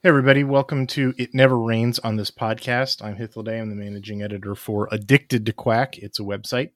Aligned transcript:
Hey, 0.00 0.10
everybody. 0.10 0.44
Welcome 0.44 0.86
to 0.88 1.12
It 1.18 1.34
Never 1.34 1.58
Rains 1.58 1.98
on 1.98 2.14
this 2.14 2.30
podcast. 2.30 3.02
I'm 3.04 3.16
Hythloday. 3.16 3.60
I'm 3.60 3.68
the 3.68 3.74
managing 3.74 4.22
editor 4.22 4.54
for 4.54 4.88
Addicted 4.92 5.44
to 5.46 5.52
Quack. 5.52 5.98
It's 5.98 6.20
a 6.20 6.22
website. 6.22 6.70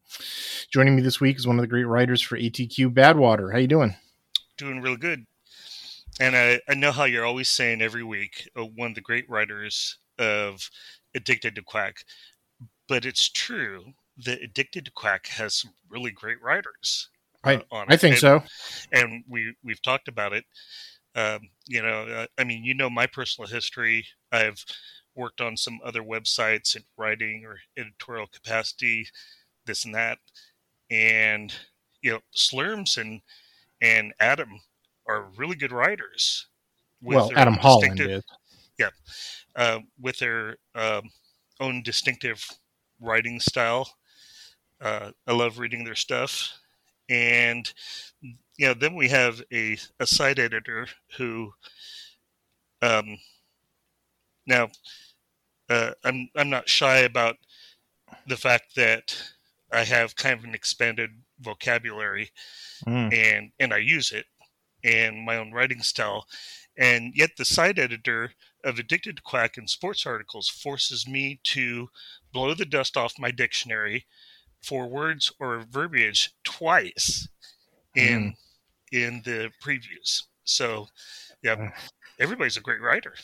Joining 0.72 0.96
me 0.96 1.02
this 1.02 1.20
week 1.20 1.36
is 1.36 1.46
one 1.46 1.56
of 1.56 1.62
the 1.62 1.68
great 1.68 1.84
writers 1.84 2.20
for 2.20 2.36
ATQ, 2.36 2.92
Badwater. 2.92 3.52
How 3.52 3.58
you 3.58 3.68
doing? 3.68 3.94
Doing 4.56 4.80
real 4.80 4.96
good. 4.96 5.24
And 6.18 6.34
I, 6.34 6.60
I 6.68 6.74
know 6.74 6.90
how 6.90 7.04
you're 7.04 7.24
always 7.24 7.48
saying 7.48 7.80
every 7.80 8.02
week, 8.02 8.50
uh, 8.56 8.64
one 8.64 8.88
of 8.88 8.96
the 8.96 9.00
great 9.00 9.30
writers 9.30 9.98
of 10.18 10.68
Addicted 11.14 11.54
to 11.54 11.62
Quack. 11.62 11.98
But 12.88 13.04
it's 13.04 13.30
true 13.30 13.92
that 14.24 14.42
Addicted 14.42 14.86
to 14.86 14.90
Quack 14.90 15.28
has 15.28 15.54
some 15.54 15.74
really 15.88 16.10
great 16.10 16.42
writers. 16.42 17.08
I, 17.44 17.62
uh, 17.70 17.84
I 17.86 17.96
think 17.96 18.14
and, 18.14 18.20
so. 18.20 18.42
And 18.90 19.22
we, 19.28 19.54
we've 19.62 19.80
talked 19.80 20.08
about 20.08 20.32
it 20.32 20.44
um, 21.14 21.40
you 21.66 21.82
know, 21.82 22.06
uh, 22.06 22.26
I 22.38 22.44
mean, 22.44 22.64
you 22.64 22.74
know 22.74 22.90
my 22.90 23.06
personal 23.06 23.48
history. 23.48 24.06
I've 24.30 24.64
worked 25.14 25.40
on 25.40 25.56
some 25.56 25.80
other 25.84 26.02
websites 26.02 26.74
in 26.76 26.82
writing 26.96 27.44
or 27.44 27.58
editorial 27.76 28.26
capacity, 28.26 29.06
this 29.66 29.84
and 29.84 29.94
that, 29.94 30.18
and 30.90 31.54
you 32.00 32.12
know, 32.12 32.20
Slurms 32.34 32.98
and 32.98 33.20
and 33.80 34.12
Adam 34.20 34.60
are 35.06 35.28
really 35.36 35.56
good 35.56 35.72
writers. 35.72 36.46
well, 37.02 37.30
Adam 37.36 37.54
Holland 37.54 38.00
is. 38.00 38.24
Yeah, 38.78 38.90
uh, 39.54 39.80
with 40.00 40.18
their 40.18 40.56
um, 40.74 41.10
own 41.60 41.82
distinctive 41.82 42.44
writing 43.00 43.38
style. 43.38 43.88
Uh, 44.80 45.10
I 45.26 45.32
love 45.32 45.58
reading 45.58 45.84
their 45.84 45.94
stuff, 45.94 46.58
and 47.08 47.72
you 48.56 48.66
know, 48.66 48.74
then 48.74 48.94
we 48.94 49.08
have 49.08 49.42
a, 49.52 49.78
a 49.98 50.06
site 50.06 50.38
editor 50.38 50.86
who, 51.16 51.52
um, 52.82 53.18
now, 54.46 54.68
uh, 55.70 55.92
I'm 56.04 56.28
I'm 56.36 56.50
not 56.50 56.68
shy 56.68 56.98
about 56.98 57.36
the 58.26 58.36
fact 58.36 58.74
that 58.76 59.16
I 59.72 59.84
have 59.84 60.16
kind 60.16 60.38
of 60.38 60.44
an 60.44 60.54
expanded 60.54 61.10
vocabulary, 61.40 62.30
mm. 62.86 63.12
and 63.12 63.52
and 63.58 63.72
I 63.72 63.78
use 63.78 64.12
it, 64.12 64.26
and 64.84 65.24
my 65.24 65.36
own 65.36 65.52
writing 65.52 65.80
style, 65.82 66.26
and 66.76 67.12
yet 67.14 67.30
the 67.36 67.44
site 67.44 67.78
editor 67.78 68.32
of 68.64 68.78
Addicted 68.78 69.16
to 69.16 69.22
Quack 69.22 69.56
and 69.56 69.68
sports 69.70 70.06
articles 70.06 70.48
forces 70.48 71.08
me 71.08 71.40
to 71.44 71.88
blow 72.32 72.54
the 72.54 72.64
dust 72.64 72.96
off 72.96 73.18
my 73.18 73.30
dictionary 73.30 74.06
for 74.62 74.86
words 74.86 75.32
or 75.40 75.64
verbiage 75.68 76.32
twice 76.44 77.28
in 77.94 78.32
mm. 78.32 78.34
in 78.92 79.22
the 79.24 79.50
previews. 79.62 80.22
So, 80.44 80.86
yeah, 81.42 81.70
everybody's 82.18 82.56
a 82.56 82.60
great 82.60 82.80
writer. 82.80 83.14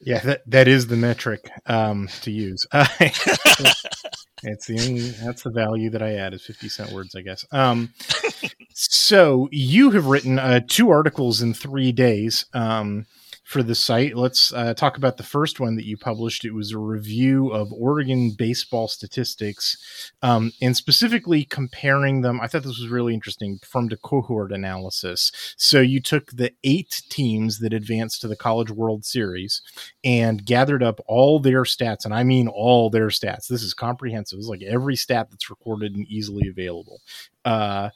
Yeah, 0.00 0.20
that 0.20 0.42
that 0.46 0.68
is 0.68 0.86
the 0.86 0.96
metric 0.96 1.50
um, 1.66 2.08
to 2.22 2.30
use. 2.30 2.66
it's 2.72 4.66
the 4.66 4.78
only, 4.80 5.00
that's 5.24 5.42
the 5.42 5.50
value 5.50 5.90
that 5.90 6.02
I 6.02 6.14
add 6.14 6.34
is 6.34 6.44
fifty 6.44 6.68
cent 6.68 6.92
words, 6.92 7.14
I 7.16 7.22
guess. 7.22 7.44
Um, 7.50 7.92
so 8.74 9.48
you 9.50 9.90
have 9.90 10.06
written 10.06 10.38
uh, 10.38 10.60
two 10.68 10.90
articles 10.90 11.42
in 11.42 11.52
three 11.52 11.90
days. 11.90 12.46
Um, 12.54 13.06
for 13.48 13.62
the 13.62 13.74
site. 13.74 14.14
Let's 14.14 14.52
uh, 14.52 14.74
talk 14.74 14.98
about 14.98 15.16
the 15.16 15.22
first 15.22 15.58
one 15.58 15.74
that 15.76 15.86
you 15.86 15.96
published. 15.96 16.44
It 16.44 16.52
was 16.52 16.72
a 16.72 16.78
review 16.78 17.48
of 17.48 17.72
Oregon 17.72 18.32
baseball 18.36 18.88
statistics 18.88 20.12
um, 20.20 20.52
and 20.60 20.76
specifically 20.76 21.44
comparing 21.44 22.20
them. 22.20 22.42
I 22.42 22.46
thought 22.46 22.62
this 22.62 22.78
was 22.78 22.90
really 22.90 23.14
interesting 23.14 23.58
from 23.64 23.88
the 23.88 23.96
cohort 23.96 24.52
analysis. 24.52 25.32
So 25.56 25.80
you 25.80 25.98
took 25.98 26.30
the 26.30 26.52
eight 26.62 27.00
teams 27.08 27.58
that 27.60 27.72
advanced 27.72 28.20
to 28.20 28.28
the 28.28 28.36
College 28.36 28.70
World 28.70 29.06
Series 29.06 29.62
and 30.04 30.44
gathered 30.44 30.82
up 30.82 31.00
all 31.06 31.40
their 31.40 31.62
stats, 31.62 32.04
and 32.04 32.12
I 32.12 32.24
mean 32.24 32.48
all 32.48 32.90
their 32.90 33.08
stats. 33.08 33.48
This 33.48 33.62
is 33.62 33.72
comprehensive. 33.72 34.38
It's 34.38 34.48
like 34.48 34.62
every 34.62 34.94
stat 34.94 35.28
that's 35.30 35.48
recorded 35.48 35.96
and 35.96 36.06
easily 36.06 36.48
available. 36.48 37.00
Uh, 37.46 37.88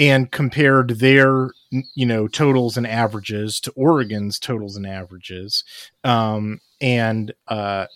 and 0.00 0.30
compared 0.32 0.98
their 0.98 1.50
you 1.94 2.06
know 2.06 2.26
totals 2.26 2.76
and 2.78 2.86
averages 2.86 3.60
to 3.60 3.70
Oregon's 3.72 4.38
totals 4.38 4.74
and 4.74 4.86
averages, 4.86 5.62
um, 6.02 6.58
and 6.80 7.34
uh, 7.48 7.86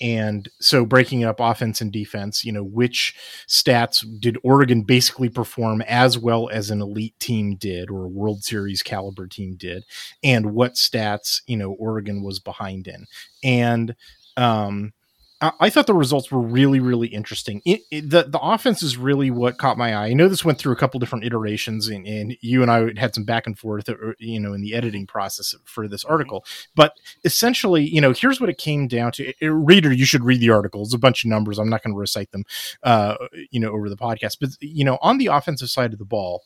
and 0.00 0.48
so 0.58 0.86
breaking 0.86 1.22
up 1.22 1.38
offense 1.38 1.82
and 1.82 1.92
defense, 1.92 2.44
you 2.44 2.50
know 2.50 2.64
which 2.64 3.14
stats 3.46 4.02
did 4.20 4.38
Oregon 4.42 4.82
basically 4.82 5.28
perform 5.28 5.82
as 5.82 6.18
well 6.18 6.48
as 6.48 6.70
an 6.70 6.80
elite 6.80 7.18
team 7.20 7.56
did 7.56 7.90
or 7.90 8.04
a 8.04 8.08
World 8.08 8.42
Series 8.42 8.82
caliber 8.82 9.26
team 9.26 9.54
did, 9.56 9.84
and 10.24 10.54
what 10.54 10.74
stats 10.74 11.42
you 11.46 11.58
know 11.58 11.72
Oregon 11.72 12.22
was 12.22 12.40
behind 12.40 12.88
in, 12.88 13.06
and 13.44 13.94
um, 14.38 14.94
I 15.42 15.70
thought 15.70 15.86
the 15.86 15.94
results 15.94 16.30
were 16.30 16.40
really, 16.40 16.80
really 16.80 17.08
interesting. 17.08 17.62
It, 17.64 17.80
it, 17.90 18.10
the 18.10 18.24
the 18.24 18.38
offense 18.38 18.82
is 18.82 18.98
really 18.98 19.30
what 19.30 19.56
caught 19.56 19.78
my 19.78 19.94
eye. 19.94 20.08
I 20.08 20.12
know 20.12 20.28
this 20.28 20.44
went 20.44 20.58
through 20.58 20.74
a 20.74 20.76
couple 20.76 21.00
different 21.00 21.24
iterations, 21.24 21.88
and, 21.88 22.06
and, 22.06 22.36
you 22.42 22.60
and 22.60 22.70
I 22.70 22.92
had 23.00 23.14
some 23.14 23.24
back 23.24 23.46
and 23.46 23.58
forth, 23.58 23.88
uh, 23.88 23.94
you 24.18 24.38
know, 24.38 24.52
in 24.52 24.60
the 24.60 24.74
editing 24.74 25.06
process 25.06 25.54
for 25.64 25.88
this 25.88 26.04
mm-hmm. 26.04 26.12
article. 26.12 26.44
But 26.74 26.92
essentially, 27.24 27.82
you 27.82 28.02
know, 28.02 28.12
here's 28.12 28.38
what 28.38 28.50
it 28.50 28.58
came 28.58 28.86
down 28.86 29.12
to. 29.12 29.32
Reader, 29.40 29.92
you 29.94 30.04
should 30.04 30.24
read 30.24 30.40
the 30.40 30.50
article. 30.50 30.82
It's 30.82 30.92
a 30.92 30.98
bunch 30.98 31.24
of 31.24 31.30
numbers. 31.30 31.58
I'm 31.58 31.70
not 31.70 31.82
going 31.82 31.94
to 31.94 31.98
recite 31.98 32.32
them, 32.32 32.44
uh, 32.82 33.16
you 33.50 33.60
know, 33.60 33.70
over 33.70 33.88
the 33.88 33.96
podcast. 33.96 34.36
But 34.40 34.50
you 34.60 34.84
know, 34.84 34.98
on 35.00 35.16
the 35.16 35.28
offensive 35.28 35.70
side 35.70 35.94
of 35.94 35.98
the 35.98 36.04
ball, 36.04 36.44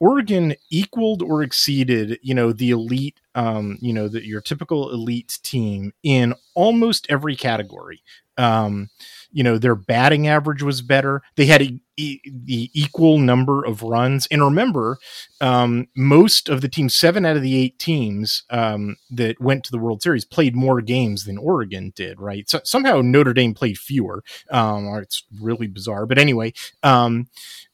Oregon 0.00 0.54
equaled 0.70 1.22
or 1.22 1.42
exceeded, 1.42 2.18
you 2.22 2.34
know, 2.34 2.52
the 2.52 2.70
elite, 2.70 3.20
um, 3.34 3.78
you 3.80 3.92
know, 3.92 4.08
the, 4.08 4.26
your 4.26 4.40
typical 4.40 4.90
elite 4.90 5.38
team 5.42 5.92
in 6.02 6.34
almost 6.54 7.06
every 7.10 7.36
category. 7.36 8.02
Um, 8.38 8.88
you 9.32 9.44
know, 9.44 9.58
their 9.58 9.74
batting 9.74 10.26
average 10.26 10.62
was 10.62 10.80
better. 10.80 11.22
They 11.36 11.44
had 11.44 11.60
the 11.96 12.70
equal 12.72 13.18
number 13.18 13.64
of 13.64 13.82
runs. 13.82 14.26
And 14.30 14.42
remember, 14.42 14.98
um, 15.42 15.88
most 15.94 16.48
of 16.48 16.62
the 16.62 16.68
teams, 16.68 16.96
seven 16.96 17.26
out 17.26 17.36
of 17.36 17.42
the 17.42 17.56
eight 17.56 17.78
teams 17.78 18.44
um, 18.48 18.96
that 19.10 19.40
went 19.40 19.64
to 19.64 19.70
the 19.70 19.78
World 19.78 20.02
Series, 20.02 20.24
played 20.24 20.56
more 20.56 20.80
games 20.80 21.26
than 21.26 21.36
Oregon 21.36 21.92
did. 21.94 22.18
Right? 22.18 22.48
So 22.48 22.60
somehow 22.64 23.02
Notre 23.02 23.34
Dame 23.34 23.52
played 23.52 23.78
fewer. 23.78 24.24
Um, 24.50 24.86
it's 24.96 25.24
really 25.40 25.66
bizarre, 25.66 26.06
but 26.06 26.18
anyway 26.18 26.54
um, 26.82 27.28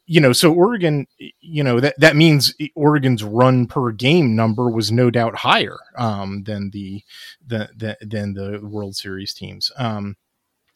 you 0.06 0.20
know, 0.20 0.32
so 0.32 0.52
Oregon, 0.52 1.06
you 1.40 1.64
know, 1.64 1.80
that, 1.80 1.98
that 1.98 2.16
means 2.16 2.54
Oregon's 2.74 3.24
run 3.24 3.66
per 3.66 3.90
game 3.90 4.36
number 4.36 4.70
was 4.70 4.92
no 4.92 5.10
doubt 5.10 5.36
higher 5.36 5.76
um, 5.96 6.44
than 6.44 6.70
the, 6.70 7.02
the, 7.44 7.68
the 7.76 7.96
than 8.00 8.34
the 8.34 8.60
World 8.62 8.96
Series 8.96 9.34
teams. 9.34 9.72
Um, 9.76 10.16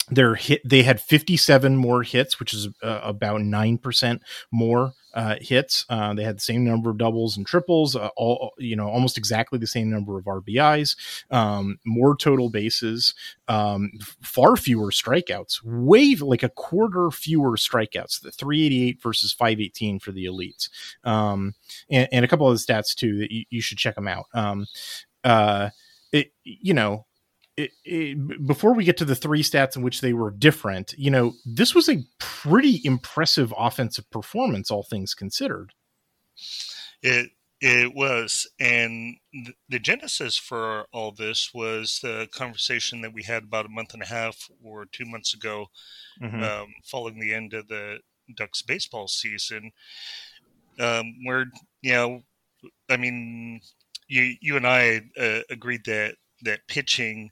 their 0.09 0.35
hit 0.35 0.61
they 0.65 0.83
had 0.83 1.01
57 1.01 1.77
more 1.77 2.03
hits 2.03 2.41
which 2.41 2.53
is 2.53 2.69
uh, 2.83 3.01
about 3.03 3.41
9% 3.41 4.21
more 4.51 4.93
uh, 5.13 5.35
hits. 5.41 5.85
Uh, 5.89 6.15
they 6.15 6.23
had 6.23 6.37
the 6.37 6.41
same 6.41 6.65
number 6.65 6.89
of 6.89 6.99
doubles 6.99 7.37
and 7.37 7.45
triples 7.45 7.97
uh, 7.97 8.11
all 8.17 8.53
you 8.59 8.77
know 8.77 8.89
almost 8.89 9.19
exactly 9.19 9.59
the 9.59 9.67
same 9.67 9.91
number 9.91 10.19
of 10.19 10.25
rbis 10.25 10.97
um, 11.31 11.79
more 11.85 12.17
total 12.17 12.49
bases 12.49 13.15
um, 13.49 13.91
far 14.23 14.57
fewer 14.57 14.91
strikeouts 14.91 15.63
way 15.65 16.15
like 16.15 16.43
a 16.43 16.49
quarter 16.49 17.11
fewer 17.11 17.57
strikeouts 17.57 18.21
the 18.21 18.31
388 18.31 19.03
versus 19.03 19.33
518 19.33 19.99
for 19.99 20.13
the 20.13 20.27
elites. 20.27 20.69
Um, 21.05 21.55
and, 21.91 22.09
and, 22.13 22.25
a 22.25 22.29
couple 22.29 22.49
of 22.49 22.55
the 22.55 22.73
stats 22.73 22.95
too 22.95 23.19
that 23.19 23.31
you, 23.31 23.45
you 23.51 23.61
should 23.61 23.79
check 23.79 23.95
them 23.95 24.09
out. 24.09 24.27
Um, 24.35 24.67
uh, 25.25 25.71
it, 26.13 26.33
you 26.45 26.75
know 26.75 27.07
it, 27.61 27.71
it, 27.85 28.47
before 28.47 28.75
we 28.75 28.85
get 28.85 28.97
to 28.99 29.05
the 29.05 29.15
three 29.15 29.43
stats 29.43 29.77
in 29.77 29.83
which 29.83 30.01
they 30.01 30.13
were 30.13 30.31
different, 30.31 30.95
you 30.97 31.11
know, 31.11 31.35
this 31.45 31.75
was 31.75 31.89
a 31.89 32.05
pretty 32.19 32.81
impressive 32.85 33.53
offensive 33.57 34.11
performance, 34.11 34.71
all 34.71 34.83
things 34.83 35.15
considered. 35.15 35.73
It 37.03 37.31
it 37.61 37.95
was, 37.95 38.47
and 38.59 39.17
the 39.69 39.79
genesis 39.79 40.39
for 40.39 40.87
all 40.95 41.13
this 41.13 41.53
was 41.53 42.01
the 42.03 42.27
conversation 42.33 43.03
that 43.03 43.13
we 43.13 43.23
had 43.23 43.43
about 43.43 43.67
a 43.67 43.71
month 43.71 43.93
and 43.93 44.03
a 44.03 44.07
half 44.07 44.49
or 44.65 44.87
two 44.87 45.05
months 45.05 45.35
ago, 45.35 45.67
mm-hmm. 46.23 46.43
um, 46.43 46.69
following 46.85 47.21
the 47.21 47.35
end 47.35 47.53
of 47.53 47.69
the 47.69 47.99
Ducks 48.35 48.63
baseball 48.63 49.09
season, 49.09 49.73
um, 50.79 51.17
where 51.27 51.47
you 51.83 51.93
know, 51.93 52.23
I 52.89 52.97
mean, 52.97 53.61
you 54.09 54.37
you 54.41 54.57
and 54.57 54.67
I 54.67 55.03
uh, 55.19 55.41
agreed 55.51 55.85
that 55.85 56.17
that 56.43 56.67
pitching 56.69 57.31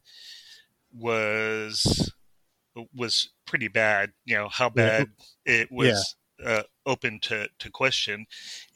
was 0.93 2.13
was 2.95 3.31
pretty 3.47 3.69
bad. 3.69 4.13
You 4.25 4.37
know 4.37 4.49
how 4.49 4.69
bad 4.69 5.09
yeah. 5.47 5.55
it 5.55 5.69
was 5.73 6.17
yeah. 6.39 6.49
uh, 6.49 6.63
open 6.87 7.21
to 7.23 7.49
to 7.59 7.71
question. 7.71 8.27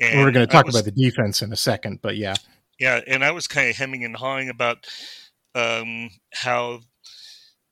And 0.00 0.20
we're 0.20 0.32
going 0.32 0.46
to 0.46 0.52
talk 0.52 0.66
was, 0.66 0.74
about 0.74 0.84
the 0.84 0.92
defense 0.92 1.42
in 1.42 1.52
a 1.52 1.56
second, 1.56 2.00
but 2.02 2.16
yeah, 2.16 2.34
yeah. 2.78 3.00
And 3.06 3.24
I 3.24 3.30
was 3.30 3.46
kind 3.46 3.68
of 3.68 3.76
hemming 3.76 4.04
and 4.04 4.16
hawing 4.16 4.48
about 4.48 4.86
um, 5.54 6.10
how 6.32 6.80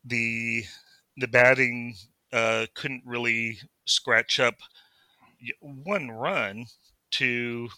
the 0.04 0.64
the 1.16 1.28
batting 1.28 1.94
uh, 2.32 2.66
couldn't 2.74 3.02
really 3.04 3.58
scratch 3.86 4.40
up 4.40 4.54
one 5.60 6.10
run 6.10 6.66
to 7.12 7.68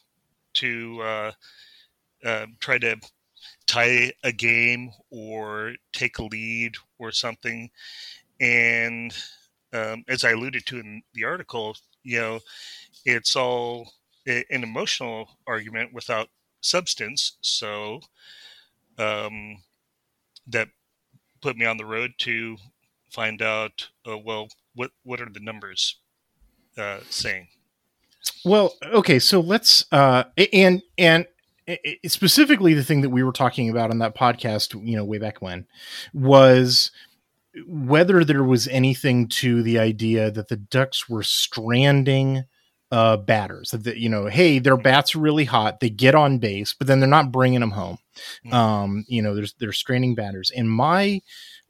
to 0.55 1.01
uh, 1.03 1.33
uh, 2.25 2.47
try 2.61 2.79
to 2.79 2.97
tie 3.73 4.13
a 4.23 4.33
game 4.33 4.91
or 5.11 5.73
take 5.93 6.19
a 6.19 6.25
lead 6.25 6.75
or 6.99 7.11
something. 7.11 7.71
And 8.41 9.15
um, 9.73 10.05
as 10.09 10.25
I 10.25 10.33
alluded 10.33 10.67
to 10.67 10.79
in 10.79 11.03
the 11.15 11.25
article, 11.25 11.77
you 12.03 12.21
know, 12.21 12.41
it's 13.07 13.35
all 13.35 13.93
an 14.27 14.45
emotional 14.51 15.31
argument 15.47 15.95
without 15.95 16.29
substance. 16.61 17.39
So 17.41 18.01
um, 18.99 19.63
that 20.47 20.69
put 21.41 21.57
me 21.57 21.65
on 21.65 21.79
the 21.79 21.87
road 21.87 22.13
to 22.19 22.57
find 23.11 23.41
out, 23.41 23.89
uh, 24.07 24.19
well, 24.19 24.49
what 24.75 24.91
what 25.03 25.21
are 25.21 25.31
the 25.31 25.41
numbers 25.41 25.97
uh, 26.77 27.01
saying? 27.09 27.49
Well, 28.45 28.75
okay, 28.85 29.19
so 29.19 29.41
let's 29.41 29.87
uh, 29.93 30.25
and 30.53 30.83
and 30.99 31.27
specifically 32.07 32.75
the 32.75 32.85
thing 32.85 33.03
that 33.03 33.11
we 33.11 33.23
were 33.23 33.33
talking 33.33 33.71
about 33.71 33.91
on 33.91 33.99
that 33.99 34.17
podcast, 34.17 34.75
you 34.87 34.97
know, 34.97 35.05
way 35.05 35.19
back 35.19 35.41
when, 35.41 35.67
was 36.13 36.91
whether 37.67 38.25
there 38.25 38.45
was 38.45 38.67
anything 38.69 39.29
to 39.29 39.63
the 39.63 39.79
idea 39.79 40.31
that 40.31 40.49
the 40.49 40.57
Ducks 40.57 41.09
were 41.09 41.23
stranding 41.23 42.45
uh, 42.91 43.17
batters. 43.17 43.71
That 43.71 43.97
you 43.97 44.09
know, 44.09 44.27
hey, 44.27 44.59
their 44.59 44.77
bats 44.77 45.15
are 45.15 45.21
really 45.21 45.45
hot. 45.45 45.81
They 45.81 45.91
get 45.91 46.15
on 46.15 46.39
base, 46.39 46.75
but 46.75 46.87
then 46.87 47.01
they're 47.01 47.09
not 47.09 47.33
bringing 47.33 47.61
them 47.61 47.71
home. 47.71 47.99
Um, 48.53 49.05
you 49.09 49.23
know, 49.23 49.35
there's 49.35 49.55
they're 49.59 49.73
stranding 49.73 50.15
batters. 50.15 50.51
And 50.55 50.71
my 50.71 51.21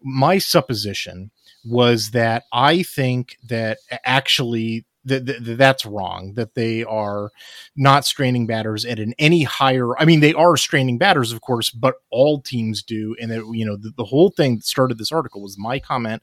my 0.02 0.38
supposition 0.38 1.30
was 1.64 2.10
that 2.10 2.44
I 2.52 2.82
think 2.82 3.36
that 3.48 3.78
actually 4.04 4.84
that, 5.04 5.26
that, 5.26 5.56
that's 5.58 5.84
wrong 5.84 6.34
that 6.34 6.54
they 6.54 6.84
are 6.84 7.30
not 7.76 8.04
stranding 8.04 8.46
batters 8.46 8.84
at 8.84 8.98
an 8.98 9.14
any 9.18 9.42
higher 9.42 9.98
i 9.98 10.04
mean 10.04 10.20
they 10.20 10.34
are 10.34 10.56
stranding 10.56 10.98
batters 10.98 11.32
of 11.32 11.40
course 11.40 11.70
but 11.70 11.96
all 12.10 12.40
teams 12.40 12.82
do. 12.82 13.16
And 13.20 13.30
that 13.30 13.44
you 13.52 13.66
know 13.66 13.76
the, 13.76 13.92
the 13.96 14.04
whole 14.04 14.30
thing 14.30 14.56
that 14.56 14.64
started 14.64 14.98
this 14.98 15.10
article 15.10 15.42
was 15.42 15.58
my 15.58 15.78
comment 15.78 16.22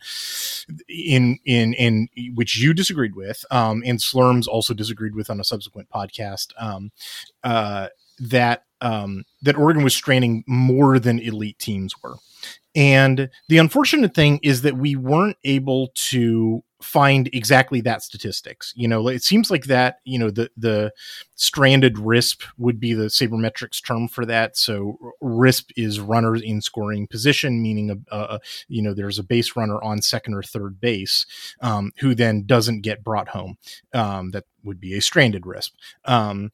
in 0.88 1.40
in 1.46 1.74
in 1.74 2.08
which 2.36 2.58
you 2.58 2.74
disagreed 2.74 3.16
with 3.16 3.44
um 3.52 3.84
and 3.86 4.00
slurms 4.00 4.48
also 4.48 4.74
disagreed 4.74 5.16
with 5.16 5.30
on 5.30 5.40
a 5.40 5.44
subsequent 5.44 5.90
podcast 5.90 6.54
um 6.58 6.92
uh 7.44 7.88
that 8.20 8.66
um 8.82 9.26
that 9.42 9.58
oregon 9.58 9.84
was 9.84 9.96
stranding 9.96 10.44
more 10.48 11.00
than 11.00 11.20
elite 11.20 11.60
teams 11.60 11.94
were. 12.02 12.16
And 12.76 13.30
the 13.50 13.58
unfortunate 13.58 14.14
thing 14.14 14.40
is 14.44 14.62
that 14.62 14.78
we 14.78 14.96
weren't 14.96 15.38
able 15.44 15.90
to 15.96 16.64
find 16.82 17.30
exactly 17.34 17.82
that 17.82 18.02
statistics. 18.02 18.74
You 18.76 18.88
know, 18.88 19.08
it 19.08 19.24
seems 19.24 19.52
like 19.52 19.66
that, 19.66 20.00
you 20.06 20.18
know, 20.18 20.32
the 20.32 20.50
the 20.56 20.94
stranded 21.36 21.96
RISP 21.96 22.44
would 22.58 22.80
be 22.80 22.94
the 22.94 23.06
sabermetrics 23.06 23.86
term 23.86 24.08
for 24.08 24.26
that. 24.26 24.58
So 24.58 24.98
RISP 25.22 25.72
is 25.76 26.00
runners 26.00 26.42
in 26.42 26.62
scoring 26.62 27.08
position, 27.08 27.62
meaning 27.62 27.92
a, 27.92 28.16
a 28.16 28.40
you 28.68 28.82
know 28.82 28.94
there's 28.94 29.20
a 29.20 29.24
base 29.24 29.56
runner 29.56 29.82
on 29.84 30.02
second 30.02 30.34
or 30.34 30.44
third 30.44 30.80
base 30.80 31.26
um, 31.62 31.92
who 32.00 32.16
then 32.16 32.46
doesn't 32.46 32.82
get 32.82 33.04
brought 33.04 33.30
home. 33.30 33.58
Um, 33.94 34.32
that 34.32 34.46
would 34.64 34.80
be 34.80 34.96
a 34.96 35.02
stranded 35.02 35.44
RISP. 35.44 35.72
Um, 36.06 36.52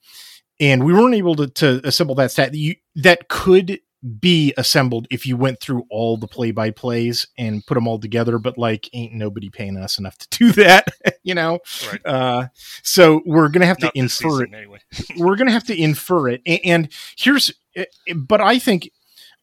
and 0.60 0.86
we 0.86 0.94
weren't 0.94 1.16
able 1.16 1.36
to, 1.36 1.48
to 1.48 1.82
assemble 1.84 2.16
that 2.16 2.32
stat. 2.32 2.54
You, 2.54 2.76
that 2.96 3.28
could 3.28 3.80
be 4.20 4.54
assembled 4.58 5.08
if 5.10 5.26
you 5.26 5.36
went 5.36 5.60
through 5.60 5.84
all 5.90 6.18
the 6.18 6.28
play 6.28 6.52
by 6.52 6.70
plays 6.70 7.28
and 7.38 7.66
put 7.66 7.74
them 7.74 7.88
all 7.88 8.00
together 8.00 8.38
but 8.38 8.58
like 8.58 8.90
ain't 8.94 9.14
nobody 9.14 9.50
paying 9.50 9.78
us 9.78 9.98
enough 9.98 10.18
to 10.18 10.28
do 10.38 10.52
that 10.52 10.88
you 11.24 11.34
know? 11.34 11.60
Right. 11.92 12.06
uh, 12.06 12.48
so 12.84 13.22
we're 13.26 13.50
gonna 13.50 13.66
have 13.66 13.82
Not 13.82 13.94
to 13.94 14.00
infer 14.00 14.44
it. 14.44 14.54
anyway. 14.54 14.80
we're 15.18 15.36
gonna 15.36 15.52
have 15.52 15.66
to 15.66 15.76
infer 15.76 16.30
it. 16.30 16.42
And, 16.46 16.60
and 16.64 16.90
here's 17.18 17.52
eh, 17.76 17.86
eh, 18.08 18.14
but 18.16 18.42
i 18.42 18.60
think 18.60 18.92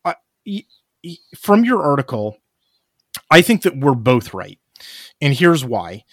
uh, 0.04 0.14
from 1.36 1.64
your 1.64 1.82
article 1.82 2.38
i 3.30 3.42
think 3.42 3.62
that 3.62 3.76
we're 3.76 3.94
both 3.94 4.32
right. 4.32 4.58
And 5.20 5.32
here's 5.34 5.64
why 5.64 6.04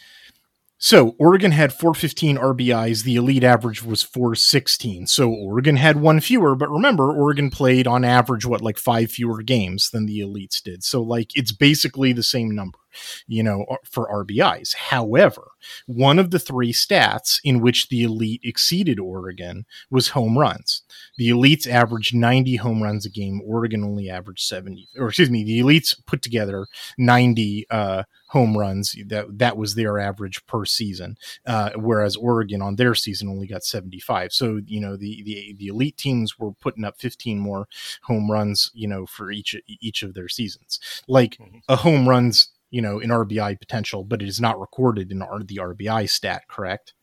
so 0.81 1.13
Oregon 1.19 1.51
had 1.51 1.73
415 1.73 2.37
RBIs. 2.37 3.03
The 3.03 3.17
elite 3.17 3.43
average 3.43 3.83
was 3.83 4.01
416. 4.01 5.07
So 5.07 5.29
Oregon 5.29 5.75
had 5.75 5.99
one 5.99 6.21
fewer, 6.21 6.55
but 6.55 6.71
remember, 6.71 7.11
Oregon 7.11 7.49
played 7.49 7.85
on 7.85 8.05
average, 8.05 8.45
what, 8.45 8.61
like 8.61 8.77
five 8.77 9.11
fewer 9.11 9.43
games 9.43 9.89
than 9.89 10.05
the 10.05 10.19
elites 10.19 10.63
did. 10.63 10.85
So, 10.85 11.01
like, 11.03 11.31
it's 11.35 11.51
basically 11.51 12.13
the 12.13 12.23
same 12.23 12.55
number 12.55 12.79
you 13.27 13.43
know, 13.43 13.65
for 13.83 14.07
RBIs. 14.07 14.75
However, 14.75 15.51
one 15.85 16.19
of 16.19 16.31
the 16.31 16.39
three 16.39 16.73
stats 16.73 17.39
in 17.43 17.61
which 17.61 17.89
the 17.89 18.03
elite 18.03 18.41
exceeded 18.43 18.99
Oregon 18.99 19.65
was 19.89 20.09
home 20.09 20.37
runs. 20.37 20.83
The 21.17 21.29
elites 21.29 21.67
averaged 21.67 22.15
90 22.15 22.57
home 22.57 22.81
runs 22.81 23.05
a 23.05 23.09
game. 23.09 23.41
Oregon 23.45 23.83
only 23.83 24.09
averaged 24.09 24.47
70, 24.47 24.87
or 24.97 25.07
excuse 25.07 25.29
me, 25.29 25.43
the 25.43 25.59
elites 25.59 25.95
put 26.05 26.21
together 26.21 26.67
90 26.97 27.65
uh, 27.69 28.03
home 28.29 28.57
runs. 28.57 28.95
That 29.05 29.37
that 29.37 29.57
was 29.57 29.75
their 29.75 29.99
average 29.99 30.45
per 30.47 30.65
season, 30.65 31.17
uh, 31.45 31.71
whereas 31.75 32.15
Oregon 32.15 32.61
on 32.61 32.75
their 32.75 32.95
season 32.95 33.29
only 33.29 33.47
got 33.47 33.63
75. 33.63 34.31
So 34.33 34.61
you 34.65 34.79
know 34.79 34.95
the 34.95 35.23
the 35.23 35.55
the 35.57 35.67
elite 35.67 35.97
teams 35.97 36.39
were 36.39 36.51
putting 36.53 36.85
up 36.85 36.97
15 36.97 37.39
more 37.39 37.67
home 38.03 38.31
runs, 38.31 38.71
you 38.73 38.87
know, 38.87 39.05
for 39.05 39.31
each 39.31 39.55
each 39.67 40.03
of 40.03 40.13
their 40.13 40.29
seasons. 40.29 40.79
Like 41.07 41.37
mm-hmm. 41.37 41.57
a 41.67 41.75
home 41.75 42.07
runs 42.07 42.49
you 42.71 42.81
know, 42.81 42.99
in 42.99 43.09
RBI 43.09 43.59
potential, 43.59 44.03
but 44.03 44.21
it 44.21 44.27
is 44.27 44.39
not 44.39 44.59
recorded 44.59 45.11
in 45.11 45.19
the 45.19 45.25
RBI 45.25 46.09
stat, 46.09 46.43
correct? 46.47 46.93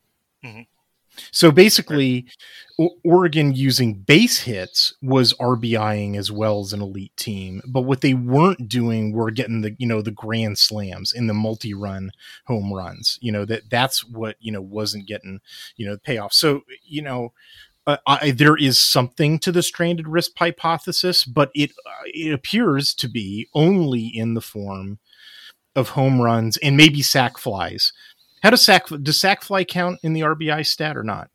Mm-hmm. 0.43 0.61
So 1.31 1.51
basically, 1.51 2.27
right. 2.79 2.89
Oregon 3.03 3.53
using 3.53 3.93
base 3.93 4.39
hits 4.39 4.93
was 5.01 5.33
RBIing 5.33 6.17
as 6.17 6.31
well 6.31 6.59
as 6.59 6.73
an 6.73 6.81
elite 6.81 7.15
team, 7.17 7.61
but 7.67 7.81
what 7.81 8.01
they 8.01 8.13
weren't 8.13 8.69
doing 8.69 9.11
were 9.11 9.31
getting 9.31 9.61
the 9.61 9.75
you 9.77 9.87
know 9.87 10.01
the 10.01 10.11
grand 10.11 10.57
slams 10.57 11.13
in 11.13 11.27
the 11.27 11.33
multi-run 11.33 12.11
home 12.45 12.73
runs. 12.73 13.17
You 13.21 13.31
know 13.31 13.45
that 13.45 13.69
that's 13.69 14.05
what 14.05 14.35
you 14.39 14.51
know 14.51 14.61
wasn't 14.61 15.07
getting 15.07 15.39
you 15.75 15.85
know 15.85 15.93
the 15.93 16.01
payoff. 16.01 16.33
So 16.33 16.61
you 16.83 17.01
know. 17.01 17.33
Uh, 17.85 17.95
I, 18.05 18.31
there 18.31 18.57
is 18.57 18.77
something 18.77 19.39
to 19.39 19.49
the 19.49 19.63
stranded 19.63 20.07
RISP 20.07 20.37
hypothesis, 20.37 21.23
but 21.23 21.49
it 21.55 21.71
uh, 21.85 22.03
it 22.07 22.33
appears 22.33 22.93
to 22.95 23.07
be 23.07 23.47
only 23.53 24.07
in 24.07 24.33
the 24.33 24.41
form 24.41 24.99
of 25.77 25.89
home 25.89 26.19
runs 26.19 26.57
and 26.57 26.75
maybe 26.75 27.01
sac 27.01 27.37
flies. 27.37 27.93
How 28.41 28.49
does 28.49 28.63
sac 28.63 28.87
does 28.87 29.19
sac 29.19 29.43
fly 29.43 29.63
count 29.63 29.99
in 30.03 30.13
the 30.13 30.21
RBI 30.21 30.65
stat 30.65 30.97
or 30.97 31.03
not? 31.03 31.29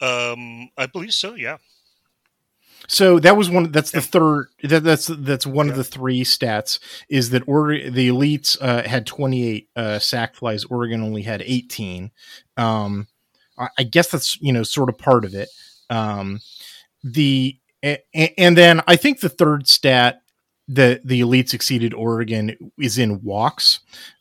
Um, 0.00 0.68
I 0.76 0.86
believe 0.86 1.12
so. 1.12 1.34
Yeah. 1.34 1.56
So 2.86 3.18
that 3.20 3.36
was 3.36 3.48
one. 3.48 3.72
That's 3.72 3.92
the 3.92 4.02
third. 4.02 4.48
That, 4.62 4.84
that's 4.84 5.06
that's 5.06 5.46
one 5.46 5.66
yeah. 5.66 5.72
of 5.72 5.78
the 5.78 5.84
three 5.84 6.22
stats. 6.22 6.78
Is 7.08 7.30
that 7.30 7.42
or 7.46 7.68
the 7.68 8.08
elites 8.08 8.58
uh, 8.60 8.86
had 8.86 9.06
twenty 9.06 9.48
eight 9.48 9.68
uh, 9.74 9.98
sac 9.98 10.34
flies. 10.34 10.64
Oregon 10.64 11.02
only 11.02 11.22
had 11.22 11.42
eighteen. 11.42 12.10
Um, 12.58 13.08
I, 13.58 13.68
I 13.78 13.82
guess 13.84 14.10
that's 14.10 14.38
you 14.42 14.52
know 14.52 14.64
sort 14.64 14.90
of 14.90 14.98
part 14.98 15.24
of 15.24 15.34
it. 15.34 15.48
Um, 15.88 16.40
the 17.02 17.58
and, 17.82 17.98
and 18.36 18.56
then 18.58 18.82
I 18.86 18.96
think 18.96 19.20
the 19.20 19.30
third 19.30 19.66
stat 19.66 20.20
the 20.68 21.00
the 21.04 21.20
elite 21.20 21.48
succeeded 21.48 21.94
Oregon 21.94 22.72
is 22.78 22.98
in 22.98 23.22
walks. 23.22 23.80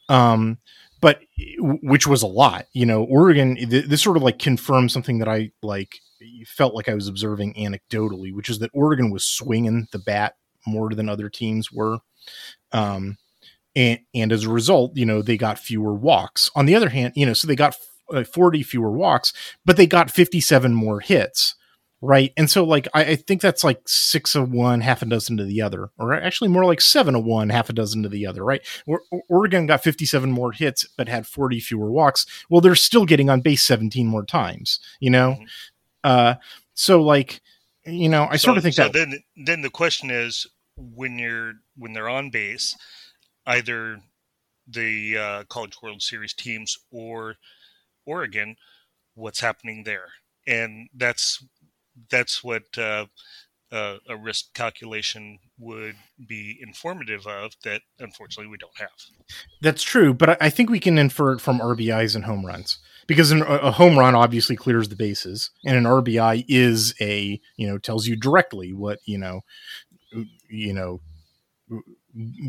Um, 0.09 0.57
but 1.03 1.19
which 1.59 2.07
was 2.07 2.21
a 2.21 2.27
lot, 2.27 2.67
you 2.71 2.85
know, 2.85 3.03
Oregon, 3.03 3.57
th- 3.57 3.85
this 3.87 4.01
sort 4.01 4.15
of 4.15 4.23
like 4.23 4.39
confirms 4.39 4.93
something 4.93 5.19
that 5.19 5.27
I 5.27 5.51
like 5.61 5.99
felt 6.45 6.73
like 6.73 6.87
I 6.87 6.93
was 6.93 7.09
observing 7.09 7.55
anecdotally, 7.55 8.33
which 8.33 8.49
is 8.49 8.59
that 8.59 8.71
Oregon 8.73 9.11
was 9.11 9.25
swinging 9.25 9.87
the 9.91 9.99
bat 9.99 10.35
more 10.65 10.91
than 10.91 11.09
other 11.09 11.29
teams 11.29 11.73
were. 11.73 11.97
Um, 12.71 13.17
and, 13.75 13.99
and 14.15 14.31
as 14.31 14.45
a 14.45 14.49
result, 14.49 14.95
you 14.95 15.05
know, 15.05 15.21
they 15.21 15.35
got 15.35 15.59
fewer 15.59 15.93
walks. 15.93 16.49
On 16.55 16.65
the 16.65 16.75
other 16.75 16.89
hand, 16.89 17.11
you 17.17 17.25
know, 17.25 17.33
so 17.33 17.47
they 17.47 17.55
got 17.57 17.73
f- 17.73 18.15
uh, 18.15 18.23
40 18.23 18.63
fewer 18.63 18.91
walks, 18.91 19.33
but 19.65 19.75
they 19.75 19.87
got 19.87 20.09
57 20.09 20.73
more 20.73 21.01
hits 21.01 21.55
right? 22.03 22.33
And 22.35 22.51
so, 22.51 22.65
like, 22.65 22.87
I, 22.93 23.05
I, 23.05 23.15
think 23.15 23.41
that's 23.41 23.63
like 23.63 23.81
six 23.87 24.35
of 24.35 24.51
one, 24.51 24.81
half 24.81 25.01
a 25.01 25.05
dozen 25.05 25.37
to 25.37 25.45
the 25.45 25.61
other, 25.61 25.89
or 25.97 26.13
actually 26.13 26.49
more 26.49 26.65
like 26.65 26.81
seven 26.81 27.15
of 27.15 27.23
one, 27.23 27.49
half 27.49 27.69
a 27.69 27.73
dozen 27.73 28.03
to 28.03 28.09
the 28.09 28.27
other, 28.27 28.43
right? 28.43 28.61
Oregon 29.29 29.67
got 29.67 29.83
57 29.83 30.29
more 30.29 30.51
hits, 30.51 30.85
but 30.97 31.07
had 31.07 31.25
40 31.25 31.61
fewer 31.61 31.89
walks. 31.89 32.25
Well, 32.49 32.59
they're 32.59 32.75
still 32.75 33.05
getting 33.05 33.29
on 33.29 33.39
base 33.39 33.63
17 33.63 34.05
more 34.05 34.25
times, 34.25 34.79
you 34.99 35.09
know? 35.09 35.31
Mm-hmm. 35.31 35.45
Uh, 36.03 36.35
so, 36.73 37.01
like, 37.01 37.41
you 37.85 38.09
know, 38.09 38.27
I 38.29 38.35
so, 38.35 38.47
sort 38.47 38.57
of 38.57 38.63
think 38.63 38.75
so 38.75 38.83
that. 38.83 38.93
Then, 38.93 39.19
then 39.37 39.61
the 39.61 39.69
question 39.69 40.11
is 40.11 40.45
when 40.75 41.17
you're 41.17 41.53
when 41.77 41.93
they're 41.93 42.09
on 42.09 42.29
base, 42.29 42.75
either 43.45 44.01
the 44.67 45.17
uh, 45.17 45.43
College 45.45 45.81
World 45.81 46.01
Series 46.01 46.33
teams 46.33 46.77
or 46.91 47.35
Oregon, 48.05 48.57
what's 49.15 49.39
happening 49.39 49.83
there? 49.83 50.09
And 50.45 50.89
that's 50.93 51.41
that's 52.09 52.43
what 52.43 52.63
uh, 52.77 53.05
uh, 53.71 53.97
a 54.07 54.13
RISP 54.13 54.53
calculation 54.53 55.39
would 55.57 55.95
be 56.27 56.59
informative 56.61 57.25
of 57.25 57.53
that 57.63 57.81
unfortunately 57.99 58.49
we 58.49 58.57
don't 58.57 58.77
have. 58.77 58.89
That's 59.61 59.83
true, 59.83 60.13
but 60.13 60.41
I 60.41 60.49
think 60.49 60.69
we 60.69 60.79
can 60.79 60.97
infer 60.97 61.33
it 61.33 61.41
from 61.41 61.59
RBIs 61.59 62.15
and 62.15 62.25
home 62.25 62.45
runs 62.45 62.77
because 63.07 63.31
a 63.31 63.71
home 63.71 63.97
run 63.97 64.15
obviously 64.15 64.55
clears 64.55 64.89
the 64.89 64.95
bases, 64.95 65.49
and 65.65 65.75
an 65.75 65.83
RBI 65.85 66.45
is 66.47 66.93
a 67.01 67.39
you 67.57 67.67
know 67.67 67.77
tells 67.77 68.07
you 68.07 68.15
directly 68.15 68.73
what 68.73 68.99
you 69.05 69.17
know 69.17 69.41
you 70.49 70.73
know 70.73 71.01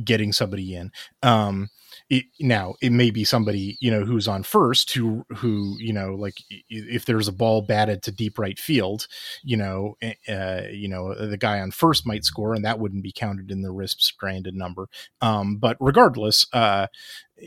getting 0.04 0.32
somebody 0.32 0.74
in. 0.74 0.90
Um, 1.22 1.70
it, 2.10 2.24
now 2.38 2.74
it 2.82 2.92
may 2.92 3.10
be 3.10 3.24
somebody 3.24 3.78
you 3.80 3.90
know 3.90 4.04
who's 4.04 4.28
on 4.28 4.42
first 4.42 4.92
who 4.92 5.24
who 5.36 5.76
you 5.78 5.92
know 5.92 6.14
like 6.14 6.34
if 6.68 7.06
there's 7.06 7.28
a 7.28 7.32
ball 7.32 7.62
batted 7.62 8.02
to 8.02 8.12
deep 8.12 8.38
right 8.38 8.58
field 8.58 9.06
you 9.42 9.56
know 9.56 9.94
eh, 10.02 10.12
uh, 10.28 10.62
you 10.70 10.88
know 10.88 11.14
the 11.14 11.38
guy 11.38 11.60
on 11.60 11.70
first 11.70 12.06
might 12.06 12.24
score 12.24 12.54
and 12.54 12.64
that 12.64 12.78
wouldn't 12.78 13.02
be 13.02 13.12
counted 13.12 13.50
in 13.50 13.62
the 13.62 13.72
RISP 13.72 14.00
stranded 14.00 14.54
number. 14.54 14.88
Um, 15.20 15.56
but 15.56 15.76
regardless 15.80 16.46
uh, 16.52 16.88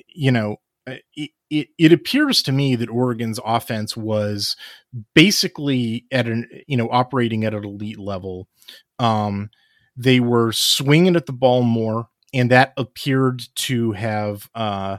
you 0.07 0.31
know 0.31 0.57
uh, 0.87 0.95
it, 1.15 1.31
it, 1.49 1.67
it 1.77 1.93
appears 1.93 2.41
to 2.43 2.51
me 2.51 2.75
that 2.75 2.89
Oregon's 2.89 3.39
offense 3.45 3.95
was 3.95 4.55
basically 5.13 6.05
at 6.11 6.27
an 6.27 6.49
you 6.67 6.77
know 6.77 6.89
operating 6.91 7.45
at 7.45 7.53
an 7.53 7.63
elite 7.63 7.99
level. 7.99 8.47
Um, 8.99 9.49
they 9.95 10.19
were 10.19 10.51
swinging 10.51 11.15
at 11.15 11.25
the 11.25 11.33
ball 11.33 11.63
more, 11.63 12.07
and 12.33 12.51
that 12.51 12.73
appeared 12.77 13.43
to 13.55 13.93
have, 13.93 14.49
uh, 14.55 14.97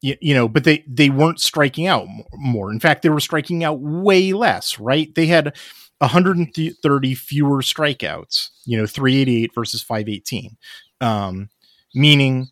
you, 0.00 0.16
you 0.20 0.34
know, 0.34 0.48
but 0.48 0.64
they 0.64 0.84
they 0.86 1.10
weren't 1.10 1.40
striking 1.40 1.86
out 1.86 2.06
more. 2.34 2.70
In 2.70 2.80
fact, 2.80 3.02
they 3.02 3.08
were 3.08 3.20
striking 3.20 3.64
out 3.64 3.80
way 3.80 4.32
less. 4.32 4.78
Right? 4.78 5.14
They 5.14 5.26
had 5.26 5.56
130 5.98 7.14
fewer 7.14 7.62
strikeouts. 7.62 8.50
You 8.64 8.78
know, 8.78 8.86
388 8.86 9.54
versus 9.54 9.82
518. 9.82 10.56
Um, 11.00 11.50
meaning 11.94 12.50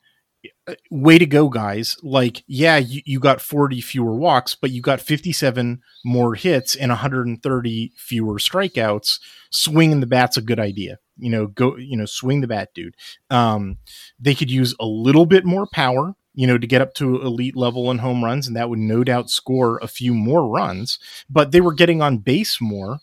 way 0.90 1.18
to 1.18 1.26
go 1.26 1.48
guys 1.48 1.96
like 2.02 2.42
yeah 2.46 2.76
you, 2.76 3.02
you 3.04 3.20
got 3.20 3.40
40 3.40 3.80
fewer 3.80 4.14
walks 4.14 4.54
but 4.54 4.70
you 4.70 4.82
got 4.82 5.00
57 5.00 5.80
more 6.04 6.34
hits 6.34 6.74
and 6.74 6.90
130 6.90 7.92
fewer 7.96 8.34
strikeouts 8.38 9.18
swinging 9.50 10.00
the 10.00 10.06
bat's 10.06 10.36
a 10.36 10.42
good 10.42 10.60
idea 10.60 10.98
you 11.20 11.30
know, 11.30 11.46
go, 11.46 11.76
you 11.76 11.96
know, 11.96 12.06
swing 12.06 12.40
the 12.40 12.46
bat, 12.46 12.70
dude. 12.74 12.96
Um, 13.28 13.78
they 14.18 14.34
could 14.34 14.50
use 14.50 14.74
a 14.80 14.86
little 14.86 15.26
bit 15.26 15.44
more 15.44 15.66
power, 15.66 16.14
you 16.34 16.46
know, 16.46 16.58
to 16.58 16.66
get 16.66 16.80
up 16.80 16.94
to 16.94 17.20
elite 17.22 17.56
level 17.56 17.90
in 17.90 17.98
home 17.98 18.24
runs, 18.24 18.46
and 18.46 18.56
that 18.56 18.70
would 18.70 18.78
no 18.78 19.04
doubt 19.04 19.30
score 19.30 19.78
a 19.82 19.88
few 19.88 20.14
more 20.14 20.48
runs. 20.48 20.98
But 21.28 21.52
they 21.52 21.60
were 21.60 21.74
getting 21.74 22.02
on 22.02 22.18
base 22.18 22.60
more, 22.60 23.00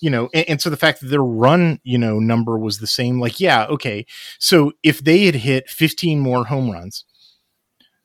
you 0.00 0.10
know, 0.10 0.28
and, 0.34 0.48
and 0.48 0.60
so 0.60 0.70
the 0.70 0.76
fact 0.76 1.00
that 1.00 1.08
their 1.08 1.22
run, 1.22 1.80
you 1.82 1.98
know, 1.98 2.18
number 2.18 2.58
was 2.58 2.78
the 2.78 2.86
same, 2.86 3.20
like, 3.20 3.40
yeah, 3.40 3.66
okay. 3.66 4.06
So 4.38 4.72
if 4.82 5.02
they 5.02 5.26
had 5.26 5.36
hit 5.36 5.68
15 5.68 6.20
more 6.20 6.46
home 6.46 6.70
runs, 6.70 7.04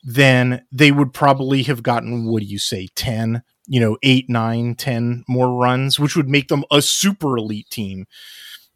then 0.04 0.66
they 0.72 0.92
would 0.92 1.14
probably 1.14 1.64
have 1.64 1.82
gotten, 1.82 2.26
what 2.26 2.42
do 2.42 2.46
you 2.46 2.60
say, 2.60 2.90
10, 2.96 3.42
you 3.68 3.80
know, 3.80 3.98
eight, 4.04 4.30
nine, 4.30 4.76
10 4.76 5.24
more 5.28 5.50
runs, 5.50 6.00
which 6.00 6.16
would 6.16 6.30
make 6.30 6.50
them 6.50 6.64
a 6.72 6.82
super 6.82 7.38
elite 7.38 7.70
team 7.70 8.06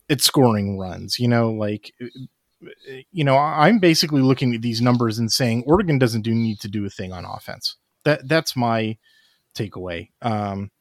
at 0.09 0.21
scoring 0.21 0.77
runs. 0.77 1.19
You 1.19 1.27
know, 1.27 1.51
like 1.51 1.93
uh, 2.01 2.07
you 3.11 3.23
know, 3.23 3.37
I'm 3.37 3.79
basically 3.79 4.21
looking 4.21 4.53
at 4.53 4.61
these 4.61 4.81
numbers 4.81 5.17
and 5.19 5.31
saying 5.31 5.63
Oregon 5.65 5.97
doesn't 5.97 6.23
do 6.23 6.33
need 6.33 6.59
to 6.61 6.67
do 6.67 6.85
a 6.85 6.89
thing 6.89 7.13
on 7.13 7.25
offense. 7.25 7.75
That 8.03 8.27
that's 8.27 8.55
my 8.55 8.97
takeaway. 9.55 10.09
Um, 10.21 10.71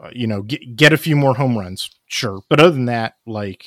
uh, 0.00 0.10
you 0.12 0.26
know, 0.26 0.42
get 0.42 0.76
get 0.76 0.92
a 0.92 0.98
few 0.98 1.16
more 1.16 1.34
home 1.34 1.58
runs, 1.58 1.90
sure, 2.06 2.40
but 2.48 2.60
other 2.60 2.70
than 2.70 2.86
that, 2.86 3.14
like, 3.26 3.66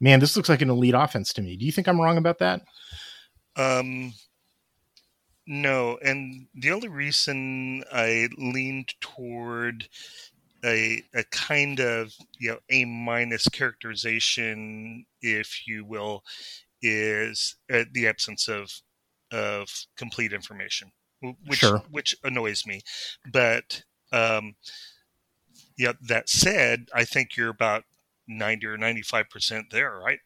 man, 0.00 0.20
this 0.20 0.36
looks 0.36 0.48
like 0.48 0.62
an 0.62 0.70
elite 0.70 0.94
offense 0.94 1.32
to 1.34 1.42
me. 1.42 1.56
Do 1.56 1.66
you 1.66 1.72
think 1.72 1.88
I'm 1.88 2.00
wrong 2.00 2.16
about 2.16 2.38
that? 2.38 2.62
Um, 3.56 4.14
no, 5.46 5.98
and 6.02 6.46
the 6.54 6.72
only 6.72 6.88
reason 6.88 7.84
I 7.92 8.28
leaned 8.38 8.94
toward 9.00 9.88
a, 10.64 11.02
a 11.14 11.24
kind 11.24 11.80
of 11.80 12.14
you 12.38 12.52
know 12.52 12.58
a 12.70 12.84
minus 12.86 13.48
characterization, 13.48 15.04
if 15.20 15.66
you 15.66 15.84
will, 15.84 16.24
is 16.80 17.56
uh, 17.72 17.84
the 17.92 18.06
absence 18.08 18.48
of 18.48 18.80
of 19.30 19.68
complete 19.96 20.32
information, 20.32 20.92
which 21.46 21.58
sure. 21.58 21.82
which 21.90 22.16
annoys 22.24 22.66
me. 22.66 22.80
But 23.30 23.82
um, 24.12 24.54
yeah, 25.76 25.92
that 26.02 26.28
said, 26.28 26.88
I 26.94 27.04
think 27.04 27.36
you're 27.36 27.50
about 27.50 27.84
ninety 28.26 28.66
or 28.66 28.76
ninety 28.76 29.02
five 29.02 29.28
percent 29.30 29.66
there, 29.70 29.98
right? 29.98 30.20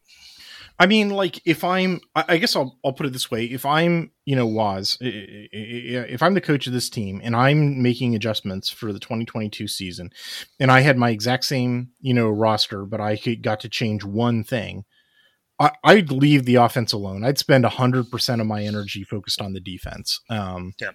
I 0.81 0.87
mean, 0.87 1.11
like 1.11 1.41
if 1.45 1.65
I'm, 1.65 2.01
I 2.15 2.37
guess 2.37 2.55
I'll 2.55 2.79
I'll 2.85 2.93
put 2.93 3.07
it 3.07 3.13
this 3.13 3.31
way: 3.31 3.47
if 3.47 3.67
I'm, 3.67 4.13
you 4.25 4.37
know, 4.37 4.47
Waz, 4.47 4.97
if 5.01 6.23
I'm 6.23 6.35
the 6.35 6.41
coach 6.41 6.67
of 6.69 6.73
this 6.73 6.89
team 6.89 7.21
and 7.25 7.35
I'm 7.35 7.83
making 7.83 8.15
adjustments 8.15 8.71
for 8.71 8.93
the 8.93 9.01
2022 9.01 9.67
season, 9.67 10.11
and 10.61 10.71
I 10.71 10.81
had 10.81 10.97
my 10.97 11.11
exact 11.11 11.45
same, 11.45 11.91
you 12.01 12.15
know, 12.15 12.29
roster, 12.29 12.85
but 12.85 13.01
I 13.01 13.17
got 13.17 13.61
to 13.61 13.69
change 13.69 14.05
one 14.05 14.45
thing, 14.45 14.85
I, 15.59 15.73
would 15.85 16.13
leave 16.13 16.45
the 16.45 16.57
offense 16.57 16.93
alone. 16.93 17.25
I'd 17.25 17.39
spend 17.39 17.65
hundred 17.65 18.11
percent 18.11 18.41
of 18.41 18.47
my 18.47 18.63
energy 18.63 19.03
focused 19.03 19.41
on 19.41 19.55
the 19.55 19.61
defense. 19.61 20.21
Um, 20.31 20.75
yeah. 20.81 20.91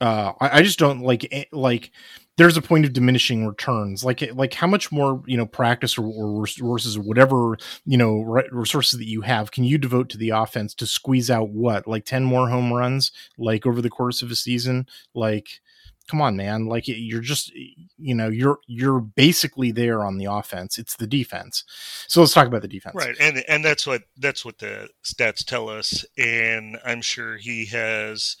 Uh, 0.00 0.32
I, 0.40 0.58
I 0.58 0.62
just 0.62 0.78
don't 0.78 1.00
like 1.00 1.26
eh, 1.30 1.44
like 1.52 1.92
there's 2.38 2.56
a 2.56 2.62
point 2.62 2.84
of 2.84 2.92
diminishing 2.92 3.46
returns. 3.46 4.04
Like 4.04 4.22
like 4.34 4.54
how 4.54 4.66
much 4.66 4.90
more 4.90 5.22
you 5.26 5.36
know 5.36 5.46
practice 5.46 5.98
or, 5.98 6.06
or 6.06 6.40
resources 6.40 6.96
or 6.96 7.02
whatever 7.02 7.56
you 7.84 7.98
know 7.98 8.20
resources 8.50 8.98
that 8.98 9.08
you 9.08 9.22
have 9.22 9.50
can 9.50 9.64
you 9.64 9.78
devote 9.78 10.08
to 10.10 10.18
the 10.18 10.30
offense 10.30 10.74
to 10.74 10.86
squeeze 10.86 11.30
out 11.30 11.50
what? 11.50 11.86
Like 11.86 12.04
10 12.04 12.24
more 12.24 12.48
home 12.48 12.72
runs 12.72 13.12
like 13.36 13.66
over 13.66 13.82
the 13.82 13.90
course 13.90 14.22
of 14.22 14.30
a 14.30 14.36
season? 14.36 14.86
Like 15.14 15.60
come 16.08 16.20
on 16.20 16.36
man. 16.36 16.66
Like 16.66 16.84
you're 16.86 17.20
just 17.20 17.52
you 17.54 18.14
know 18.14 18.28
you're 18.28 18.58
you're 18.66 19.00
basically 19.00 19.70
there 19.70 20.04
on 20.04 20.16
the 20.16 20.26
offense. 20.26 20.78
It's 20.78 20.96
the 20.96 21.06
defense. 21.06 21.64
So 22.08 22.20
let's 22.20 22.32
talk 22.32 22.46
about 22.46 22.62
the 22.62 22.68
defense. 22.68 22.94
Right. 22.94 23.16
And 23.20 23.44
and 23.46 23.64
that's 23.64 23.86
what 23.86 24.02
that's 24.16 24.44
what 24.44 24.58
the 24.58 24.88
stats 25.04 25.44
tell 25.44 25.68
us. 25.68 26.04
And 26.16 26.78
i'm 26.84 27.02
sure 27.02 27.36
he 27.36 27.66
has 27.66 28.36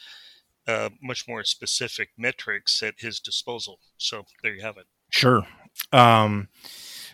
uh, 0.66 0.90
much 1.02 1.26
more 1.28 1.44
specific 1.44 2.10
metrics 2.16 2.82
at 2.82 2.94
his 2.98 3.20
disposal. 3.20 3.80
So 3.96 4.24
there 4.42 4.54
you 4.54 4.62
have 4.62 4.76
it. 4.76 4.86
Sure. 5.10 5.46
Um, 5.92 6.48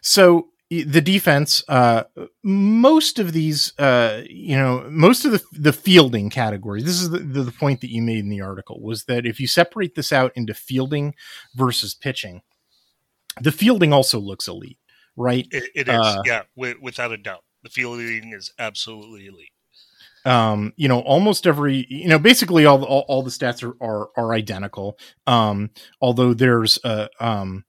so 0.00 0.48
the 0.70 1.00
defense, 1.00 1.64
uh, 1.68 2.04
most 2.42 3.18
of 3.18 3.32
these, 3.32 3.78
uh, 3.78 4.22
you 4.28 4.56
know, 4.56 4.86
most 4.90 5.24
of 5.24 5.32
the 5.32 5.42
the 5.52 5.72
fielding 5.72 6.28
categories. 6.28 6.84
This 6.84 7.00
is 7.00 7.10
the, 7.10 7.18
the 7.20 7.52
point 7.52 7.80
that 7.80 7.90
you 7.90 8.02
made 8.02 8.18
in 8.18 8.28
the 8.28 8.42
article 8.42 8.80
was 8.80 9.04
that 9.04 9.24
if 9.24 9.40
you 9.40 9.46
separate 9.46 9.94
this 9.94 10.12
out 10.12 10.32
into 10.34 10.52
fielding 10.52 11.14
versus 11.54 11.94
pitching, 11.94 12.42
the 13.40 13.52
fielding 13.52 13.92
also 13.92 14.18
looks 14.18 14.46
elite, 14.46 14.78
right? 15.16 15.46
it, 15.50 15.70
it 15.74 15.88
is, 15.88 15.94
uh, 15.94 16.22
yeah, 16.26 16.42
without 16.54 17.12
a 17.12 17.16
doubt. 17.16 17.44
The 17.62 17.70
fielding 17.70 18.32
is 18.32 18.52
absolutely 18.58 19.26
elite 19.26 19.52
um, 20.24 20.72
you 20.76 20.88
know, 20.88 21.00
almost 21.00 21.46
every, 21.46 21.86
you 21.88 22.08
know, 22.08 22.18
basically 22.18 22.66
all, 22.66 22.84
all, 22.84 23.04
all 23.08 23.22
the 23.22 23.30
stats 23.30 23.62
are, 23.62 23.76
are, 23.80 24.10
are 24.16 24.34
identical. 24.34 24.98
Um, 25.26 25.70
although 26.00 26.34
there's, 26.34 26.78
uh, 26.84 27.08
um, 27.20 27.64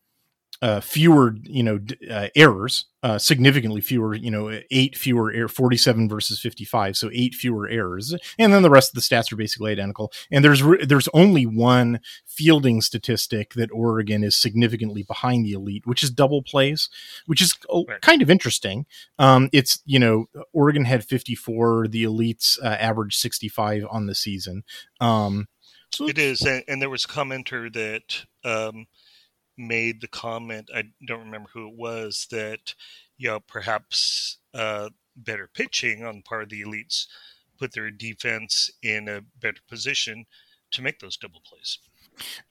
uh, 0.61 0.81
fewer, 0.81 1.35
you 1.43 1.63
know, 1.63 1.79
uh, 2.11 2.27
errors, 2.35 2.85
uh, 3.01 3.17
significantly 3.17 3.79
fewer, 3.79 4.13
you 4.13 4.29
know, 4.29 4.59
eight 4.71 4.97
fewer 4.97 5.31
error, 5.31 5.47
47 5.47 6.09
versus 6.09 6.39
55. 6.39 6.97
So 6.97 7.09
eight 7.13 7.33
fewer 7.33 7.69
errors. 7.69 8.13
And 8.37 8.53
then 8.53 8.61
the 8.61 8.69
rest 8.69 8.91
of 8.91 8.95
the 8.95 9.01
stats 9.01 9.31
are 9.31 9.37
basically 9.37 9.71
identical. 9.71 10.11
And 10.29 10.43
there's, 10.43 10.61
re- 10.61 10.83
there's 10.83 11.07
only 11.13 11.45
one 11.45 12.01
fielding 12.25 12.81
statistic 12.81 13.53
that 13.53 13.71
Oregon 13.71 14.21
is 14.23 14.35
significantly 14.35 15.03
behind 15.03 15.45
the 15.45 15.53
elite, 15.53 15.87
which 15.87 16.03
is 16.03 16.11
double 16.11 16.43
plays, 16.43 16.89
which 17.25 17.41
is 17.41 17.55
right. 17.87 18.01
kind 18.01 18.21
of 18.21 18.29
interesting. 18.29 18.85
Um, 19.17 19.49
it's, 19.53 19.79
you 19.85 19.99
know, 19.99 20.25
Oregon 20.51 20.83
had 20.83 21.05
54, 21.05 21.87
the 21.87 22.03
elites 22.03 22.61
uh, 22.61 22.67
average 22.67 23.15
65 23.15 23.85
on 23.89 24.07
the 24.07 24.15
season. 24.15 24.63
Um, 24.99 25.47
so 25.91 26.07
it 26.07 26.17
is. 26.17 26.41
And, 26.41 26.63
and 26.67 26.81
there 26.81 26.89
was 26.89 27.05
a 27.05 27.07
commenter 27.07 27.71
that, 27.73 28.25
um, 28.43 28.87
made 29.59 30.01
the 30.01 30.07
comment 30.07 30.69
i 30.73 30.83
don't 31.05 31.25
remember 31.25 31.49
who 31.53 31.67
it 31.67 31.75
was 31.75 32.27
that 32.31 32.73
you 33.17 33.27
know 33.27 33.39
perhaps 33.41 34.37
uh, 34.53 34.89
better 35.17 35.49
pitching 35.53 36.05
on 36.05 36.21
part 36.21 36.43
of 36.43 36.49
the 36.49 36.61
elites 36.61 37.05
put 37.59 37.73
their 37.73 37.91
defense 37.91 38.71
in 38.81 39.09
a 39.09 39.21
better 39.41 39.61
position 39.67 40.25
to 40.71 40.81
make 40.81 40.99
those 40.99 41.17
double 41.17 41.41
plays 41.45 41.77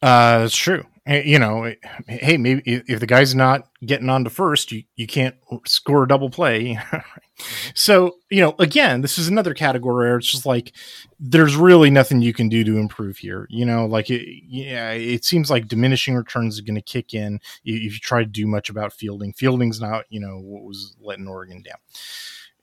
Uh, 0.02 0.42
it's 0.44 0.56
true. 0.56 0.84
You 1.06 1.38
know, 1.38 1.72
hey, 2.06 2.36
maybe 2.36 2.62
if 2.66 3.00
the 3.00 3.06
guy's 3.06 3.34
not 3.34 3.66
getting 3.82 4.10
on 4.10 4.24
to 4.24 4.30
first, 4.30 4.70
you, 4.72 4.82
you 4.96 5.06
can't 5.06 5.34
score 5.64 6.02
a 6.02 6.08
double 6.08 6.28
play. 6.28 6.78
so, 7.74 8.16
you 8.30 8.42
know, 8.42 8.54
again, 8.58 9.00
this 9.00 9.18
is 9.18 9.26
another 9.26 9.54
category 9.54 10.08
where 10.08 10.18
it's 10.18 10.30
just 10.30 10.44
like 10.44 10.74
there's 11.18 11.56
really 11.56 11.88
nothing 11.88 12.20
you 12.20 12.34
can 12.34 12.50
do 12.50 12.62
to 12.62 12.76
improve 12.76 13.16
here. 13.16 13.46
You 13.48 13.64
know, 13.64 13.86
like 13.86 14.10
it, 14.10 14.28
yeah, 14.46 14.90
it 14.90 15.24
seems 15.24 15.50
like 15.50 15.66
diminishing 15.66 16.14
returns 16.14 16.58
are 16.58 16.64
going 16.64 16.74
to 16.74 16.82
kick 16.82 17.14
in 17.14 17.40
if 17.64 17.94
you 17.94 17.98
try 17.98 18.20
to 18.22 18.28
do 18.28 18.46
much 18.46 18.68
about 18.68 18.92
fielding. 18.92 19.32
Fielding's 19.32 19.80
not, 19.80 20.04
you 20.10 20.20
know, 20.20 20.38
what 20.38 20.64
was 20.64 20.94
letting 21.00 21.26
Oregon 21.26 21.62
down. 21.62 21.78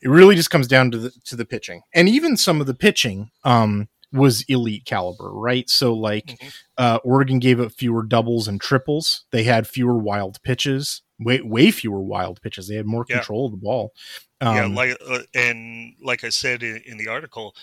It 0.01 0.09
really 0.09 0.35
just 0.35 0.51
comes 0.51 0.67
down 0.67 0.91
to 0.91 0.99
the 0.99 1.11
to 1.23 1.35
the 1.35 1.45
pitching, 1.45 1.81
and 1.93 2.07
even 2.07 2.37
some 2.37 2.61
of 2.61 2.67
the 2.67 2.75
pitching. 2.75 3.31
Um, 3.43 3.89
was 4.11 4.43
elite 4.47 4.85
caliber, 4.85 5.31
right? 5.31 5.69
So 5.69 5.93
like 5.93 6.25
mm-hmm. 6.25 6.47
uh, 6.77 6.99
Oregon 7.03 7.39
gave 7.39 7.59
up 7.59 7.71
fewer 7.71 8.03
doubles 8.03 8.47
and 8.47 8.59
triples. 8.59 9.25
They 9.31 9.43
had 9.43 9.67
fewer 9.67 9.97
wild 9.97 10.41
pitches, 10.43 11.01
way 11.19 11.41
way 11.41 11.71
fewer 11.71 12.01
wild 12.01 12.41
pitches. 12.41 12.67
They 12.67 12.75
had 12.75 12.85
more 12.85 13.05
yeah. 13.07 13.17
control 13.17 13.45
of 13.45 13.51
the 13.51 13.57
ball. 13.57 13.93
Um, 14.41 14.55
yeah, 14.55 14.65
like 14.67 14.97
uh, 15.07 15.19
and 15.33 15.93
like 16.01 16.23
I 16.23 16.29
said 16.29 16.63
in, 16.63 16.81
in, 16.85 16.97
the 16.97 17.07
article, 17.07 17.55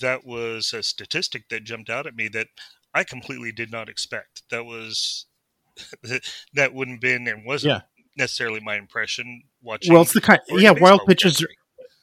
that 0.00 0.24
was 0.24 0.72
a 0.72 0.82
statistic 0.82 1.48
that 1.50 1.64
jumped 1.64 1.90
out 1.90 2.06
at 2.06 2.16
me 2.16 2.28
that 2.28 2.48
I 2.94 3.04
completely 3.04 3.52
did 3.52 3.70
not 3.70 3.88
expect. 3.88 4.42
That 4.50 4.64
was 4.64 5.26
that 6.54 6.74
wouldn't 6.74 7.00
been 7.00 7.28
and 7.28 7.44
wasn't 7.44 7.74
yeah. 7.74 7.80
necessarily 8.16 8.60
my 8.60 8.76
impression 8.76 9.42
watching. 9.62 9.92
Well, 9.92 10.02
it's 10.02 10.14
the 10.14 10.20
kind, 10.20 10.40
yeah, 10.48 10.72
wild 10.72 11.02
pitches. 11.06 11.42
Are, 11.42 11.48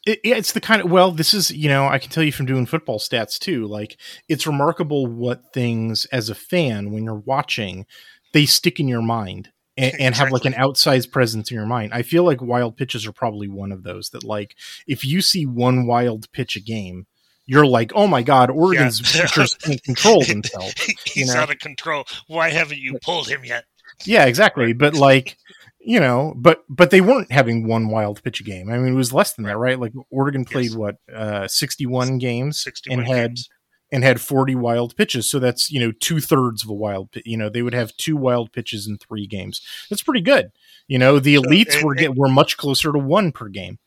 it, 0.05 0.19
it's 0.23 0.51
the 0.53 0.61
kind 0.61 0.81
of 0.81 0.89
well 0.89 1.11
this 1.11 1.33
is 1.33 1.51
you 1.51 1.69
know 1.69 1.87
i 1.87 1.97
can 1.97 2.09
tell 2.09 2.23
you 2.23 2.31
from 2.31 2.45
doing 2.45 2.65
football 2.65 2.99
stats 2.99 3.37
too 3.37 3.65
like 3.65 3.97
it's 4.29 4.47
remarkable 4.47 5.07
what 5.07 5.53
things 5.53 6.05
as 6.05 6.29
a 6.29 6.35
fan 6.35 6.91
when 6.91 7.03
you're 7.03 7.15
watching 7.15 7.85
they 8.33 8.45
stick 8.45 8.79
in 8.79 8.87
your 8.87 9.01
mind 9.01 9.49
and, 9.77 9.93
and 9.93 10.09
exactly. 10.09 10.25
have 10.25 10.31
like 10.31 10.45
an 10.45 10.53
outsized 10.53 11.11
presence 11.11 11.51
in 11.51 11.55
your 11.55 11.65
mind 11.65 11.93
i 11.93 12.01
feel 12.01 12.23
like 12.23 12.41
wild 12.41 12.77
pitches 12.77 13.05
are 13.05 13.11
probably 13.11 13.47
one 13.47 13.71
of 13.71 13.83
those 13.83 14.09
that 14.09 14.23
like 14.23 14.55
if 14.87 15.03
you 15.03 15.21
see 15.21 15.45
one 15.45 15.85
wild 15.85 16.31
pitch 16.31 16.55
a 16.55 16.61
game 16.61 17.07
you're 17.47 17.67
like, 17.67 17.91
oh 17.93 18.07
my 18.07 18.23
god, 18.23 18.49
Oregon's 18.49 18.99
yeah. 19.15 19.21
pitchers 19.21 19.53
can't 19.53 19.83
control 19.83 20.23
themselves. 20.23 20.73
He's 21.05 21.15
you 21.15 21.25
know? 21.27 21.41
out 21.41 21.51
of 21.51 21.59
control. 21.59 22.05
Why 22.27 22.49
haven't 22.49 22.79
you 22.79 22.97
pulled 23.03 23.27
him 23.27 23.45
yet? 23.45 23.65
Yeah, 24.03 24.25
exactly. 24.25 24.73
But 24.73 24.95
like, 24.95 25.37
you 25.85 25.99
know, 25.99 26.33
but 26.35 26.63
but 26.67 26.89
they 26.89 26.99
weren't 26.99 27.31
having 27.31 27.67
one 27.67 27.89
wild 27.89 28.23
pitch 28.23 28.41
a 28.41 28.43
game. 28.43 28.69
I 28.69 28.77
mean, 28.77 28.93
it 28.93 28.97
was 28.97 29.13
less 29.13 29.33
than 29.33 29.45
that, 29.45 29.57
right? 29.57 29.79
Like 29.79 29.93
Oregon 30.09 30.43
played 30.43 30.71
yes. 30.71 30.75
what 30.75 30.95
uh, 31.13 31.47
sixty 31.47 31.85
one 31.85 32.17
games 32.17 32.59
61 32.63 32.99
and 32.99 33.07
had 33.07 33.29
games. 33.29 33.49
and 33.91 34.03
had 34.03 34.19
forty 34.19 34.55
wild 34.55 34.95
pitches. 34.95 35.29
So 35.29 35.37
that's 35.37 35.71
you 35.71 35.79
know 35.79 35.91
two 35.91 36.19
thirds 36.19 36.63
of 36.63 36.71
a 36.71 36.73
wild. 36.73 37.09
You 37.23 37.37
know, 37.37 37.49
they 37.49 37.61
would 37.61 37.75
have 37.75 37.95
two 37.97 38.17
wild 38.17 38.51
pitches 38.51 38.87
in 38.87 38.97
three 38.97 39.27
games. 39.27 39.61
That's 39.89 40.01
pretty 40.01 40.21
good. 40.21 40.51
You 40.87 40.97
know, 40.97 41.19
the 41.19 41.35
elites 41.35 41.73
so, 41.73 41.77
and, 41.77 41.85
were 41.85 41.95
get, 41.95 42.15
were 42.15 42.29
much 42.29 42.57
closer 42.57 42.91
to 42.91 42.99
one 42.99 43.31
per 43.31 43.47
game. 43.47 43.77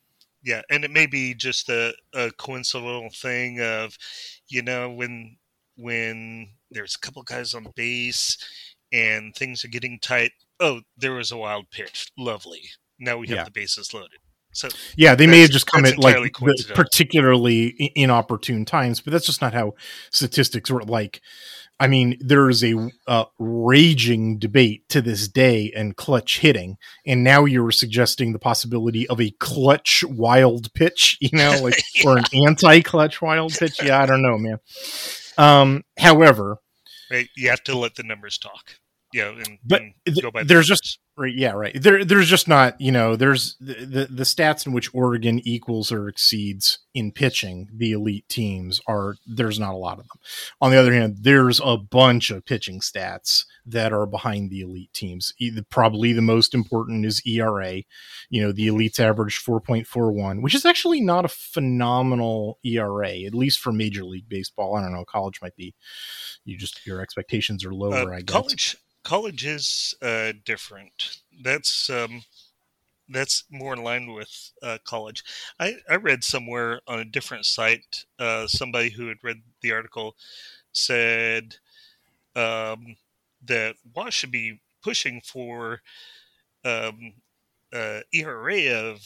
Yeah, 0.44 0.62
and 0.70 0.84
it 0.84 0.92
may 0.92 1.06
be 1.06 1.34
just 1.34 1.68
a, 1.68 1.94
a 2.14 2.30
coincidental 2.30 3.10
thing 3.10 3.60
of, 3.60 3.98
you 4.48 4.62
know, 4.62 4.88
when 4.90 5.36
when 5.76 6.50
there's 6.70 6.94
a 6.94 6.98
couple 7.00 7.22
guys 7.24 7.54
on 7.54 7.66
base 7.74 8.38
and 8.92 9.34
things 9.34 9.64
are 9.64 9.68
getting 9.68 9.98
tight 10.00 10.32
oh, 10.60 10.80
there 10.96 11.12
was 11.12 11.32
a 11.32 11.36
wild 11.36 11.70
pitch. 11.70 12.10
Lovely. 12.18 12.62
Now 12.98 13.18
we 13.18 13.28
have 13.28 13.36
yeah. 13.36 13.44
the 13.44 13.50
bases 13.50 13.94
loaded. 13.94 14.18
So 14.52 14.68
yeah, 14.96 15.14
they 15.14 15.26
may 15.26 15.40
have 15.40 15.50
just 15.50 15.66
come 15.66 15.84
at 15.84 15.98
like 15.98 16.32
particularly 16.74 17.92
inopportune 17.94 18.64
times, 18.64 19.00
but 19.00 19.12
that's 19.12 19.26
just 19.26 19.42
not 19.42 19.52
how 19.52 19.74
statistics 20.10 20.70
work. 20.70 20.88
Like, 20.88 21.20
I 21.78 21.86
mean, 21.86 22.16
there 22.18 22.48
is 22.48 22.64
a 22.64 22.90
uh, 23.06 23.26
raging 23.38 24.38
debate 24.38 24.88
to 24.88 25.02
this 25.02 25.28
day 25.28 25.70
and 25.76 25.96
clutch 25.96 26.40
hitting, 26.40 26.78
and 27.06 27.22
now 27.22 27.44
you're 27.44 27.70
suggesting 27.70 28.32
the 28.32 28.38
possibility 28.38 29.06
of 29.08 29.20
a 29.20 29.30
clutch 29.32 30.02
wild 30.08 30.72
pitch, 30.72 31.18
you 31.20 31.30
know, 31.34 31.60
like 31.62 31.80
yeah. 31.94 32.02
or 32.06 32.16
an 32.16 32.24
anti-clutch 32.46 33.20
wild 33.20 33.52
pitch. 33.52 33.80
Yeah, 33.82 34.00
I 34.00 34.06
don't 34.06 34.22
know, 34.22 34.38
man. 34.38 34.58
Um, 35.36 35.84
however, 35.98 36.58
right, 37.10 37.28
you 37.36 37.50
have 37.50 37.62
to 37.64 37.76
let 37.76 37.94
the 37.94 38.02
numbers 38.02 38.38
talk 38.38 38.78
yeah, 39.12 39.28
and, 39.28 39.58
but 39.64 39.80
and 39.80 39.94
th- 40.04 40.46
there's 40.46 40.66
just 40.66 40.98
right, 41.16 41.34
yeah, 41.34 41.52
right. 41.52 41.72
There, 41.80 42.04
there's 42.04 42.28
just 42.28 42.46
not, 42.46 42.78
you 42.78 42.92
know, 42.92 43.16
there's 43.16 43.56
the, 43.58 43.74
the, 43.74 44.06
the 44.10 44.22
stats 44.24 44.66
in 44.66 44.72
which 44.72 44.94
Oregon 44.94 45.40
equals 45.44 45.90
or 45.90 46.08
exceeds 46.08 46.80
in 46.92 47.12
pitching 47.12 47.68
the 47.74 47.92
elite 47.92 48.28
teams 48.28 48.80
are 48.86 49.16
there's 49.26 49.58
not 49.58 49.72
a 49.72 49.78
lot 49.78 49.98
of 49.98 50.08
them. 50.08 50.18
On 50.60 50.70
the 50.70 50.76
other 50.76 50.92
hand, 50.92 51.18
there's 51.22 51.60
a 51.64 51.78
bunch 51.78 52.30
of 52.30 52.44
pitching 52.44 52.80
stats 52.80 53.44
that 53.70 53.92
are 53.92 54.06
behind 54.06 54.50
the 54.50 54.60
elite 54.60 54.92
teams. 54.92 55.32
Probably 55.70 56.12
the 56.12 56.22
most 56.22 56.54
important 56.54 57.04
is 57.04 57.22
ERA. 57.26 57.82
You 58.30 58.42
know, 58.42 58.52
the 58.52 58.68
elites 58.68 59.00
average 59.00 59.42
4.41, 59.42 60.42
which 60.42 60.54
is 60.54 60.64
actually 60.64 61.00
not 61.00 61.24
a 61.24 61.28
phenomenal 61.28 62.58
ERA, 62.64 63.20
at 63.20 63.34
least 63.34 63.60
for 63.60 63.72
Major 63.72 64.04
League 64.04 64.28
Baseball. 64.28 64.76
I 64.76 64.82
don't 64.82 64.92
know, 64.92 65.04
college 65.04 65.40
might 65.42 65.56
be. 65.56 65.74
You 66.44 66.56
just 66.56 66.86
your 66.86 67.00
expectations 67.00 67.64
are 67.64 67.74
lower. 67.74 68.12
Uh, 68.12 68.16
I 68.16 68.20
guess 68.20 68.32
college 68.32 68.76
college 69.02 69.46
is 69.46 69.94
uh, 70.02 70.32
different. 70.44 71.18
That's 71.42 71.88
um, 71.90 72.22
that's 73.08 73.44
more 73.50 73.72
in 73.72 73.82
line 73.82 74.12
with 74.12 74.52
uh, 74.62 74.78
college. 74.84 75.24
I, 75.58 75.76
I 75.88 75.96
read 75.96 76.24
somewhere 76.24 76.80
on 76.86 76.98
a 76.98 77.04
different 77.04 77.46
site, 77.46 78.04
uh, 78.18 78.46
somebody 78.46 78.90
who 78.90 79.08
had 79.08 79.18
read 79.22 79.42
the 79.62 79.72
article 79.72 80.14
said 80.72 81.56
um, 82.36 82.96
that 83.48 83.76
Waz 83.94 84.14
should 84.14 84.30
be 84.30 84.60
pushing 84.82 85.20
for 85.20 85.80
um, 86.64 87.14
uh, 87.72 88.00
ERA 88.12 88.90
of 88.90 89.00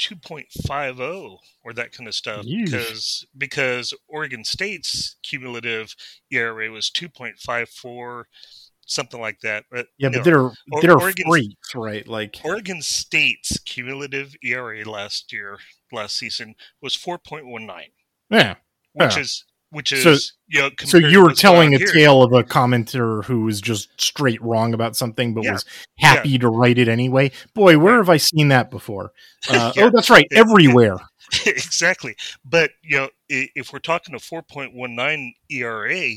2.50 0.00 1.38
or 1.62 1.72
that 1.74 1.92
kind 1.92 2.08
of 2.08 2.14
stuff 2.14 2.44
Yeesh. 2.46 2.64
because 2.64 3.26
because 3.36 3.94
Oregon 4.08 4.44
State's 4.44 5.16
cumulative 5.22 5.94
ERA 6.30 6.70
was 6.70 6.90
2.54 6.90 8.24
something 8.90 9.20
like 9.20 9.40
that. 9.40 9.64
But, 9.70 9.86
yeah, 9.98 10.08
but 10.08 10.18
know, 10.18 10.22
they're 10.22 10.82
they're 10.82 10.98
Oregon, 10.98 11.26
freaks, 11.28 11.74
right? 11.74 12.06
Like 12.06 12.38
Oregon 12.44 12.82
State's 12.82 13.58
cumulative 13.60 14.34
ERA 14.42 14.88
last 14.88 15.32
year, 15.32 15.58
last 15.92 16.16
season 16.18 16.54
was 16.82 16.94
four 16.94 17.18
point 17.18 17.46
one 17.46 17.66
nine. 17.66 17.90
Yeah, 18.28 18.56
which 18.92 19.16
yeah. 19.16 19.22
is 19.22 19.44
which 19.70 19.92
is 19.92 20.02
so, 20.02 20.16
you 20.48 20.60
know, 20.60 20.70
so 20.80 20.98
you 20.98 21.22
were 21.22 21.32
telling 21.32 21.74
a 21.74 21.78
here. 21.78 21.86
tale 21.86 22.22
of 22.22 22.32
a 22.32 22.42
commenter 22.42 23.24
who 23.24 23.42
was 23.42 23.60
just 23.60 24.00
straight 24.00 24.40
wrong 24.42 24.74
about 24.74 24.96
something 24.96 25.34
but 25.34 25.44
yeah. 25.44 25.52
was 25.52 25.64
happy 25.98 26.30
yeah. 26.30 26.38
to 26.38 26.48
write 26.48 26.78
it 26.78 26.88
anyway 26.88 27.30
boy 27.54 27.78
where 27.78 27.96
have 27.96 28.08
i 28.08 28.16
seen 28.16 28.48
that 28.48 28.70
before 28.70 29.12
uh, 29.50 29.72
oh 29.78 29.90
that's 29.90 30.10
right 30.10 30.26
everywhere 30.32 30.96
exactly 31.46 32.16
but 32.44 32.70
you 32.82 32.96
know 32.96 33.08
if 33.28 33.72
we're 33.72 33.78
talking 33.78 34.14
a 34.14 34.18
4.19 34.18 35.32
era 35.50 36.14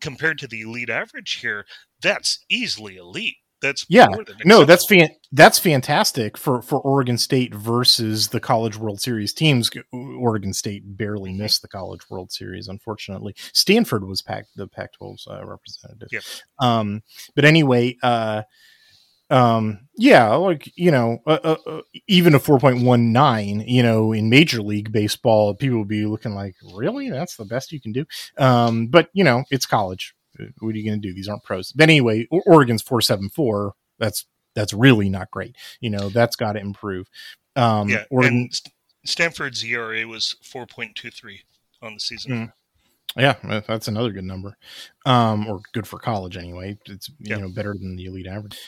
compared 0.00 0.38
to 0.38 0.46
the 0.46 0.60
elite 0.60 0.90
average 0.90 1.34
here 1.40 1.64
that's 2.00 2.44
easily 2.48 2.96
elite. 2.96 3.36
That's 3.60 3.84
yeah, 3.88 4.06
no, 4.44 4.64
that's 4.64 4.86
fan- 4.86 5.16
that's 5.32 5.58
fantastic 5.58 6.36
for 6.36 6.62
for 6.62 6.80
Oregon 6.80 7.18
State 7.18 7.52
versus 7.52 8.28
the 8.28 8.38
College 8.38 8.76
World 8.76 9.00
Series 9.00 9.32
teams. 9.32 9.68
Oregon 9.92 10.52
State 10.52 10.96
barely 10.96 11.30
mm-hmm. 11.30 11.42
missed 11.42 11.62
the 11.62 11.68
College 11.68 12.02
World 12.08 12.30
Series, 12.30 12.68
unfortunately. 12.68 13.34
Stanford 13.52 14.06
was 14.06 14.22
packed 14.22 14.50
the 14.54 14.68
Pac-12's 14.68 15.26
uh, 15.28 15.44
representative. 15.44 16.08
Yeah. 16.12 16.20
Um, 16.60 17.02
but 17.34 17.44
anyway, 17.44 17.96
uh, 18.02 18.42
um, 19.30 19.80
yeah, 19.96 20.34
like 20.36 20.70
you 20.76 20.90
know, 20.90 21.18
uh, 21.26 21.38
uh, 21.42 21.56
uh 21.66 21.80
even 22.06 22.34
a 22.34 22.38
four 22.38 22.58
point 22.58 22.82
one 22.82 23.12
nine, 23.12 23.64
you 23.66 23.82
know, 23.82 24.12
in 24.12 24.30
Major 24.30 24.62
League 24.62 24.92
Baseball, 24.92 25.54
people 25.54 25.78
would 25.78 25.88
be 25.88 26.06
looking 26.06 26.34
like, 26.34 26.54
really, 26.74 27.10
that's 27.10 27.36
the 27.36 27.44
best 27.44 27.72
you 27.72 27.80
can 27.80 27.92
do. 27.92 28.06
Um, 28.38 28.86
but 28.86 29.08
you 29.12 29.24
know, 29.24 29.42
it's 29.50 29.66
college 29.66 30.14
what 30.60 30.74
are 30.74 30.78
you 30.78 30.84
going 30.88 31.00
to 31.00 31.08
do? 31.08 31.14
These 31.14 31.28
aren't 31.28 31.44
pros. 31.44 31.72
But 31.72 31.84
anyway, 31.84 32.26
Oregon's 32.30 32.82
four 32.82 33.00
seven 33.00 33.28
four. 33.28 33.74
That's 33.98 34.26
that's 34.54 34.72
really 34.72 35.08
not 35.08 35.30
great. 35.30 35.56
You 35.80 35.90
know, 35.90 36.08
that's 36.08 36.36
got 36.36 36.52
to 36.52 36.60
improve. 36.60 37.08
Um, 37.56 37.88
yeah, 37.88 38.04
Oregon, 38.10 38.50
Stanford's 39.04 39.64
ERA 39.64 40.06
was 40.06 40.36
four 40.42 40.66
point 40.66 40.94
two 40.94 41.10
three 41.10 41.42
on 41.82 41.94
the 41.94 42.00
season. 42.00 42.32
Mm, 42.32 42.52
yeah, 43.16 43.60
that's 43.66 43.88
another 43.88 44.12
good 44.12 44.24
number, 44.24 44.56
um, 45.06 45.46
or 45.46 45.60
good 45.72 45.86
for 45.86 45.98
college 45.98 46.36
anyway. 46.36 46.78
It's 46.86 47.08
you 47.08 47.16
yeah. 47.20 47.38
know 47.38 47.48
better 47.48 47.74
than 47.74 47.96
the 47.96 48.06
elite 48.06 48.26
average. 48.26 48.58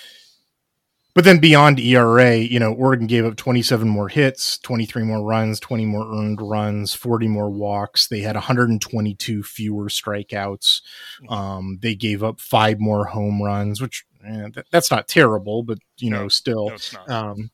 But 1.15 1.25
then 1.25 1.39
beyond 1.39 1.81
ERA, 1.81 2.37
you 2.37 2.61
know, 2.61 2.73
Oregon 2.73 3.07
gave 3.07 3.25
up 3.25 3.37
27 3.37 3.89
more 3.89 4.09
hits, 4.09 4.59
23 4.59 5.03
more 5.03 5.25
runs, 5.25 5.59
20 5.59 5.85
more 5.87 6.07
earned 6.07 6.41
runs, 6.41 6.95
40 6.95 7.27
more 7.29 7.51
walks. 7.51 8.07
They 8.07 8.21
had 8.21 8.37
122 8.37 9.43
fewer 9.43 9.89
strikeouts. 9.89 10.81
Mm-hmm. 11.23 11.33
Um, 11.33 11.79
they 11.83 11.95
gave 11.95 12.23
up 12.23 12.41
five 12.41 12.79
more 12.79 13.07
home 13.07 13.43
runs, 13.43 13.81
which 13.81 14.05
eh, 14.25 14.49
th- 14.55 14.67
that's 14.71 14.91
not 14.91 15.09
terrible, 15.09 15.63
but 15.63 15.79
you 15.99 16.11
know, 16.11 16.29
still, 16.29 16.73
no, 17.09 17.15
um, 17.15 17.51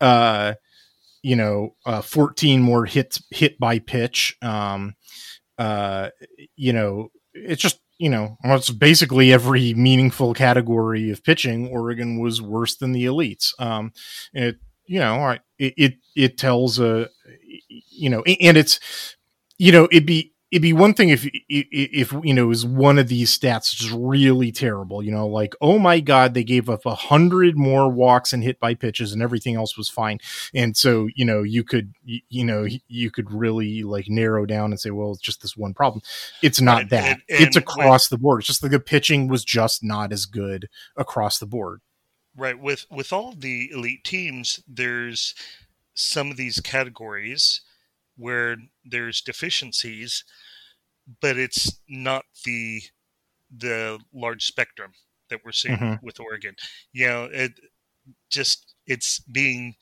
uh, 0.00 0.54
you 1.22 1.36
know, 1.36 1.74
uh, 1.84 2.02
14 2.02 2.60
more 2.60 2.86
hits 2.86 3.22
hit 3.30 3.58
by 3.58 3.78
pitch. 3.78 4.36
Um, 4.42 4.94
uh, 5.58 6.10
you 6.56 6.72
know, 6.72 7.10
it's 7.34 7.62
just 7.62 7.80
you 7.98 8.10
know, 8.10 8.36
almost 8.44 8.78
basically 8.78 9.32
every 9.32 9.74
meaningful 9.74 10.34
category 10.34 11.10
of 11.10 11.24
pitching, 11.24 11.68
Oregon 11.68 12.18
was 12.20 12.42
worse 12.42 12.76
than 12.76 12.92
the 12.92 13.06
elites. 13.06 13.52
Um, 13.58 13.92
it, 14.32 14.56
you 14.86 15.00
know, 15.00 15.36
it, 15.58 15.74
it, 15.76 15.94
it 16.14 16.38
tells 16.38 16.78
a, 16.78 17.08
you 17.90 18.10
know, 18.10 18.22
and 18.22 18.56
it's, 18.56 18.80
you 19.58 19.72
know, 19.72 19.88
it'd 19.90 20.06
be, 20.06 20.32
it'd 20.56 20.62
be 20.62 20.72
one 20.72 20.94
thing 20.94 21.10
if 21.10 21.28
if 21.48 22.12
you 22.22 22.32
know 22.32 22.46
was 22.46 22.64
one 22.64 22.98
of 22.98 23.08
these 23.08 23.36
stats 23.36 23.74
just 23.74 23.92
really 23.92 24.50
terrible 24.50 25.02
you 25.02 25.10
know 25.10 25.26
like 25.26 25.54
oh 25.60 25.78
my 25.78 26.00
god 26.00 26.32
they 26.32 26.44
gave 26.44 26.70
up 26.70 26.86
a 26.86 26.94
hundred 26.94 27.58
more 27.58 27.90
walks 27.90 28.32
and 28.32 28.42
hit 28.42 28.58
by 28.58 28.74
pitches 28.74 29.12
and 29.12 29.22
everything 29.22 29.54
else 29.54 29.76
was 29.76 29.88
fine. 29.88 30.18
And 30.54 30.76
so 30.76 31.08
you 31.14 31.24
know 31.24 31.42
you 31.42 31.64
could 31.64 31.92
you 32.04 32.44
know 32.44 32.66
you 32.88 33.10
could 33.10 33.30
really 33.30 33.82
like 33.82 34.08
narrow 34.08 34.46
down 34.46 34.72
and 34.72 34.80
say 34.80 34.90
well 34.90 35.12
it's 35.12 35.20
just 35.20 35.42
this 35.42 35.56
one 35.56 35.74
problem. 35.74 36.02
It's 36.42 36.60
not 36.60 36.76
right. 36.76 36.90
that. 36.90 37.20
and, 37.28 37.38
and 37.38 37.46
it's 37.46 37.56
across 37.56 38.08
the 38.08 38.18
board. 38.18 38.40
It's 38.40 38.48
just 38.48 38.62
like 38.62 38.72
the 38.72 38.80
pitching 38.80 39.28
was 39.28 39.44
just 39.44 39.84
not 39.84 40.12
as 40.12 40.26
good 40.26 40.68
across 40.96 41.38
the 41.38 41.46
board. 41.46 41.80
Right. 42.36 42.58
With 42.58 42.86
with 42.90 43.12
all 43.12 43.32
the 43.32 43.70
elite 43.72 44.04
teams 44.04 44.62
there's 44.66 45.34
some 45.94 46.30
of 46.30 46.36
these 46.36 46.60
categories 46.60 47.62
where 48.16 48.56
there's 48.84 49.20
deficiencies, 49.20 50.24
but 51.20 51.36
it's 51.36 51.80
not 51.88 52.24
the 52.44 52.82
the 53.56 53.98
large 54.12 54.44
spectrum 54.44 54.92
that 55.30 55.40
we're 55.44 55.52
seeing 55.52 55.76
mm-hmm. 55.76 56.04
with 56.04 56.20
Oregon. 56.20 56.54
You 56.92 57.06
know, 57.06 57.24
it 57.24 57.52
just 58.30 58.74
it's 58.86 59.20
being 59.20 59.74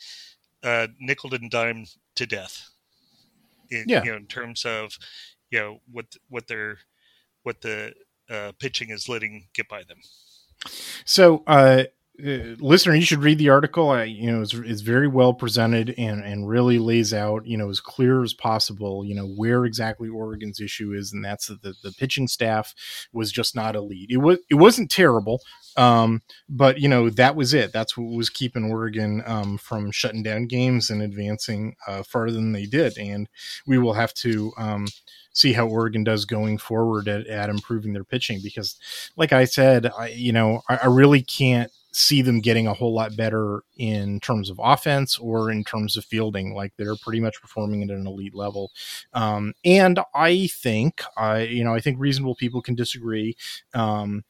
uh, 0.63 0.89
nickel 0.99 1.35
and 1.35 1.51
dime 1.51 1.87
to 2.17 2.27
death. 2.27 2.71
In, 3.71 3.85
yeah. 3.87 4.05
You 4.05 4.13
know, 4.13 4.17
in 4.17 4.27
terms 4.27 4.65
of 4.65 4.97
you 5.51 5.59
know 5.59 5.79
what 5.91 6.07
what 6.29 6.49
their 6.49 6.79
what 7.43 7.61
the 7.61 7.95
uh, 8.31 8.53
pitching 8.59 8.91
is 8.91 9.09
letting 9.09 9.49
get 9.55 9.69
by 9.69 9.83
them. 9.83 9.99
So, 11.05 11.43
uh, 11.47 11.85
uh, 12.23 12.55
listener, 12.61 12.95
you 12.95 13.03
should 13.03 13.25
read 13.25 13.39
the 13.39 13.49
article. 13.49 13.91
I, 13.91 14.05
you 14.05 14.31
know, 14.31 14.41
it's, 14.41 14.55
it's 14.55 14.83
very 14.83 15.09
well 15.09 15.35
presented 15.35 15.95
and 15.99 16.23
and 16.23 16.49
really 16.49 16.79
lays 16.79 17.13
out, 17.13 17.45
you 17.45 17.57
know, 17.57 17.69
as 17.69 17.81
clear 17.81 18.23
as 18.23 18.33
possible, 18.33 19.05
you 19.05 19.17
know, 19.17 19.27
where 19.27 19.65
exactly 19.65 20.09
Oregon's 20.09 20.61
issue 20.61 20.93
is, 20.93 21.13
and 21.13 21.25
that's 21.25 21.49
that 21.49 21.63
the, 21.63 21.75
the 21.83 21.91
pitching 21.93 22.29
staff 22.29 22.73
was 23.13 23.33
just 23.33 23.57
not 23.57 23.75
elite. 23.75 24.11
It 24.11 24.19
was 24.19 24.39
it 24.49 24.55
wasn't 24.55 24.93
terrible, 24.93 25.41
um, 25.77 26.23
but 26.49 26.79
you 26.79 26.89
know 26.89 27.11
that 27.11 27.35
was 27.35 27.53
it. 27.53 27.73
That's 27.73 27.97
what 27.97 28.13
was 28.13 28.31
keeping 28.31 28.71
Oregon 28.71 29.23
um, 29.27 29.59
from 29.59 29.91
shutting 29.91 30.23
down 30.23 30.47
games 30.47 30.91
and 30.91 31.03
advancing 31.03 31.75
uh, 31.89 32.05
farther 32.05 32.35
than 32.35 32.53
they 32.53 32.67
did. 32.67 32.97
And 32.97 33.29
we 33.67 33.79
will 33.79 33.95
have 33.95 34.15
to. 34.15 34.53
Um, 34.57 34.87
see 35.37 35.53
how 35.53 35.67
Oregon 35.67 36.05
does 36.05 36.27
going 36.27 36.59
forward 36.59 37.09
at, 37.09 37.27
at 37.27 37.51
improving 37.51 37.93
their 37.93 38.05
pitching 38.05 38.39
because, 38.41 38.77
like 39.17 39.33
I 39.33 39.47
said, 39.47 39.91
I, 39.99 40.11
you 40.11 40.31
know, 40.31 40.63
I, 40.69 40.77
I 40.85 40.87
really 40.87 41.23
can't 41.23 41.73
see 41.95 42.23
them 42.23 42.41
getting 42.41 42.67
a 42.67 42.75
whole 42.75 42.93
lot 42.93 43.17
better 43.17 43.63
in 43.77 44.21
terms 44.21 44.51
of 44.51 44.61
offense 44.63 45.19
or 45.19 45.51
in 45.51 45.65
terms 45.65 45.97
of 45.97 46.05
fielding. 46.05 46.55
Like 46.55 46.73
they're 46.77 46.97
pretty 46.97 47.21
much 47.21 47.41
performing 47.41 47.83
at 47.83 47.91
an 47.91 48.07
elite 48.07 48.35
level. 48.35 48.73
Um, 49.13 49.55
and 49.65 50.01
I 50.15 50.49
think, 50.49 51.03
I 51.17 51.43
you 51.43 51.65
know, 51.65 51.75
I 51.75 51.81
think 51.81 51.99
reasonable 52.01 52.35
people 52.35 52.63
can 52.63 52.75
disagree. 52.75 53.37
Um, 53.75 54.25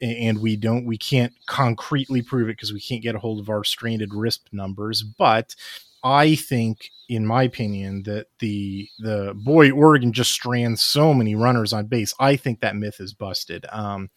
and 0.00 0.40
we 0.40 0.56
don't 0.56 0.84
we 0.84 0.98
can't 0.98 1.32
concretely 1.46 2.20
prove 2.20 2.48
it 2.48 2.52
because 2.52 2.72
we 2.72 2.80
can't 2.80 3.02
get 3.02 3.14
a 3.14 3.18
hold 3.18 3.40
of 3.40 3.48
our 3.48 3.64
stranded 3.64 4.10
RISP 4.10 4.40
numbers 4.52 5.02
but 5.02 5.54
I 6.02 6.34
think, 6.34 6.90
in 7.08 7.26
my 7.26 7.42
opinion, 7.42 8.02
that 8.04 8.26
the 8.38 8.88
the 8.98 9.34
boy 9.34 9.70
Oregon 9.70 10.12
just 10.12 10.32
strands 10.32 10.82
so 10.82 11.12
many 11.14 11.34
runners 11.34 11.72
on 11.72 11.86
base. 11.86 12.14
I 12.20 12.36
think 12.36 12.60
that 12.60 12.76
myth 12.76 13.00
is 13.00 13.14
busted. 13.14 13.66
Um, 13.70 14.10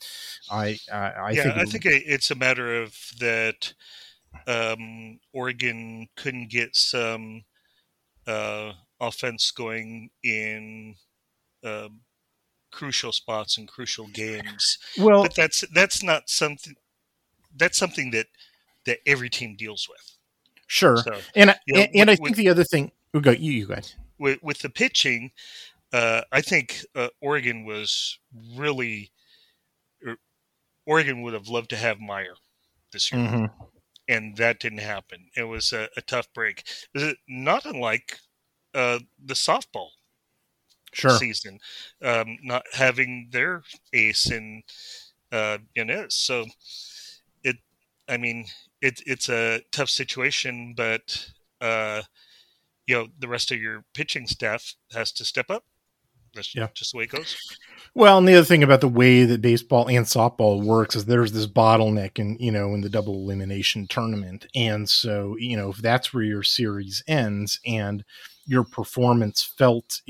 I 0.51 0.77
I, 0.91 0.97
I 0.97 1.31
yeah, 1.31 1.43
think 1.43 1.55
I 1.57 1.63
think 1.65 1.85
it's 1.85 2.31
a 2.31 2.35
matter 2.35 2.81
of 2.81 2.95
that. 3.19 3.73
Um, 4.45 5.19
Oregon 5.33 6.07
couldn't 6.15 6.51
get 6.51 6.75
some 6.75 7.45
uh, 8.27 8.73
offense 8.99 9.49
going 9.49 10.11
in 10.23 10.95
uh, 11.63 11.89
crucial 12.71 13.11
spots 13.11 13.57
and 13.57 13.67
crucial 13.67 14.07
games. 14.07 14.77
Well, 14.97 15.23
but 15.23 15.35
that's 15.35 15.63
that's 15.73 16.03
not 16.03 16.29
something. 16.29 16.75
That's 17.55 17.77
something 17.77 18.11
that 18.11 18.27
that 18.85 18.99
every 19.05 19.29
team 19.29 19.55
deals 19.57 19.87
with. 19.89 20.18
Sure. 20.69 20.97
So, 20.97 21.19
and 21.35 21.55
you 21.65 21.73
know, 21.73 21.81
and, 21.81 21.95
and 21.95 22.09
with, 22.09 22.19
I 22.21 22.23
think 22.23 22.37
the 22.37 22.49
other 22.49 22.63
thing, 22.63 22.91
we 23.11 23.21
go 23.21 23.31
you, 23.31 23.51
you 23.51 23.65
guys. 23.65 23.95
With, 24.19 24.37
with 24.43 24.59
the 24.59 24.69
pitching, 24.69 25.31
uh, 25.91 26.21
I 26.31 26.41
think 26.41 26.85
uh, 26.95 27.09
Oregon 27.21 27.65
was 27.65 28.19
really. 28.55 29.11
Er, 30.07 30.15
Oregon 30.85 31.23
would 31.23 31.33
have 31.33 31.47
loved 31.47 31.71
to 31.71 31.75
have 31.75 31.99
Meyer 31.99 32.35
this 32.93 33.11
year, 33.11 33.21
mm-hmm. 33.21 33.65
and 34.07 34.37
that 34.37 34.59
didn't 34.59 34.79
happen. 34.79 35.25
It 35.35 35.43
was 35.43 35.73
a, 35.73 35.89
a 35.97 36.01
tough 36.01 36.31
break. 36.33 36.63
Not 37.27 37.65
unlike 37.65 38.19
uh, 38.75 38.99
the 39.25 39.33
softball 39.33 39.89
sure. 40.93 41.17
season, 41.17 41.59
um, 42.03 42.37
not 42.43 42.63
having 42.73 43.29
their 43.31 43.63
ace 43.93 44.29
in 44.29 44.61
uh, 45.31 45.57
Yanez. 45.75 46.15
So 46.15 46.45
it, 47.43 47.57
I 48.07 48.17
mean, 48.17 48.45
it, 48.81 49.01
it's 49.05 49.29
a 49.29 49.61
tough 49.71 49.89
situation, 49.89 50.73
but 50.75 51.31
uh, 51.61 52.01
you 52.87 52.95
know 52.95 53.07
the 53.19 53.27
rest 53.27 53.51
of 53.51 53.61
your 53.61 53.83
pitching 53.93 54.27
staff 54.27 54.75
has 54.93 55.11
to 55.13 55.25
step 55.25 55.49
up. 55.49 55.63
That's 56.35 56.53
yeah. 56.53 56.67
just 56.73 56.91
the 56.91 56.99
way 56.99 57.03
it 57.05 57.09
goes. 57.09 57.35
Well, 57.95 58.19
and 58.19 58.27
the 58.27 58.35
other 58.35 58.45
thing 58.45 58.61
about 58.61 58.81
the 58.81 58.87
way 58.87 59.23
that 59.25 59.41
baseball 59.41 59.89
and 59.89 60.05
softball 60.05 60.63
works 60.63 60.95
is 60.95 61.05
there's 61.05 61.31
this 61.31 61.47
bottleneck 61.47 62.19
in 62.19 62.37
you 62.39 62.51
know 62.51 62.73
in 62.73 62.81
the 62.81 62.89
double 62.89 63.15
elimination 63.15 63.87
tournament, 63.87 64.45
and 64.55 64.87
so 64.89 65.35
you 65.39 65.57
know 65.57 65.69
if 65.71 65.77
that's 65.77 66.13
where 66.13 66.23
your 66.23 66.43
series 66.43 67.03
ends 67.07 67.59
and 67.65 68.03
your 68.45 68.63
performance 68.63 69.43
felt 69.43 70.01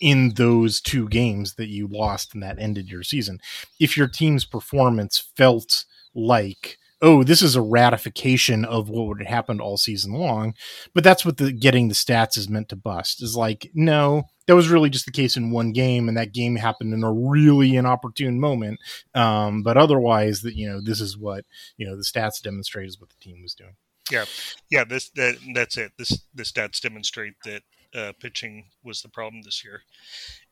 in 0.00 0.30
those 0.34 0.80
two 0.80 1.08
games 1.08 1.54
that 1.54 1.68
you 1.68 1.86
lost 1.86 2.34
and 2.34 2.42
that 2.42 2.58
ended 2.58 2.90
your 2.90 3.04
season, 3.04 3.40
if 3.78 3.96
your 3.96 4.08
team's 4.08 4.44
performance 4.44 5.30
felt 5.36 5.84
like 6.14 6.78
oh, 7.02 7.24
this 7.24 7.42
is 7.42 7.56
a 7.56 7.60
ratification 7.60 8.64
of 8.64 8.88
what 8.88 9.08
would 9.08 9.20
have 9.20 9.28
happened 9.28 9.60
all 9.60 9.76
season 9.76 10.12
long. 10.12 10.54
But 10.94 11.02
that's 11.02 11.24
what 11.24 11.36
the 11.36 11.52
getting 11.52 11.88
the 11.88 11.94
stats 11.94 12.38
is 12.38 12.48
meant 12.48 12.68
to 12.68 12.76
bust. 12.76 13.22
Is 13.22 13.36
like, 13.36 13.70
no, 13.74 14.22
that 14.46 14.54
was 14.54 14.68
really 14.68 14.88
just 14.88 15.04
the 15.04 15.12
case 15.12 15.36
in 15.36 15.50
one 15.50 15.72
game, 15.72 16.08
and 16.08 16.16
that 16.16 16.32
game 16.32 16.56
happened 16.56 16.94
in 16.94 17.02
a 17.02 17.12
really 17.12 17.74
inopportune 17.74 18.40
moment. 18.40 18.78
Um, 19.14 19.62
but 19.62 19.76
otherwise, 19.76 20.42
that 20.42 20.54
you 20.54 20.70
know, 20.70 20.80
this 20.80 21.00
is 21.00 21.18
what 21.18 21.44
you 21.76 21.86
know 21.86 21.96
the 21.96 22.04
stats 22.04 22.40
demonstrate 22.40 22.88
is 22.88 23.00
what 23.00 23.10
the 23.10 23.16
team 23.20 23.42
was 23.42 23.54
doing. 23.54 23.76
Yeah, 24.10 24.24
yeah. 24.70 24.84
This 24.84 25.10
that 25.10 25.36
that's 25.54 25.76
it. 25.76 25.92
This 25.98 26.22
the 26.34 26.44
stats 26.44 26.80
demonstrate 26.80 27.34
that 27.44 27.62
uh, 27.94 28.12
pitching 28.20 28.66
was 28.82 29.02
the 29.02 29.08
problem 29.08 29.42
this 29.42 29.64
year. 29.64 29.82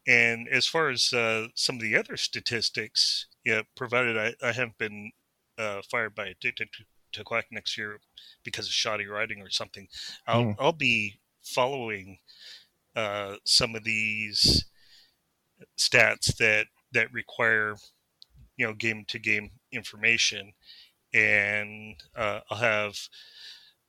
And 0.07 0.49
as 0.49 0.67
far 0.67 0.89
as 0.89 1.13
uh, 1.13 1.49
some 1.55 1.77
of 1.77 1.83
the 1.83 1.97
other 1.97 2.17
statistics, 2.17 3.27
yeah, 3.45 3.63
provided 3.77 4.17
I, 4.17 4.35
I 4.43 4.53
haven't 4.53 4.79
been 4.79 5.13
uh, 5.61 5.83
fired 5.91 6.15
by 6.15 6.27
Addicted 6.27 6.69
to, 6.73 6.85
to 7.13 7.25
Quack 7.25 7.47
next 7.51 7.77
year 7.77 7.99
because 8.45 8.67
of 8.67 8.73
shoddy 8.73 9.07
writing 9.07 9.43
or 9.43 9.51
something, 9.51 9.89
I'll 10.27 10.45
mm. 10.45 10.57
I'll 10.59 10.73
be 10.73 11.21
following 11.43 12.19
uh, 12.97 13.37
some 13.45 13.75
of 13.75 13.85
these 13.85 14.65
stats 15.79 16.37
that 16.39 16.67
that 16.93 17.13
require 17.13 17.75
you 18.57 18.67
know 18.67 18.73
game 18.73 19.05
to 19.09 19.19
game 19.19 19.51
information, 19.73 20.53
and 21.13 21.97
uh, 22.17 22.41
I'll 22.51 22.59
have 22.59 22.95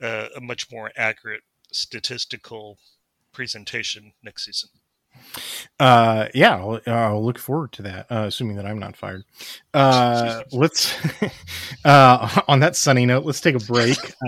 uh, 0.01 0.27
a 0.35 0.41
much 0.41 0.71
more 0.71 0.91
accurate 0.97 1.41
statistical 1.71 2.77
presentation 3.31 4.13
next 4.23 4.45
season. 4.45 4.69
Uh, 5.81 6.27
yeah, 6.35 6.57
I'll, 6.57 6.79
I'll, 6.85 7.25
look 7.25 7.39
forward 7.39 7.71
to 7.71 7.81
that. 7.81 8.05
Uh, 8.11 8.25
assuming 8.27 8.55
that 8.57 8.67
I'm 8.67 8.77
not 8.77 8.95
fired. 8.95 9.23
Uh, 9.73 10.43
let's. 10.51 10.95
uh, 11.85 12.41
on 12.47 12.59
that 12.59 12.75
sunny 12.75 13.07
note, 13.07 13.25
let's 13.25 13.41
take 13.41 13.55
a 13.55 13.59
break. 13.59 13.97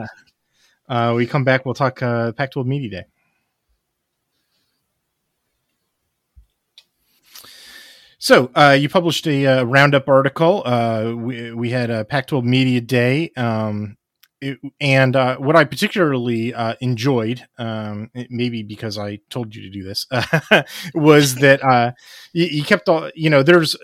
Uh, 0.90 1.12
uh, 1.12 1.14
we 1.16 1.26
come 1.26 1.46
back. 1.46 1.66
We'll 1.66 1.76
talk 1.76 2.02
uh, 2.04 2.34
Pac-12 2.34 2.66
Media 2.66 2.90
Day. 2.90 3.04
So 8.18 8.52
uh, 8.54 8.76
you 8.78 8.90
published 8.90 9.26
a 9.28 9.46
uh, 9.46 9.64
roundup 9.64 10.10
article. 10.10 10.62
Uh, 10.66 11.14
we 11.16 11.54
we 11.54 11.70
had 11.70 11.90
a 11.90 12.04
Pac-12 12.04 12.44
Media 12.44 12.82
Day. 12.82 13.32
Um, 13.38 13.96
it, 14.44 14.60
and 14.80 15.16
uh, 15.16 15.38
what 15.38 15.56
I 15.56 15.64
particularly 15.64 16.54
uh, 16.54 16.76
enjoyed, 16.82 17.46
um, 17.58 18.12
maybe 18.30 18.64
because 18.64 18.98
I 18.98 19.20
told 19.30 19.56
you 19.56 19.62
to 19.64 19.70
do 19.70 19.84
this, 19.84 20.06
was 20.94 21.36
that 21.44 21.64
uh, 21.64 21.92
you, 22.34 22.46
you, 22.46 22.64
kept 22.64 22.90
all. 22.90 23.10
You 23.16 23.30
know, 23.30 23.44
there's 23.44 23.76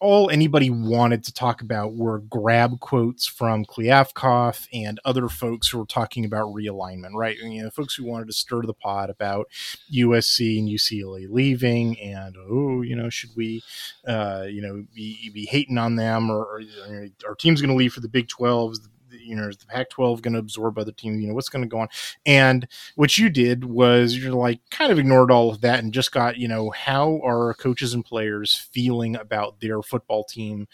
all 0.00 0.30
anybody 0.30 0.70
wanted 0.70 1.24
to 1.24 1.32
talk 1.32 1.60
about 1.60 1.94
were 1.94 2.18
grab 2.20 2.78
quotes 2.80 3.26
from 3.26 3.64
Kliavkoff 3.64 4.66
and 4.72 5.00
other 5.04 5.28
folks 5.28 5.68
who 5.68 5.78
were 5.78 5.86
talking 5.86 6.24
about 6.24 6.54
realignment, 6.54 7.14
right? 7.14 7.38
And, 7.42 7.54
You 7.54 7.64
know, 7.64 7.70
folks 7.70 7.94
who 7.94 8.04
wanted 8.04 8.26
to 8.26 8.32
stir 8.32 8.62
the 8.62 8.74
pot 8.74 9.10
about 9.10 9.46
USC 9.92 10.58
and 10.58 10.68
UCLA 10.68 11.26
leaving, 11.28 11.98
and 12.00 12.36
oh, 12.38 12.82
you 12.82 12.96
know, 12.96 13.08
should 13.08 13.30
we, 13.36 13.62
uh, 14.06 14.46
you 14.48 14.60
know, 14.60 14.84
be, 14.94 15.30
be 15.32 15.46
hating 15.46 15.78
on 15.78 15.96
them, 15.96 16.30
or, 16.30 16.62
or 16.88 17.06
our 17.26 17.34
team's 17.34 17.60
going 17.60 17.70
to 17.70 17.76
leave 17.76 17.92
for 17.92 18.00
the 18.00 18.08
Big 18.08 18.28
12s? 18.28 18.78
You 19.24 19.36
know, 19.36 19.48
is 19.48 19.56
the 19.56 19.66
Pac 19.66 19.90
12 19.90 20.22
going 20.22 20.34
to 20.34 20.38
absorb 20.38 20.78
other 20.78 20.92
teams? 20.92 21.20
You 21.20 21.28
know, 21.28 21.34
what's 21.34 21.48
going 21.48 21.62
to 21.62 21.68
go 21.68 21.80
on? 21.80 21.88
And 22.26 22.66
what 22.96 23.18
you 23.18 23.30
did 23.30 23.64
was 23.64 24.16
you're 24.16 24.32
like 24.32 24.60
kind 24.70 24.92
of 24.92 24.98
ignored 24.98 25.30
all 25.30 25.50
of 25.50 25.60
that 25.62 25.78
and 25.78 25.92
just 25.92 26.12
got, 26.12 26.36
you 26.36 26.48
know, 26.48 26.70
how 26.70 27.20
are 27.24 27.54
coaches 27.54 27.94
and 27.94 28.04
players 28.04 28.68
feeling 28.72 29.16
about 29.16 29.60
their 29.60 29.82
football 29.82 30.24
team 30.24 30.68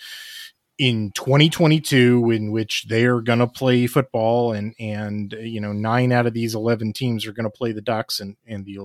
in 0.78 1.10
2022 1.12 2.30
in 2.30 2.52
which 2.52 2.86
they're 2.88 3.20
going 3.20 3.40
to 3.40 3.48
play 3.48 3.86
football 3.88 4.52
and 4.52 4.74
and 4.78 5.34
you 5.40 5.60
know 5.60 5.72
nine 5.72 6.12
out 6.12 6.24
of 6.24 6.34
these 6.34 6.54
11 6.54 6.92
teams 6.92 7.26
are 7.26 7.32
going 7.32 7.42
to 7.42 7.50
play 7.50 7.72
the 7.72 7.80
ducks 7.80 8.20
and 8.20 8.36
and 8.46 8.64
the 8.64 8.78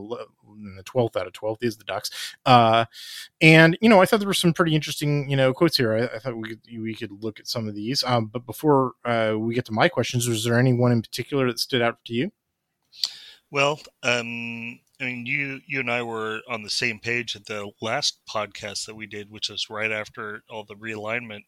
and 0.56 0.78
the 0.78 0.84
12th 0.84 1.16
out 1.16 1.28
of 1.28 1.34
12th 1.34 1.64
is 1.64 1.78
the 1.78 1.84
ducks. 1.84 2.36
Uh 2.46 2.86
and 3.42 3.78
you 3.82 3.90
know 3.90 4.02
i 4.02 4.06
thought 4.06 4.20
there 4.20 4.28
were 4.28 4.34
some 4.34 4.54
pretty 4.54 4.76
interesting 4.76 5.30
you 5.30 5.36
know 5.36 5.54
quotes 5.54 5.78
here. 5.78 5.94
I, 5.94 6.16
I 6.16 6.20
thought 6.20 6.38
we 6.38 6.50
could 6.50 6.62
we 6.82 6.96
could 6.96 7.24
look 7.24 7.40
at 7.40 7.48
some 7.48 7.68
of 7.68 7.76
these. 7.76 8.04
Um 8.04 8.28
but 8.28 8.46
before 8.46 8.94
uh 9.06 9.36
we 9.38 9.56
get 9.56 9.66
to 9.66 9.72
my 9.72 9.90
questions 9.90 10.28
was 10.28 10.44
there 10.44 10.60
anyone 10.60 10.92
in 10.92 11.02
particular 11.02 11.48
that 11.48 11.60
stood 11.60 11.82
out 11.82 12.04
to 12.06 12.14
you? 12.14 12.32
Well 13.52 13.80
um 14.04 14.80
I 15.02 15.06
mean, 15.06 15.26
you 15.26 15.60
you 15.66 15.82
and 15.82 15.92
I 15.92 16.02
were 16.04 16.42
on 16.48 16.64
the 16.64 16.70
same 16.70 17.00
page 17.00 17.36
at 17.36 17.46
the 17.46 17.70
last 17.82 18.20
podcast 18.30 18.86
that 18.86 18.96
we 18.96 19.06
did, 19.06 19.30
which 19.30 19.50
was 19.50 19.70
right 19.70 19.92
after 19.92 20.44
all 20.50 20.64
the 20.64 20.76
realignment 20.76 21.44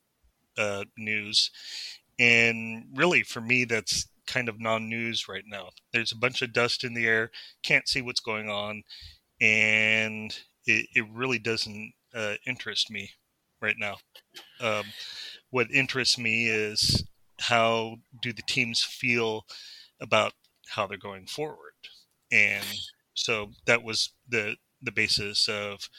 uh, 0.58 0.84
news. 0.98 1.52
And 2.20 2.86
really, 2.94 3.24
for 3.24 3.42
me, 3.42 3.66
that's 3.66 4.08
kind 4.28 4.50
of 4.50 4.60
non-news 4.60 5.28
right 5.28 5.44
now. 5.48 5.70
There's 5.94 6.12
a 6.12 6.18
bunch 6.18 6.42
of 6.42 6.54
dust 6.54 6.84
in 6.84 6.94
the 6.94 7.08
air, 7.08 7.32
can't 7.64 7.88
see 7.88 8.02
what's 8.02 8.20
going 8.20 8.50
on, 8.50 8.84
and 9.42 10.38
it, 10.66 10.88
it 10.94 11.06
really 11.12 11.40
doesn't 11.40 11.94
uh, 12.14 12.36
interest 12.48 12.90
me 12.90 13.12
right 13.62 13.76
now. 13.78 13.98
Um, 14.62 14.86
what 15.50 15.72
interests 15.72 16.18
me 16.18 16.48
is 16.48 17.04
how 17.40 17.98
do 18.22 18.34
the 18.34 18.44
teams 18.48 18.84
feel 18.84 19.46
about 20.02 20.34
how 20.70 20.88
they're 20.88 20.98
going 20.98 21.28
forward, 21.28 21.74
and 22.32 22.66
so 23.14 23.52
that 23.66 23.84
was 23.84 24.12
the 24.28 24.56
the 24.82 24.92
basis 24.92 25.48
of 25.48 25.90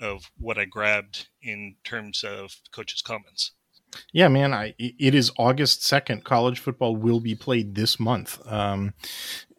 of 0.00 0.30
what 0.38 0.58
I 0.58 0.64
grabbed 0.66 1.28
in 1.42 1.76
terms 1.84 2.22
of 2.22 2.60
coaches' 2.72 3.02
comments. 3.02 3.52
Yeah, 4.12 4.28
man, 4.28 4.52
I 4.54 4.74
it 4.78 5.14
is 5.14 5.30
August 5.38 5.82
2nd. 5.82 6.24
College 6.24 6.58
football 6.58 6.96
will 6.96 7.20
be 7.20 7.34
played 7.34 7.74
this 7.74 7.98
month. 8.00 8.40
Um, 8.46 8.94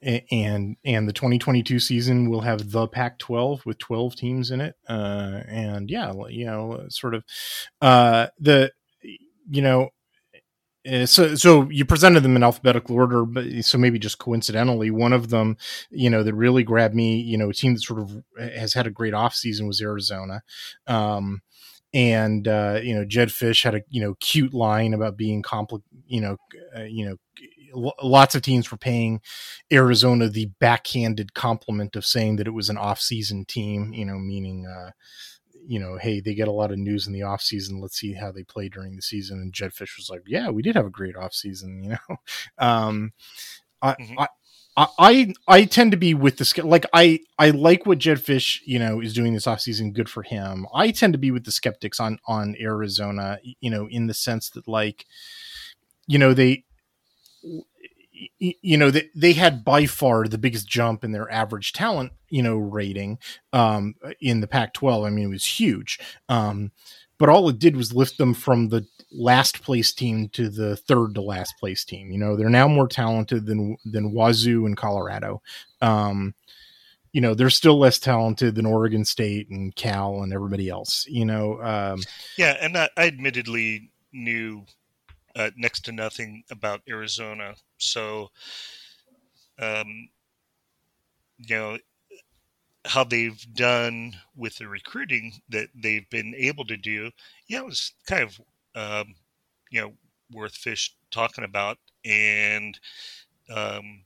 and 0.02 0.78
and 0.86 1.08
the 1.08 1.14
2022 1.14 1.80
season 1.80 2.30
will 2.30 2.42
have 2.42 2.72
the 2.72 2.88
Pac-12 2.88 3.66
with 3.66 3.80
12 3.80 4.16
teams 4.16 4.52
in 4.52 4.62
it. 4.62 4.76
Uh, 4.88 5.42
and 5.48 5.90
yeah, 5.90 6.14
you 6.30 6.46
know, 6.46 6.86
sort 6.90 7.16
of 7.16 7.24
uh, 7.82 8.28
the 8.40 8.72
you 9.50 9.62
know 9.62 9.90
uh, 10.90 11.06
so 11.06 11.36
so 11.36 11.70
you 11.70 11.84
presented 11.86 12.22
them 12.22 12.36
in 12.36 12.44
alphabetical 12.44 12.96
order 12.96 13.26
but 13.26 13.46
so 13.64 13.78
maybe 13.78 14.00
just 14.00 14.20
coincidentally 14.20 14.90
one 14.90 15.12
of 15.12 15.30
them 15.30 15.58
you 15.90 16.10
know 16.10 16.24
that 16.24 16.34
really 16.34 16.64
grabbed 16.64 16.96
me 16.96 17.20
you 17.20 17.38
know 17.38 17.50
a 17.50 17.54
team 17.54 17.74
that 17.74 17.82
sort 17.82 18.00
of 18.00 18.24
has 18.40 18.74
had 18.74 18.88
a 18.88 18.92
great 18.92 19.14
off 19.14 19.34
season 19.34 19.68
was 19.68 19.82
arizona 19.82 20.42
um, 20.88 21.42
and 21.98 22.48
uh, 22.48 22.80
you 22.84 22.94
know 22.94 23.04
Jedd 23.04 23.30
Fisch 23.30 23.64
had 23.64 23.74
a 23.74 23.82
you 23.90 24.00
know 24.00 24.14
cute 24.20 24.54
line 24.54 24.94
about 24.94 25.18
being 25.18 25.42
compli- 25.42 25.82
you 26.06 26.22
know 26.22 26.38
uh, 26.78 26.84
you 26.84 27.06
know 27.10 27.92
lots 28.04 28.36
of 28.36 28.44
teams 28.44 28.70
were 28.72 28.78
paying 28.78 29.20
Arizona 29.74 30.30
the 30.30 30.52
backhanded 30.60 31.34
compliment 31.34 31.96
of 31.96 32.06
saying 32.06 32.36
that 32.36 32.48
it 32.48 32.54
was 32.54 32.70
an 32.70 32.78
off-season 32.78 33.46
team 33.46 33.94
you 33.94 34.06
know 34.06 34.20
meaning 34.20 34.68
uh, 34.68 34.92
you 35.68 35.80
know 35.80 35.98
hey 35.98 36.20
they 36.20 36.36
get 36.36 36.48
a 36.48 36.52
lot 36.52 36.72
of 36.72 36.78
news 36.78 37.08
in 37.08 37.14
the 37.14 37.24
off-season 37.24 37.82
let's 37.82 37.98
see 37.98 38.14
how 38.14 38.32
they 38.32 38.44
play 38.44 38.70
during 38.70 38.96
the 38.96 39.02
season 39.02 39.40
and 39.40 39.52
Jedd 39.52 39.72
Fisch 39.72 39.98
was 39.98 40.08
like 40.08 40.22
yeah 40.28 40.50
we 40.50 40.62
did 40.62 40.76
have 40.76 40.86
a 40.86 40.92
great 40.92 41.16
off-season 41.16 41.84
you 41.84 41.90
know 41.90 42.18
um, 42.60 43.12
I, 43.82 43.94
mm-hmm. 43.94 44.20
I, 44.20 44.28
I 44.78 45.34
I 45.48 45.66
tend 45.66 45.92
to 45.92 45.98
be 45.98 46.14
with 46.14 46.38
the 46.38 46.62
like 46.64 46.86
I 46.94 47.22
I 47.40 47.50
like 47.50 47.88
what 47.88 47.98
Jedd 47.98 48.20
Fisch 48.20 48.62
you 48.64 48.78
know 48.78 49.02
is 49.02 49.14
doing 49.14 49.34
this 49.34 49.48
offseason 49.48 49.92
good 49.92 50.08
for 50.08 50.22
him. 50.22 50.68
I 50.74 50.92
tend 50.92 51.14
to 51.14 51.20
be 51.20 51.32
with 51.32 51.46
the 51.46 51.52
skeptics 51.52 52.00
on 52.00 52.20
on 52.28 52.56
Arizona 52.60 53.40
you 53.60 53.72
know 53.72 53.88
in 53.90 54.06
the 54.06 54.14
sense 54.14 54.52
that 54.52 54.68
like 54.68 55.08
you 56.06 56.20
know 56.20 56.34
they 56.36 56.64
you 58.40 58.78
know 58.78 58.92
they, 58.92 59.10
they 59.16 59.34
had 59.34 59.66
by 59.66 59.88
far 59.88 60.28
the 60.28 60.38
biggest 60.38 60.68
jump 60.68 61.04
in 61.04 61.12
their 61.12 61.32
average 61.32 61.74
talent 61.74 62.12
you 62.30 62.44
know 62.44 62.58
rating 62.58 63.18
um 63.54 63.96
in 64.22 64.42
the 64.42 64.48
Pac 64.48 64.74
12 64.74 65.06
I 65.06 65.10
mean 65.10 65.26
it 65.26 65.30
was 65.30 65.46
huge 65.60 66.00
um 66.30 66.72
but 67.18 67.30
all 67.30 67.50
it 67.50 67.60
did 67.60 67.76
was 67.76 67.94
lift 67.94 68.18
them 68.18 68.34
from 68.34 68.70
the 68.70 68.86
last 69.12 69.62
place 69.62 69.94
team 69.94 70.30
to 70.30 70.50
the 70.50 70.76
third 70.76 71.16
to 71.16 71.22
last 71.22 71.56
place 71.60 71.84
team. 71.84 72.12
You 72.12 72.18
know, 72.18 72.36
they're 72.36 72.50
now 72.50 72.68
more 72.68 72.88
talented 72.88 73.46
than 73.46 73.78
than 73.86 74.12
Wazoo 74.12 74.66
and 74.66 74.76
Colorado. 74.76 75.42
Um, 75.82 76.34
you 77.14 77.22
know, 77.22 77.34
they're 77.34 77.50
still 77.50 77.80
less 77.80 78.00
talented 78.00 78.56
than 78.56 78.66
Oregon 78.66 79.06
State 79.06 79.50
and 79.50 79.76
Cal 79.76 80.22
and 80.24 80.34
everybody 80.34 80.70
else. 80.70 81.06
You 81.08 81.26
know, 81.26 81.62
um, 81.62 82.02
yeah, 82.38 82.58
and 82.62 82.78
I, 82.78 82.90
I 82.98 83.08
admittedly 83.08 83.92
knew 84.12 84.66
uh, 85.36 85.52
next 85.56 85.86
to 85.86 85.92
nothing 85.92 86.44
about 86.52 86.82
Arizona, 86.88 87.56
so 87.78 88.30
um, 89.60 90.10
you 91.38 91.56
know 91.56 91.78
how 92.86 93.04
they've 93.04 93.46
done 93.54 94.16
with 94.36 94.58
the 94.58 94.68
recruiting 94.68 95.34
that 95.50 95.70
they've 95.76 96.10
been 96.10 96.34
able 96.38 96.66
to 96.66 96.78
do. 96.78 97.12
Yeah, 97.48 97.60
it 97.60 97.66
was 97.66 97.94
kind 98.06 98.24
of 98.24 98.40
um, 98.78 99.16
you 99.72 99.82
know 99.82 99.94
worth 100.32 100.56
fish 100.56 100.96
talking 101.10 101.44
about 101.44 101.78
and 102.06 102.80
um, 103.54 104.04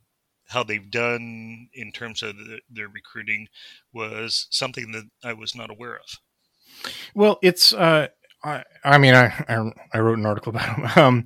how 0.47 0.63
they've 0.63 0.89
done 0.91 1.67
in 1.73 1.91
terms 1.91 2.21
of 2.23 2.38
the, 2.38 2.60
their 2.69 2.88
recruiting 2.88 3.47
was 3.93 4.47
something 4.49 4.91
that 4.91 5.05
I 5.23 5.34
was 5.34 5.55
not 5.55 5.69
aware 5.69 5.95
of. 5.95 6.91
Well, 7.13 7.39
it's. 7.41 7.73
Uh... 7.73 8.07
I, 8.43 8.63
I 8.84 8.97
mean, 8.97 9.13
I, 9.13 9.25
I, 9.47 9.71
I 9.93 9.99
wrote 9.99 10.17
an 10.17 10.25
article 10.25 10.49
about 10.55 10.75
them. 10.75 10.91
Um, 10.95 11.25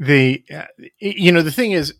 the 0.00 0.42
uh, 0.52 0.64
you 0.98 1.30
know 1.30 1.42
the 1.42 1.52
thing 1.52 1.70
is, 1.70 1.94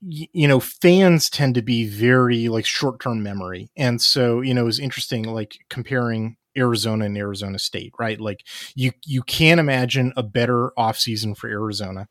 you 0.00 0.48
know 0.48 0.60
fans 0.60 1.28
tend 1.28 1.54
to 1.54 1.62
be 1.62 1.86
very 1.86 2.48
like 2.48 2.64
short-term 2.64 3.22
memory 3.22 3.70
and 3.76 4.00
so 4.00 4.40
you 4.40 4.54
know 4.54 4.62
it 4.62 4.64
was 4.64 4.80
interesting 4.80 5.24
like 5.24 5.58
comparing 5.68 6.36
Arizona 6.56 7.06
and 7.06 7.16
Arizona 7.16 7.58
State, 7.58 7.92
right? 7.98 8.20
Like 8.20 8.46
you 8.74 8.92
you 9.04 9.22
can't 9.22 9.60
imagine 9.60 10.12
a 10.16 10.22
better 10.22 10.72
offseason 10.78 11.36
for 11.36 11.48
Arizona. 11.48 12.08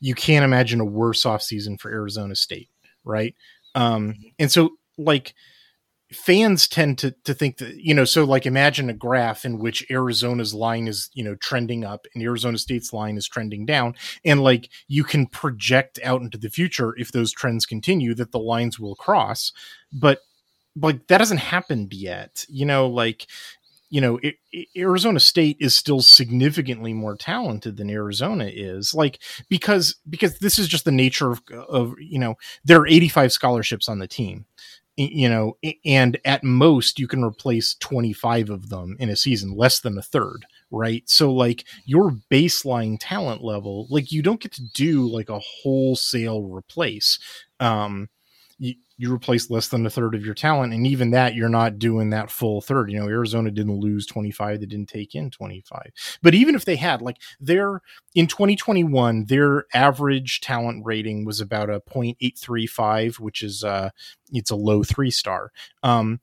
You 0.00 0.14
can't 0.14 0.44
imagine 0.44 0.80
a 0.80 0.84
worse 0.84 1.24
offseason 1.24 1.80
for 1.80 1.90
Arizona 1.90 2.34
State, 2.34 2.68
right? 3.04 3.34
Um, 3.74 4.14
and 4.38 4.50
so 4.50 4.70
like 4.98 5.34
fans 6.12 6.68
tend 6.68 6.98
to 6.98 7.14
to 7.24 7.34
think 7.34 7.58
that 7.58 7.76
you 7.76 7.94
know 7.94 8.04
so 8.04 8.24
like 8.24 8.46
imagine 8.46 8.88
a 8.88 8.94
graph 8.94 9.44
in 9.44 9.58
which 9.58 9.84
Arizona's 9.90 10.54
line 10.54 10.86
is 10.86 11.10
you 11.14 11.24
know 11.24 11.34
trending 11.36 11.84
up 11.84 12.06
and 12.14 12.22
Arizona 12.22 12.58
State's 12.58 12.92
line 12.92 13.16
is 13.16 13.26
trending 13.26 13.66
down 13.66 13.94
and 14.24 14.42
like 14.42 14.70
you 14.86 15.02
can 15.02 15.26
project 15.26 15.98
out 16.04 16.22
into 16.22 16.38
the 16.38 16.50
future 16.50 16.94
if 16.96 17.10
those 17.10 17.32
trends 17.32 17.66
continue 17.66 18.14
that 18.14 18.32
the 18.32 18.38
lines 18.38 18.78
will 18.78 18.94
cross 18.94 19.50
but 19.92 20.20
like 20.80 21.06
that 21.08 21.20
hasn't 21.20 21.40
happened 21.40 21.92
yet 21.92 22.44
you 22.48 22.66
know 22.66 22.86
like 22.86 23.26
you 23.94 24.00
know, 24.00 24.18
it, 24.24 24.34
it, 24.50 24.66
Arizona 24.76 25.20
State 25.20 25.56
is 25.60 25.72
still 25.72 26.02
significantly 26.02 26.92
more 26.92 27.14
talented 27.14 27.76
than 27.76 27.88
Arizona 27.88 28.50
is, 28.52 28.92
like 28.92 29.20
because 29.48 29.94
because 30.10 30.36
this 30.40 30.58
is 30.58 30.66
just 30.66 30.84
the 30.84 30.90
nature 30.90 31.30
of 31.30 31.40
of 31.68 31.94
you 32.00 32.18
know 32.18 32.34
there 32.64 32.80
are 32.80 32.88
85 32.88 33.30
scholarships 33.30 33.88
on 33.88 34.00
the 34.00 34.08
team, 34.08 34.46
you 34.96 35.28
know, 35.28 35.56
and 35.84 36.18
at 36.24 36.42
most 36.42 36.98
you 36.98 37.06
can 37.06 37.22
replace 37.22 37.76
25 37.76 38.50
of 38.50 38.68
them 38.68 38.96
in 38.98 39.10
a 39.10 39.14
season, 39.16 39.56
less 39.56 39.78
than 39.78 39.96
a 39.96 40.02
third, 40.02 40.44
right? 40.72 41.08
So 41.08 41.32
like 41.32 41.64
your 41.84 42.16
baseline 42.32 42.96
talent 42.98 43.44
level, 43.44 43.86
like 43.90 44.10
you 44.10 44.22
don't 44.22 44.40
get 44.40 44.50
to 44.54 44.68
do 44.74 45.06
like 45.06 45.28
a 45.28 45.38
wholesale 45.38 46.42
replace. 46.42 47.20
Um, 47.60 48.08
you 48.96 49.12
replace 49.12 49.50
less 49.50 49.68
than 49.68 49.84
a 49.86 49.90
third 49.90 50.14
of 50.14 50.24
your 50.24 50.34
talent 50.34 50.72
and 50.72 50.86
even 50.86 51.10
that 51.10 51.34
you're 51.34 51.48
not 51.48 51.78
doing 51.78 52.10
that 52.10 52.30
full 52.30 52.60
third. 52.60 52.90
You 52.90 53.00
know 53.00 53.08
arizona 53.08 53.50
didn't 53.50 53.80
lose 53.80 54.06
25 54.06 54.60
they 54.60 54.66
didn't 54.66 54.88
take 54.88 55.14
in 55.14 55.30
25 55.30 55.90
but 56.22 56.34
even 56.34 56.54
if 56.54 56.64
they 56.64 56.76
had 56.76 57.02
like 57.02 57.16
their 57.40 57.80
in 58.14 58.26
2021 58.26 59.26
their 59.26 59.66
average 59.74 60.40
talent 60.40 60.84
rating 60.84 61.24
was 61.24 61.40
about 61.40 61.70
a 61.70 61.80
0.835 61.80 63.18
which 63.18 63.42
is 63.42 63.64
uh 63.64 63.90
it's 64.32 64.50
a 64.50 64.56
low 64.56 64.82
three 64.82 65.10
star 65.10 65.50
um 65.82 66.20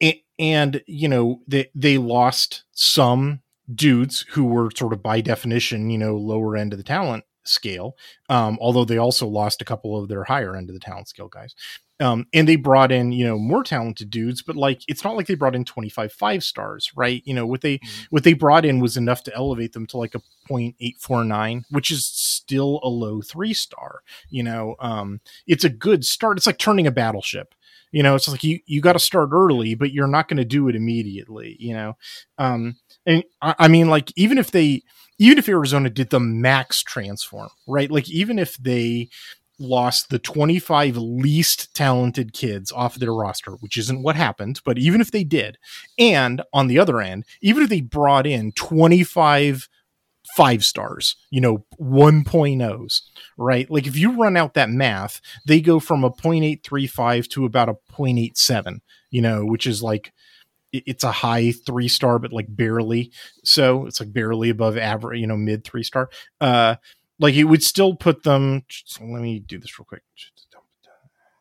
and, 0.00 0.14
and 0.38 0.82
you 0.86 1.08
know 1.08 1.40
they 1.46 1.70
they 1.74 1.98
lost 1.98 2.64
some 2.72 3.40
dudes 3.72 4.24
who 4.30 4.44
were 4.44 4.70
sort 4.76 4.92
of 4.92 5.02
by 5.02 5.20
definition 5.20 5.90
you 5.90 5.98
know 5.98 6.16
lower 6.16 6.56
end 6.56 6.72
of 6.72 6.78
the 6.78 6.84
talent 6.84 7.24
scale. 7.44 7.96
Um, 8.28 8.58
although 8.60 8.84
they 8.84 8.98
also 8.98 9.26
lost 9.26 9.62
a 9.62 9.64
couple 9.64 10.00
of 10.00 10.08
their 10.08 10.24
higher 10.24 10.56
end 10.56 10.68
of 10.68 10.74
the 10.74 10.80
talent 10.80 11.08
scale 11.08 11.28
guys. 11.28 11.54
Um, 12.00 12.26
and 12.32 12.48
they 12.48 12.56
brought 12.56 12.90
in, 12.90 13.12
you 13.12 13.26
know, 13.26 13.38
more 13.38 13.62
talented 13.62 14.08
dudes, 14.08 14.40
but 14.40 14.56
like 14.56 14.80
it's 14.88 15.04
not 15.04 15.16
like 15.16 15.26
they 15.26 15.34
brought 15.34 15.54
in 15.54 15.66
25 15.66 16.10
five 16.12 16.42
stars, 16.42 16.90
right? 16.96 17.22
You 17.26 17.34
know, 17.34 17.46
what 17.46 17.60
they 17.60 17.76
mm-hmm. 17.76 18.04
what 18.08 18.24
they 18.24 18.32
brought 18.32 18.64
in 18.64 18.80
was 18.80 18.96
enough 18.96 19.22
to 19.24 19.34
elevate 19.34 19.74
them 19.74 19.86
to 19.88 19.98
like 19.98 20.14
a 20.14 20.22
0.849, 20.48 21.64
which 21.70 21.90
is 21.90 22.06
still 22.06 22.80
a 22.82 22.88
low 22.88 23.20
three 23.20 23.52
star. 23.52 24.00
You 24.30 24.42
know, 24.42 24.76
um, 24.80 25.20
it's 25.46 25.64
a 25.64 25.68
good 25.68 26.06
start. 26.06 26.38
It's 26.38 26.46
like 26.46 26.58
turning 26.58 26.86
a 26.86 26.90
battleship. 26.90 27.54
You 27.92 28.02
know, 28.02 28.14
it's 28.14 28.28
like 28.28 28.44
you 28.44 28.60
you 28.66 28.80
got 28.80 28.94
to 28.94 28.98
start 28.98 29.30
early, 29.32 29.74
but 29.74 29.92
you're 29.92 30.06
not 30.06 30.28
going 30.28 30.38
to 30.38 30.44
do 30.44 30.68
it 30.68 30.76
immediately. 30.76 31.56
You 31.58 31.74
know, 31.74 31.96
um, 32.38 32.76
and 33.04 33.24
I, 33.42 33.54
I 33.58 33.68
mean, 33.68 33.88
like 33.88 34.10
even 34.16 34.38
if 34.38 34.52
they 34.52 34.84
even 35.20 35.38
if 35.38 35.48
Arizona 35.48 35.90
did 35.90 36.10
the 36.10 36.18
max 36.18 36.82
transform, 36.82 37.50
right? 37.68 37.90
Like 37.90 38.08
even 38.10 38.38
if 38.38 38.56
they 38.56 39.10
lost 39.58 40.08
the 40.08 40.18
25 40.18 40.96
least 40.96 41.74
talented 41.74 42.32
kids 42.32 42.72
off 42.72 42.94
their 42.94 43.12
roster, 43.12 43.52
which 43.52 43.76
isn't 43.76 44.02
what 44.02 44.16
happened, 44.16 44.60
but 44.64 44.78
even 44.78 45.02
if 45.02 45.10
they 45.10 45.22
did, 45.22 45.58
and 45.98 46.40
on 46.54 46.66
the 46.66 46.78
other 46.78 47.02
end, 47.02 47.26
even 47.42 47.62
if 47.62 47.68
they 47.68 47.82
brought 47.82 48.26
in 48.26 48.52
25 48.52 49.68
five 50.36 50.64
stars, 50.64 51.16
you 51.30 51.40
know, 51.40 51.64
1.0s, 51.80 53.00
right? 53.36 53.68
Like 53.68 53.86
if 53.88 53.96
you 53.96 54.12
run 54.12 54.36
out 54.36 54.54
that 54.54 54.70
math, 54.70 55.20
they 55.44 55.60
go 55.60 55.80
from 55.80 56.04
a 56.04 56.10
0.835 56.10 57.28
to 57.30 57.44
about 57.44 57.68
a 57.68 57.74
0.87, 57.92 58.80
you 59.10 59.22
know, 59.22 59.44
which 59.44 59.66
is 59.66 59.82
like 59.82 60.12
it's 60.72 61.04
a 61.04 61.12
high 61.12 61.52
three 61.52 61.88
star, 61.88 62.18
but 62.18 62.32
like 62.32 62.46
barely. 62.48 63.12
So 63.44 63.86
it's 63.86 64.00
like 64.00 64.12
barely 64.12 64.50
above 64.50 64.76
average, 64.76 65.20
you 65.20 65.26
know, 65.26 65.36
mid 65.36 65.64
three 65.64 65.82
star. 65.82 66.10
Uh, 66.40 66.76
like 67.18 67.34
it 67.34 67.44
would 67.44 67.62
still 67.62 67.94
put 67.94 68.22
them. 68.22 68.64
Let 69.00 69.22
me 69.22 69.40
do 69.40 69.58
this 69.58 69.78
real 69.78 69.86
quick. 69.86 70.02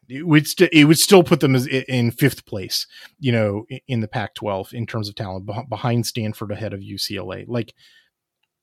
It 0.09 0.25
would 0.25 0.47
it 0.73 0.85
would 0.85 0.97
still 0.97 1.23
put 1.23 1.39
them 1.39 1.55
in 1.55 2.11
fifth 2.11 2.45
place, 2.45 2.87
you 3.19 3.31
know, 3.31 3.65
in 3.87 3.99
the 3.99 4.07
Pac-12 4.07 4.73
in 4.73 4.87
terms 4.87 5.07
of 5.07 5.13
talent, 5.13 5.47
behind 5.69 6.07
Stanford, 6.07 6.51
ahead 6.51 6.73
of 6.73 6.79
UCLA. 6.79 7.45
Like, 7.47 7.73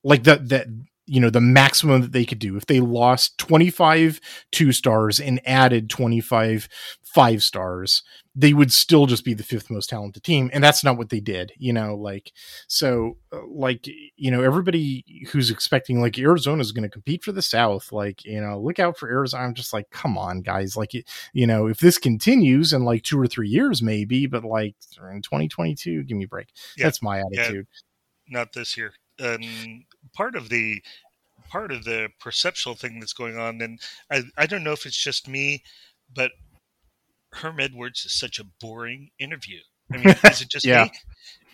like 0.03 0.23
that 0.23 0.49
that 0.49 0.67
you 1.07 1.19
know 1.19 1.29
the 1.29 1.41
maximum 1.41 2.01
that 2.01 2.11
they 2.11 2.25
could 2.25 2.39
do. 2.39 2.55
If 2.57 2.65
they 2.67 2.79
lost 2.79 3.37
25 3.37 4.19
two 4.51 4.71
stars 4.71 5.19
and 5.19 5.41
added 5.45 5.89
25 5.89 6.67
five 7.03 7.41
stars 7.41 8.03
they 8.35 8.53
would 8.53 8.71
still 8.71 9.07
just 9.07 9.25
be 9.25 9.33
the 9.33 9.43
fifth 9.43 9.71
most 9.71 9.89
talented 9.89 10.21
team 10.23 10.51
and 10.53 10.63
that's 10.63 10.83
not 10.83 10.97
what 10.97 11.09
they 11.09 11.19
did 11.19 11.51
you 11.57 11.73
know 11.73 11.95
like 11.95 12.31
so 12.67 13.17
uh, 13.33 13.39
like 13.49 13.87
you 14.17 14.29
know 14.29 14.43
everybody 14.43 15.03
who's 15.31 15.49
expecting 15.49 15.99
like 15.99 16.19
arizona 16.19 16.61
is 16.61 16.71
going 16.71 16.83
to 16.83 16.89
compete 16.89 17.23
for 17.23 17.31
the 17.31 17.41
south 17.41 17.91
like 17.91 18.23
you 18.25 18.39
know 18.39 18.59
look 18.59 18.77
out 18.77 18.97
for 18.97 19.09
arizona. 19.09 19.45
I'm 19.45 19.55
just 19.55 19.73
like 19.73 19.89
come 19.89 20.17
on 20.17 20.41
guys 20.41 20.75
like 20.77 20.91
you 21.33 21.47
know 21.47 21.65
if 21.67 21.79
this 21.79 21.97
continues 21.97 22.73
in 22.73 22.83
like 22.85 23.01
two 23.01 23.19
or 23.19 23.25
three 23.25 23.49
years 23.49 23.81
maybe 23.81 24.27
but 24.27 24.43
like 24.43 24.75
in 25.11 25.21
2022 25.21 26.03
give 26.03 26.17
me 26.17 26.25
a 26.25 26.27
break. 26.27 26.49
Yeah. 26.77 26.85
that's 26.85 27.01
my 27.01 27.19
attitude. 27.19 27.65
Yeah. 28.27 28.39
not 28.39 28.53
this 28.53 28.77
year. 28.77 28.93
Um, 29.19 29.85
part 30.17 30.35
of 30.35 30.49
the 30.49 30.81
part 31.49 31.71
of 31.71 31.85
the 31.85 32.09
perceptual 32.19 32.75
thing 32.75 32.99
that's 32.99 33.13
going 33.13 33.37
on, 33.37 33.61
and 33.61 33.79
I, 34.11 34.23
I 34.37 34.47
don't 34.47 34.63
know 34.63 34.73
if 34.73 34.85
it's 34.85 35.01
just 35.01 35.27
me, 35.27 35.63
but 36.13 36.31
Herm 37.33 37.59
Edwards 37.59 38.03
is 38.03 38.13
such 38.13 38.39
a 38.39 38.45
boring 38.59 39.11
interview. 39.19 39.59
I 39.93 39.97
mean, 39.97 40.09
is 40.25 40.41
it 40.41 40.49
just 40.49 40.65
yeah. 40.65 40.85
me? 40.85 40.91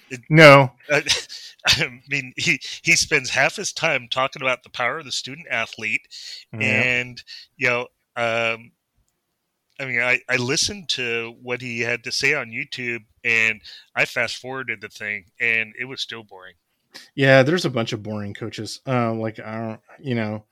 It, 0.09 0.21
no. 0.29 0.71
I, 0.89 1.03
I, 1.67 2.01
mean, 2.09 2.33
he, 2.37 2.59
he 2.81 2.95
spends 2.95 3.29
half 3.29 3.57
his 3.57 3.73
time 3.73 4.07
talking 4.09 4.41
about 4.41 4.63
the 4.63 4.69
power 4.69 4.99
of 4.99 5.05
the 5.05 5.11
student 5.11 5.47
athlete. 5.49 6.01
And, 6.53 7.23
you 7.57 7.67
know, 7.67 7.81
um, 8.15 8.71
I 9.79 9.85
mean, 9.85 10.01
I, 10.01 10.19
I 10.29 10.37
listened 10.37 10.89
to 10.89 11.35
what 11.41 11.61
he 11.61 11.81
had 11.81 12.03
to 12.03 12.11
say 12.11 12.33
on 12.33 12.51
YouTube 12.51 13.03
and 13.23 13.61
I 13.95 14.05
fast 14.05 14.37
forwarded 14.37 14.81
the 14.81 14.89
thing 14.89 15.25
and 15.39 15.73
it 15.79 15.85
was 15.85 16.01
still 16.01 16.23
boring. 16.23 16.55
Yeah, 17.15 17.43
there's 17.43 17.65
a 17.65 17.69
bunch 17.69 17.93
of 17.93 18.03
boring 18.03 18.33
coaches. 18.33 18.81
Uh, 18.87 19.13
like 19.13 19.39
I 19.39 19.59
don't, 19.59 19.81
you 19.99 20.15
know, 20.15 20.45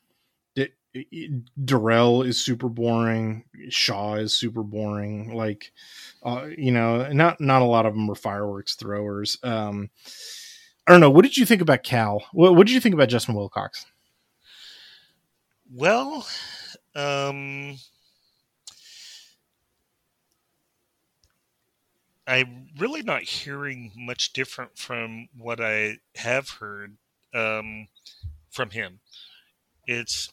D- 0.56 1.42
Dorrell 1.64 2.26
is 2.26 2.44
super 2.44 2.68
boring. 2.68 3.46
Shaw 3.70 4.16
is 4.16 4.38
super 4.38 4.64
boring. 4.64 5.34
Like, 5.34 5.72
uh, 6.24 6.48
you 6.58 6.72
know, 6.72 7.08
not 7.12 7.40
not 7.40 7.62
a 7.62 7.66
lot 7.66 7.86
of 7.86 7.94
them 7.94 8.10
are 8.10 8.16
fireworks 8.16 8.76
throwers. 8.76 9.38
Um, 9.44 9.90
I 10.88 10.92
don't 10.92 11.02
know. 11.02 11.10
What 11.10 11.24
did 11.24 11.38
you 11.38 11.46
think 11.46 11.62
about 11.62 11.84
Cal? 11.84 12.24
What, 12.34 12.56
what 12.56 12.68
did 12.68 12.74
you 12.74 12.82
think 12.82 12.96
about 12.96 13.10
Justin 13.10 13.36
Wilcox? 13.36 13.86
Well, 15.74 16.28
um, 16.96 17.78
I'm 22.28 22.68
really 22.78 23.02
not 23.02 23.24
hearing 23.24 23.92
much 23.96 24.34
different 24.34 24.78
from 24.78 25.28
what 25.38 25.60
I 25.60 25.98
have 26.16 26.50
heard 26.50 26.98
um, 27.34 27.88
from 28.50 28.70
him. 28.72 29.00
It's 29.88 30.32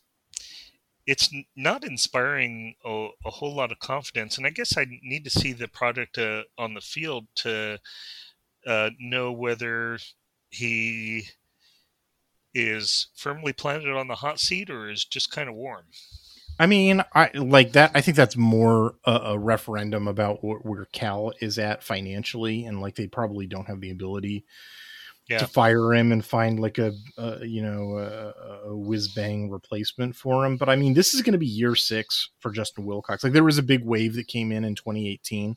it's 1.07 1.31
not 1.57 1.85
inspiring 1.85 2.75
a, 2.85 3.09
a, 3.25 3.31
whole 3.31 3.55
lot 3.55 3.73
of 3.73 3.79
confidence, 3.79 4.37
and 4.37 4.47
I 4.47 4.51
guess 4.51 4.77
I 4.77 4.85
need 5.03 5.25
to 5.25 5.31
see 5.31 5.55
the 5.55 5.67
product 5.67 6.19
uh, 6.19 6.43
on 6.59 6.75
the 6.75 6.83
field 6.83 7.27
to 7.37 7.79
uh, 8.67 8.91
know 9.01 9.33
whether 9.33 9.99
he 10.51 11.29
is 12.53 13.09
firmly 13.15 13.55
planted 13.55 13.97
on 13.97 14.09
the 14.09 14.17
hot 14.17 14.39
seat 14.39 14.69
or 14.69 14.91
is 14.91 15.05
just 15.05 15.33
kind 15.33 15.49
of 15.49 15.55
warm. 15.55 15.87
I 16.59 16.67
mean, 16.67 17.05
I 17.15 17.31
like 17.35 17.73
that. 17.73 17.93
I 17.95 18.01
think 18.01 18.17
that's 18.17 18.37
more 18.37 18.95
a, 19.05 19.13
a 19.13 19.39
referendum 19.39 20.09
about 20.09 20.39
wh- 20.39 20.65
where 20.65 20.87
Cal 20.93 21.33
is 21.41 21.59
at 21.59 21.85
financially, 21.85 22.65
and 22.65 22.81
like 22.81 22.97
they 22.97 23.07
probably 23.07 23.47
don't 23.47 23.67
have 23.67 23.81
the 23.81 23.91
ability 23.91 24.45
yeah. 25.29 25.39
to 25.39 25.47
fire 25.47 25.95
him 25.95 26.11
and 26.11 26.25
find 26.25 26.59
like 26.59 26.79
a, 26.79 26.93
a 27.17 27.45
you 27.45 27.63
know 27.63 27.99
a, 27.99 28.71
a 28.71 28.77
whiz 28.77 29.09
bang 29.09 29.51
replacement 29.51 30.17
for 30.17 30.45
him. 30.45 30.57
But 30.57 30.69
I 30.69 30.77
mean, 30.77 30.95
this 30.95 31.15
is 31.15 31.23
going 31.23 31.33
to 31.33 31.39
be 31.39 31.47
year 31.47 31.77
six 31.77 32.31
for 32.41 32.51
Justin 32.51 32.85
Wilcox. 32.85 33.23
Like 33.23 33.35
there 33.35 33.45
was 33.45 33.59
a 33.59 33.63
big 33.63 33.85
wave 33.85 34.15
that 34.15 34.27
came 34.27 34.51
in 34.51 34.65
in 34.65 34.75
2018 34.75 35.57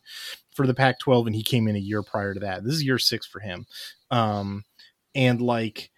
for 0.54 0.68
the 0.68 0.74
Pac-12, 0.74 1.28
and 1.28 1.36
he 1.36 1.44
came 1.44 1.68
in 1.68 1.76
a 1.76 1.80
year 1.80 2.04
prior 2.04 2.34
to 2.34 2.40
that. 2.42 2.64
This 2.64 2.76
is 2.76 2.84
year 2.84 3.00
six 3.00 3.26
for 3.26 3.40
him, 3.40 3.66
um, 4.12 4.66
and 5.16 5.42
like 5.42 5.90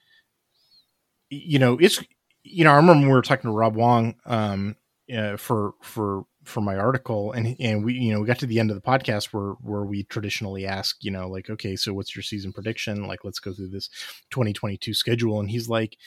you 1.30 1.60
know, 1.60 1.78
it's 1.80 2.02
you 2.44 2.64
know, 2.64 2.72
I 2.72 2.76
remember 2.76 3.08
we 3.08 3.14
were 3.14 3.22
talking 3.22 3.50
to 3.50 3.56
Rob 3.56 3.76
Wong 3.76 4.16
um, 4.26 4.76
uh, 5.16 5.38
for 5.38 5.74
for 5.82 6.26
for 6.46 6.62
my 6.62 6.76
article 6.76 7.32
and 7.32 7.56
and 7.60 7.86
we 7.86 7.94
you 7.94 8.14
know 8.14 8.20
we 8.20 8.28
got 8.28 8.40
to 8.40 8.46
the 8.46 8.60
end 8.60 8.70
of 8.70 8.76
the 8.76 8.82
podcast 8.82 9.34
where 9.34 9.54
where 9.62 9.84
we 9.84 10.04
traditionally 10.04 10.66
ask 10.66 10.98
you 11.02 11.12
know 11.12 11.28
like 11.30 11.50
okay 11.50 11.76
so 11.76 11.94
what's 11.94 12.16
your 12.16 12.24
season 12.24 12.52
prediction? 12.52 13.08
Like 13.08 13.24
let's 13.24 13.40
go 13.40 13.54
through 13.54 13.70
this 13.70 13.90
2022 14.32 14.94
schedule. 14.94 15.40
And 15.40 15.50
he's 15.50 15.70
like 15.70 15.98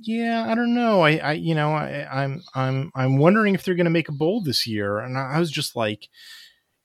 yeah 0.00 0.46
i 0.48 0.54
don't 0.54 0.74
know. 0.74 1.02
I 1.02 1.16
i 1.16 1.32
you 1.32 1.54
know 1.54 1.72
i 1.72 2.06
i'm 2.10 2.42
i'm 2.54 2.90
i'm 2.94 3.18
wondering 3.18 3.54
if 3.54 3.64
they're 3.64 3.74
going 3.74 3.84
to 3.84 3.90
make 3.90 4.08
a 4.08 4.12
bowl 4.12 4.40
this 4.42 4.66
year. 4.66 4.98
And 4.98 5.18
i 5.18 5.38
was 5.38 5.50
just 5.50 5.76
like 5.76 6.08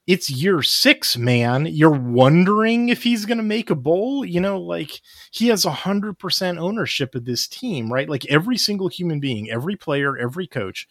it's 0.08 0.30
year 0.30 0.62
six, 0.62 1.18
man. 1.18 1.66
You're 1.66 1.90
wondering 1.90 2.88
if 2.88 3.02
he's 3.02 3.26
going 3.26 3.36
to 3.36 3.44
make 3.44 3.68
a 3.68 3.74
bowl. 3.74 4.24
You 4.24 4.40
know, 4.40 4.58
like 4.58 5.02
he 5.30 5.48
has 5.48 5.66
a 5.66 5.70
hundred 5.70 6.18
percent 6.18 6.58
ownership 6.58 7.14
of 7.14 7.26
this 7.26 7.46
team, 7.46 7.92
right? 7.92 8.08
Like 8.08 8.24
every 8.24 8.56
single 8.56 8.88
human 8.88 9.20
being, 9.20 9.50
every 9.50 9.76
player, 9.76 10.16
every 10.16 10.46
coach 10.46 10.88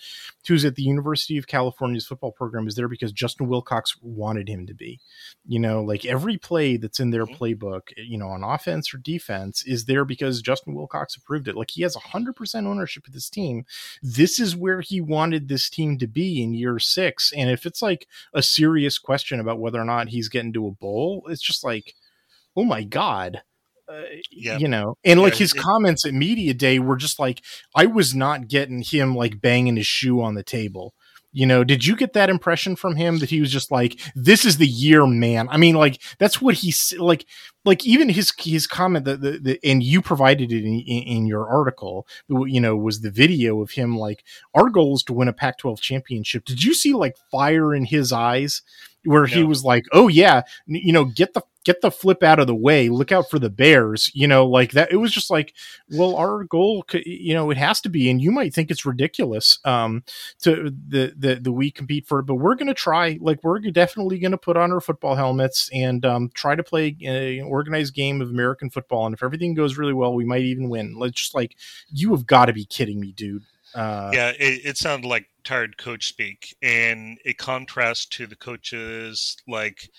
who's 0.48 0.64
at 0.64 0.76
the 0.76 0.84
University 0.84 1.36
of 1.40 1.48
California's 1.48 2.06
football 2.06 2.32
program 2.32 2.68
is 2.68 2.76
there 2.76 2.88
because 2.88 3.12
Justin 3.12 3.48
Wilcox 3.48 3.98
wanted 4.04 4.48
him 4.48 4.68
to 4.68 4.76
be. 4.76 5.00
You 5.48 5.58
know, 5.60 5.82
like 5.82 6.06
every 6.06 6.38
play 6.38 6.78
that's 6.78 7.00
in 7.00 7.10
their 7.10 7.26
mm-hmm. 7.26 7.44
playbook, 7.44 7.94
you 7.98 8.20
know, 8.20 8.28
on 8.28 8.44
offense 8.44 8.94
or 8.94 9.00
defense 9.00 9.64
is 9.66 9.86
there 9.86 10.06
because 10.06 10.44
Justin 10.44 10.76
Wilcox 10.76 11.16
approved 11.16 11.48
it. 11.48 11.56
Like 11.56 11.72
he 11.72 11.82
has 11.82 11.96
a 11.96 12.00
hundred 12.00 12.36
percent 12.36 12.68
ownership 12.68 13.08
of 13.08 13.14
this 13.14 13.32
team. 13.32 13.66
This 14.04 14.40
is 14.40 14.56
where 14.56 14.82
he 14.82 15.02
wanted 15.02 15.48
this 15.48 15.72
team 15.72 15.98
to 15.98 16.06
be 16.06 16.44
in 16.44 16.54
year 16.54 16.78
six. 16.78 17.34
And 17.36 17.50
if 17.50 17.66
it's 17.66 17.82
like 17.82 18.08
a 18.32 18.44
serious 18.44 19.00
question 19.08 19.39
about 19.39 19.60
whether 19.60 19.82
or 19.82 19.86
not 19.86 20.10
he's 20.10 20.30
getting 20.30 20.54
to 20.54 20.67
a 20.67 20.72
bowl, 20.72 21.24
it's 21.30 21.41
just 21.41 21.63
like, 21.63 21.96
oh 22.56 22.65
my 22.65 22.84
god. 22.84 23.41
Uh, 23.89 24.04
yeah. 24.30 24.58
you 24.58 24.67
know 24.67 24.98
and 25.06 25.22
like 25.22 25.36
his 25.36 25.54
it, 25.54 25.58
comments 25.58 26.06
at 26.06 26.13
media 26.13 26.54
day 26.54 26.78
were 26.78 26.98
just 26.98 27.20
like 27.20 27.41
i 27.74 27.86
was 27.86 28.13
not 28.13 28.50
getting 28.50 28.82
him 28.82 29.15
like 29.15 29.39
banging 29.39 29.78
his 29.78 29.88
shoe 29.88 30.20
on 30.22 30.36
the 30.36 30.43
table 30.43 30.93
You 31.34 31.46
know, 31.46 31.63
did 31.63 31.86
you 31.86 31.96
get 31.96 32.13
that 32.13 32.30
impression 32.32 32.76
from 32.76 32.96
him 32.96 33.20
that 33.20 33.30
he 33.30 33.41
was 33.41 33.52
just 33.52 33.70
like, 33.72 34.00
"This 34.15 34.43
is 34.43 34.58
the 34.58 34.65
year, 34.65 35.06
man"? 35.06 35.48
I 35.52 35.58
mean, 35.58 35.76
like 35.76 36.02
that's 36.17 36.41
what 36.41 36.56
he's 36.56 36.93
like. 36.98 37.28
Like 37.63 37.86
even 37.86 38.10
his 38.10 38.34
his 38.39 38.65
comment 38.65 39.06
that 39.06 39.22
the, 39.22 39.32
the 39.38 39.60
and 39.63 39.84
you 39.84 40.02
provided 40.02 40.52
it 40.52 40.63
in, 40.63 40.80
in, 40.80 41.04
in 41.04 41.28
your 41.28 41.48
article, 41.48 42.08
you 42.28 42.62
know, 42.62 42.76
was 42.76 43.02
the 43.02 43.12
video 43.12 43.62
of 43.62 43.72
him 43.72 43.98
like, 43.98 44.24
"Our 44.56 44.70
goal 44.70 44.96
is 44.96 45.04
to 45.04 45.13
win 45.13 45.28
a 45.28 45.34
Pac-12 45.34 45.80
championship." 45.80 46.46
Did 46.46 46.63
you 46.63 46.74
see 46.74 46.93
like 46.93 47.15
fire 47.30 47.76
in 47.76 47.86
his 47.86 48.12
eyes? 48.12 48.63
Where 49.08 49.28
no. 49.28 49.34
he 49.34 49.43
was 49.43 49.63
like, 49.63 49.86
"Oh 49.91 50.08
yeah, 50.08 50.41
you 50.65 50.93
know, 50.93 51.06
get 51.06 51.34
the 51.34 51.41
get 51.63 51.82
the 51.82 51.91
flip 51.91 52.24
out 52.24 52.39
of 52.39 52.48
the 52.48 52.56
way. 52.56 52.89
Look 52.89 53.12
out 53.12 53.30
for 53.30 53.39
the 53.39 53.50
bears." 53.50 54.12
You 54.13 54.28
know, 54.28 54.46
like 54.46 54.72
that. 54.72 54.91
It 54.91 54.98
was 54.98 55.12
just 55.12 55.30
like, 55.30 55.54
well, 55.89 56.15
our 56.15 56.43
goal, 56.43 56.86
you 56.93 57.34
know, 57.34 57.50
it 57.50 57.58
has 57.58 57.82
to 57.82 57.90
be, 57.90 58.10
and 58.10 58.21
you 58.21 58.32
might 58.32 58.54
think 58.54 58.71
it's 58.71 58.86
ridiculous 58.86 59.60
um, 59.65 60.04
to 60.42 60.71
the 60.88 61.13
the 61.17 61.36
the 61.36 61.52
we 61.52 61.71
compete 61.71 62.06
for 62.06 62.19
it, 62.19 62.23
but 62.23 62.36
we're 62.36 62.56
going 62.56 62.67
to 62.67 62.73
try. 62.73 63.17
Like, 63.21 63.44
we're 63.44 63.60
definitely 63.60 64.19
going 64.19 64.32
to 64.32 64.38
put 64.38 64.58
on 64.58 64.71
our 64.71 64.82
football 64.82 65.15
helmets 65.15 65.69
and 65.73 66.06
um, 66.06 66.29
try 66.34 66.56
to 66.56 66.63
play 66.63 66.96
an 67.04 67.46
organized 67.46 67.94
game 67.94 68.21
of 68.21 68.29
American 68.29 68.69
football. 68.69 69.06
And 69.06 69.13
if 69.13 69.23
everything 69.23 69.54
goes 69.54 69.77
really 69.77 69.94
well, 69.94 70.13
we 70.13 70.25
might 70.25 70.42
even 70.42 70.69
win. 70.69 70.98
Let's 70.98 71.21
just 71.21 71.36
like, 71.36 71.56
you 71.90 72.12
have 72.12 72.25
got 72.25 72.46
to 72.46 72.54
be 72.54 72.65
kidding 72.65 73.00
me, 73.00 73.12
dude. 73.12 73.44
Uh, 73.76 74.12
yeah, 74.13 74.30
it, 74.40 74.65
it 74.65 74.78
sounded 74.78 75.08
like 75.08 75.28
tired 75.44 75.78
coach 75.78 76.08
speak, 76.08 76.56
and 76.62 77.20
it 77.26 77.38
contrast 77.38 78.12
to 78.13 78.28
the 78.28 78.36
coaches 78.36 79.38
like 79.48 79.90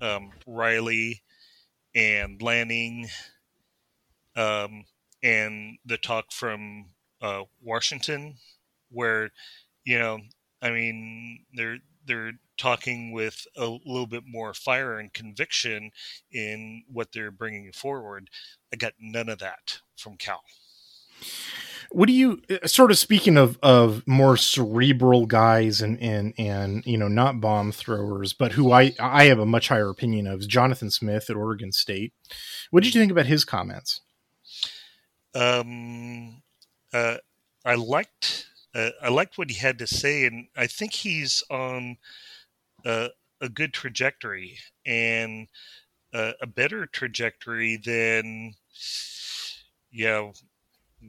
um, 0.00 0.30
Riley 0.46 1.22
and 1.94 2.40
Lanning, 2.40 3.08
um, 4.36 4.84
and 5.22 5.78
the 5.84 5.98
talk 5.98 6.32
from 6.32 6.86
uh, 7.20 7.42
Washington, 7.62 8.36
where 8.90 9.30
you 9.84 9.98
know, 9.98 10.18
I 10.62 10.70
mean, 10.70 11.44
they're 11.54 11.78
they're 12.06 12.32
talking 12.56 13.12
with 13.12 13.46
a 13.56 13.66
little 13.66 14.06
bit 14.06 14.24
more 14.26 14.52
fire 14.52 14.98
and 14.98 15.12
conviction 15.12 15.90
in 16.32 16.82
what 16.92 17.08
they're 17.12 17.30
bringing 17.30 17.72
forward. 17.72 18.28
I 18.72 18.76
got 18.76 18.92
none 19.00 19.28
of 19.28 19.38
that 19.38 19.80
from 19.96 20.16
Cal. 20.16 20.42
What 21.90 22.06
do 22.06 22.12
you 22.12 22.40
uh, 22.50 22.66
sort 22.66 22.90
of 22.90 22.98
speaking 22.98 23.36
of 23.36 23.58
of 23.62 24.06
more 24.06 24.36
cerebral 24.36 25.26
guys 25.26 25.82
and 25.82 26.00
and 26.00 26.34
and 26.38 26.86
you 26.86 26.96
know 26.96 27.08
not 27.08 27.40
bomb 27.40 27.72
throwers, 27.72 28.32
but 28.32 28.52
who 28.52 28.72
I 28.72 28.94
I 29.00 29.24
have 29.24 29.38
a 29.38 29.46
much 29.46 29.68
higher 29.68 29.88
opinion 29.88 30.26
of 30.26 30.40
is 30.40 30.46
Jonathan 30.46 30.90
Smith 30.90 31.28
at 31.28 31.36
Oregon 31.36 31.72
State. 31.72 32.12
What 32.70 32.84
did 32.84 32.94
you 32.94 33.00
think 33.00 33.12
about 33.12 33.26
his 33.26 33.44
comments? 33.44 34.00
Um, 35.34 36.42
uh, 36.92 37.18
I 37.64 37.74
liked 37.74 38.46
uh, 38.74 38.90
I 39.02 39.08
liked 39.08 39.38
what 39.38 39.50
he 39.50 39.56
had 39.56 39.78
to 39.78 39.86
say, 39.86 40.26
and 40.26 40.46
I 40.56 40.66
think 40.66 40.92
he's 40.92 41.42
on 41.50 41.96
a, 42.84 43.08
a 43.40 43.48
good 43.48 43.72
trajectory 43.72 44.58
and 44.86 45.48
a, 46.12 46.34
a 46.42 46.46
better 46.46 46.86
trajectory 46.86 47.76
than 47.76 48.54
yeah 49.92 50.30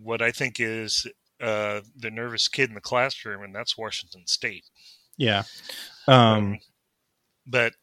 what 0.02 0.22
I 0.22 0.32
think 0.32 0.60
is 0.60 1.08
uh, 1.42 1.82
the 1.96 2.12
nervous 2.12 2.48
kid 2.48 2.70
in 2.70 2.76
the 2.76 2.82
classroom, 2.82 3.44
and 3.44 3.54
that's 3.54 3.78
Washington 3.78 4.28
State. 4.28 4.66
Yeah, 5.18 5.44
um, 6.08 6.16
um, 6.16 6.60
but 7.46 7.74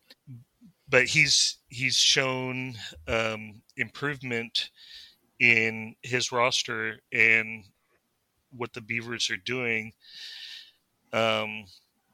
but 0.88 1.04
he's 1.04 1.58
he's 1.68 1.96
shown 1.96 2.74
um, 3.06 3.62
improvement 3.76 4.70
in 5.40 5.94
his 6.02 6.32
roster 6.32 6.98
and 7.12 7.64
what 8.50 8.72
the 8.72 8.80
Beavers 8.80 9.30
are 9.30 9.36
doing. 9.36 9.92
Um, 11.12 11.64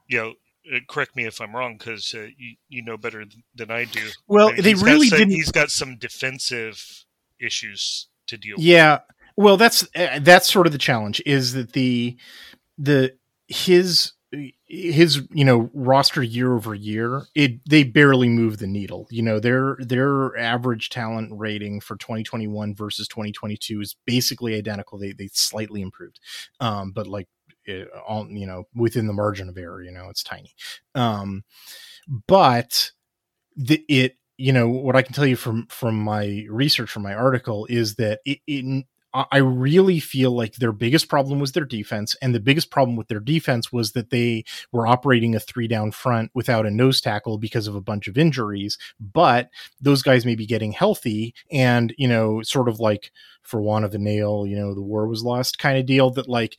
you 0.07 0.17
know, 0.17 0.33
uh, 0.73 0.79
correct 0.89 1.15
me 1.15 1.25
if 1.25 1.41
I'm 1.41 1.55
wrong 1.55 1.77
because 1.77 2.13
uh, 2.13 2.27
you 2.37 2.55
you 2.69 2.83
know 2.83 2.97
better 2.97 3.25
than 3.55 3.71
I 3.71 3.85
do. 3.85 4.09
Well, 4.27 4.51
they 4.57 4.73
really 4.73 5.09
some, 5.09 5.19
didn't. 5.19 5.33
He's 5.33 5.51
got 5.51 5.71
some 5.71 5.97
defensive 5.97 7.05
issues 7.39 8.07
to 8.27 8.37
deal. 8.37 8.55
Yeah, 8.57 8.99
well, 9.37 9.57
that's 9.57 9.87
uh, 9.95 10.19
that's 10.21 10.51
sort 10.51 10.67
of 10.67 10.73
the 10.73 10.79
challenge 10.79 11.21
is 11.25 11.53
that 11.53 11.73
the 11.73 12.17
the 12.77 13.15
his 13.47 14.13
his 14.67 15.21
you 15.31 15.45
know 15.45 15.69
roster 15.73 16.21
year 16.23 16.53
over 16.53 16.75
year 16.75 17.23
it 17.35 17.59
they 17.69 17.83
barely 17.83 18.29
move 18.29 18.57
the 18.57 18.67
needle. 18.67 19.07
You 19.11 19.23
know 19.23 19.39
their 19.39 19.77
their 19.79 20.37
average 20.37 20.89
talent 20.89 21.31
rating 21.33 21.81
for 21.81 21.97
2021 21.97 22.75
versus 22.75 23.07
2022 23.07 23.81
is 23.81 23.95
basically 24.05 24.55
identical. 24.55 24.97
They 24.99 25.13
they 25.13 25.29
slightly 25.33 25.81
improved 25.81 26.19
um 26.59 26.91
but 26.91 27.07
like 27.07 27.27
it, 27.65 27.87
all 28.07 28.27
you 28.29 28.47
know 28.47 28.65
within 28.75 29.07
the 29.07 29.13
margin 29.13 29.49
of 29.49 29.57
error 29.57 29.81
you 29.83 29.91
know 29.91 30.09
it's 30.09 30.23
tiny. 30.23 30.53
Um 30.95 31.43
but 32.27 32.91
the 33.55 33.83
it 33.89 34.17
you 34.37 34.51
know 34.53 34.67
what 34.67 34.95
i 34.95 35.01
can 35.01 35.13
tell 35.13 35.25
you 35.25 35.35
from 35.35 35.67
from 35.67 35.97
my 35.97 36.45
research 36.49 36.89
from 36.91 37.03
my 37.03 37.13
article 37.13 37.65
is 37.69 37.95
that 37.95 38.19
it, 38.25 38.39
it 38.47 38.85
I 39.31 39.37
really 39.37 39.99
feel 39.99 40.31
like 40.31 40.55
their 40.55 40.71
biggest 40.71 41.07
problem 41.07 41.39
was 41.39 41.53
their 41.53 41.65
defense, 41.65 42.15
and 42.21 42.35
the 42.35 42.39
biggest 42.39 42.69
problem 42.69 42.97
with 42.97 43.07
their 43.07 43.19
defense 43.19 43.71
was 43.71 43.93
that 43.93 44.09
they 44.09 44.43
were 44.71 44.87
operating 44.87 45.35
a 45.35 45.39
three 45.39 45.67
down 45.67 45.91
front 45.91 46.31
without 46.33 46.65
a 46.65 46.71
nose 46.71 46.99
tackle 46.99 47.37
because 47.37 47.67
of 47.67 47.75
a 47.75 47.81
bunch 47.81 48.07
of 48.07 48.17
injuries. 48.17 48.77
But 48.99 49.49
those 49.79 50.01
guys 50.01 50.25
may 50.25 50.35
be 50.35 50.45
getting 50.45 50.73
healthy, 50.73 51.33
and 51.51 51.93
you 51.97 52.07
know, 52.07 52.41
sort 52.41 52.67
of 52.67 52.79
like 52.79 53.11
for 53.41 53.61
want 53.61 53.85
of 53.85 53.93
a 53.93 53.99
nail, 53.99 54.45
you 54.45 54.57
know, 54.57 54.73
the 54.73 54.81
war 54.81 55.07
was 55.07 55.23
lost 55.23 55.59
kind 55.59 55.77
of 55.77 55.85
deal. 55.85 56.09
That 56.09 56.27
like 56.27 56.57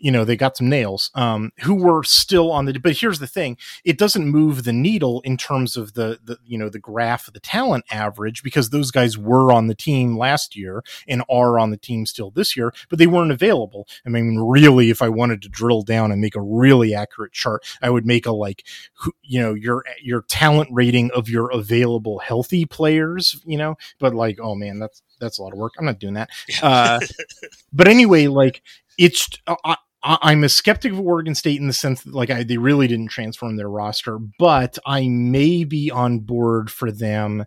you 0.00 0.10
know 0.10 0.24
they 0.24 0.36
got 0.36 0.56
some 0.56 0.68
nails 0.68 1.10
um, 1.14 1.52
who 1.60 1.74
were 1.74 2.02
still 2.02 2.50
on 2.50 2.64
the 2.64 2.78
but 2.78 2.96
here's 2.96 3.18
the 3.18 3.26
thing 3.26 3.56
it 3.84 3.98
doesn't 3.98 4.26
move 4.26 4.64
the 4.64 4.72
needle 4.72 5.20
in 5.22 5.36
terms 5.36 5.76
of 5.76 5.94
the 5.94 6.18
the 6.22 6.38
you 6.44 6.58
know 6.58 6.68
the 6.68 6.78
graph 6.78 7.28
of 7.28 7.34
the 7.34 7.40
talent 7.40 7.84
average 7.90 8.42
because 8.42 8.70
those 8.70 8.90
guys 8.90 9.16
were 9.18 9.52
on 9.52 9.66
the 9.66 9.74
team 9.74 10.16
last 10.16 10.56
year 10.56 10.82
and 11.08 11.22
are 11.30 11.58
on 11.58 11.70
the 11.70 11.76
team 11.76 12.06
still 12.06 12.30
this 12.30 12.56
year 12.56 12.72
but 12.88 12.98
they 12.98 13.06
weren't 13.06 13.32
available. 13.32 13.86
I 14.06 14.08
mean 14.08 14.38
really 14.38 14.90
if 14.90 15.02
i 15.02 15.08
wanted 15.08 15.42
to 15.42 15.48
drill 15.48 15.82
down 15.82 16.12
and 16.12 16.20
make 16.20 16.34
a 16.34 16.40
really 16.40 16.94
accurate 16.94 17.32
chart 17.32 17.64
i 17.82 17.90
would 17.90 18.06
make 18.06 18.26
a 18.26 18.32
like 18.32 18.64
you 19.22 19.40
know 19.40 19.54
your 19.54 19.84
your 20.02 20.22
talent 20.22 20.68
rating 20.72 21.10
of 21.12 21.28
your 21.28 21.50
available 21.50 22.18
healthy 22.18 22.64
players 22.64 23.40
you 23.44 23.58
know 23.58 23.76
but 23.98 24.14
like 24.14 24.38
oh 24.40 24.54
man 24.54 24.78
that's 24.78 25.02
that's 25.20 25.38
a 25.38 25.42
lot 25.42 25.52
of 25.52 25.58
work. 25.58 25.74
I'm 25.78 25.84
not 25.84 26.00
doing 26.00 26.14
that. 26.14 26.30
Uh, 26.62 26.98
but 27.72 27.86
anyway 27.86 28.26
like 28.26 28.62
it's 28.98 29.28
uh, 29.46 29.76
I'm 30.02 30.44
a 30.44 30.48
skeptic 30.48 30.92
of 30.92 31.00
Oregon 31.00 31.34
State 31.34 31.60
in 31.60 31.66
the 31.66 31.72
sense 31.72 32.02
that 32.04 32.14
like 32.14 32.30
I, 32.30 32.42
they 32.42 32.56
really 32.56 32.86
didn't 32.86 33.08
transform 33.08 33.56
their 33.56 33.68
roster, 33.68 34.18
but 34.38 34.78
I 34.86 35.08
may 35.08 35.64
be 35.64 35.90
on 35.90 36.20
board 36.20 36.70
for 36.70 36.90
them 36.90 37.44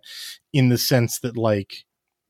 in 0.52 0.68
the 0.68 0.78
sense 0.78 1.18
that 1.20 1.36
like 1.36 1.84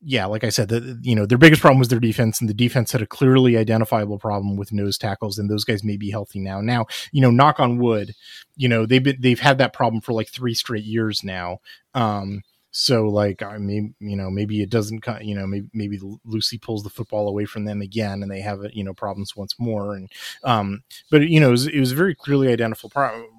yeah, 0.07 0.27
like 0.27 0.43
I 0.43 0.49
said, 0.49 0.69
that 0.69 0.99
you 1.01 1.15
know 1.15 1.25
their 1.25 1.37
biggest 1.37 1.61
problem 1.61 1.79
was 1.79 1.87
their 1.87 1.99
defense, 1.99 2.39
and 2.39 2.47
the 2.49 2.53
defense 2.53 2.91
had 2.91 3.01
a 3.01 3.07
clearly 3.07 3.57
identifiable 3.57 4.19
problem 4.19 4.55
with 4.55 4.71
nose 4.71 4.99
tackles, 4.99 5.39
and 5.39 5.49
those 5.49 5.63
guys 5.63 5.83
may 5.83 5.97
be 5.97 6.11
healthy 6.11 6.39
now. 6.39 6.61
Now, 6.61 6.85
you 7.11 7.21
know, 7.21 7.31
knock 7.31 7.59
on 7.59 7.79
wood, 7.79 8.13
you 8.55 8.69
know 8.69 8.85
they've 8.85 9.03
been, 9.03 9.17
they've 9.19 9.39
had 9.39 9.57
that 9.57 9.73
problem 9.73 10.01
for 10.01 10.13
like 10.13 10.29
three 10.29 10.53
straight 10.53 10.83
years 10.83 11.23
now. 11.23 11.57
Um, 11.95 12.43
so 12.77 13.07
like 13.07 13.41
I 13.41 13.57
mean, 13.57 13.95
you 13.99 14.17
know, 14.17 14.29
maybe 14.29 14.61
it 14.61 14.69
doesn't, 14.69 15.05
you 15.21 15.33
know, 15.33 15.47
maybe 15.47 15.69
maybe 15.73 15.97
Lucy 16.25 16.57
pulls 16.57 16.83
the 16.83 16.89
football 16.89 17.29
away 17.29 17.45
from 17.45 17.63
them 17.63 17.81
again, 17.81 18.21
and 18.21 18.29
they 18.29 18.41
have 18.41 18.59
you 18.73 18.83
know 18.83 18.93
problems 18.93 19.33
once 19.33 19.55
more. 19.57 19.95
And 19.95 20.11
um, 20.43 20.83
but 21.09 21.21
you 21.29 21.39
know, 21.39 21.47
it 21.47 21.51
was, 21.51 21.67
it 21.67 21.79
was 21.79 21.93
very 21.93 22.13
clearly 22.13 22.49
identifiable 22.49 22.89
problem 22.89 23.29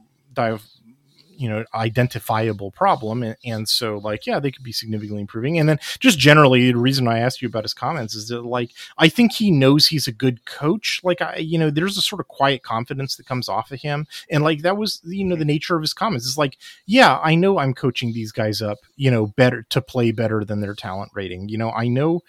you 1.36 1.48
know 1.48 1.64
identifiable 1.74 2.70
problem 2.70 3.22
and, 3.22 3.36
and, 3.44 3.68
so 3.68 3.98
like 3.98 4.26
yeah 4.26 4.38
they 4.38 4.50
could 4.50 4.62
be 4.62 4.72
significantly 4.72 5.20
improving. 5.20 5.58
And 5.58 5.68
then 5.68 5.78
just 5.98 6.18
generally 6.18 6.70
the 6.70 6.78
reason 6.78 7.08
i 7.08 7.18
asked 7.18 7.42
you 7.42 7.48
about 7.48 7.64
his 7.64 7.74
comments 7.74 8.14
is 8.14 8.28
that 8.28 8.42
like 8.44 8.70
i 8.98 9.08
think 9.08 9.32
he 9.32 9.50
knows 9.50 9.86
he's 9.86 10.06
a 10.06 10.12
good 10.12 10.44
coach. 10.44 11.00
Like 11.02 11.20
i 11.20 11.36
you 11.36 11.58
know 11.58 11.70
there's 11.70 11.96
a 11.96 12.02
sort 12.02 12.20
of 12.20 12.28
quiet 12.28 12.62
confidence 12.62 13.16
that 13.16 13.26
comes 13.26 13.48
off 13.48 13.70
of 13.70 13.80
him. 13.80 14.06
And 14.30 14.42
like 14.44 14.62
that 14.62 14.76
was 14.76 15.00
you 15.04 15.24
know 15.24 15.36
the 15.36 15.44
nature 15.44 15.76
of 15.76 15.82
his 15.82 15.92
comments. 15.92 16.26
It's 16.26 16.38
like 16.38 16.58
yeah 16.86 17.18
i 17.22 17.34
know 17.34 17.58
i'm 17.58 17.74
coaching 17.74 18.12
these 18.12 18.32
guys 18.32 18.62
up 18.62 18.78
you 18.96 19.10
know 19.10 19.26
better 19.26 19.62
to 19.70 19.80
play 19.80 20.12
better 20.12 20.44
than 20.44 20.60
their 20.60 20.74
talent 20.74 21.12
rating. 21.14 21.48
You 21.48 21.58
know 21.58 21.70
i 21.70 21.88
know 21.88 22.22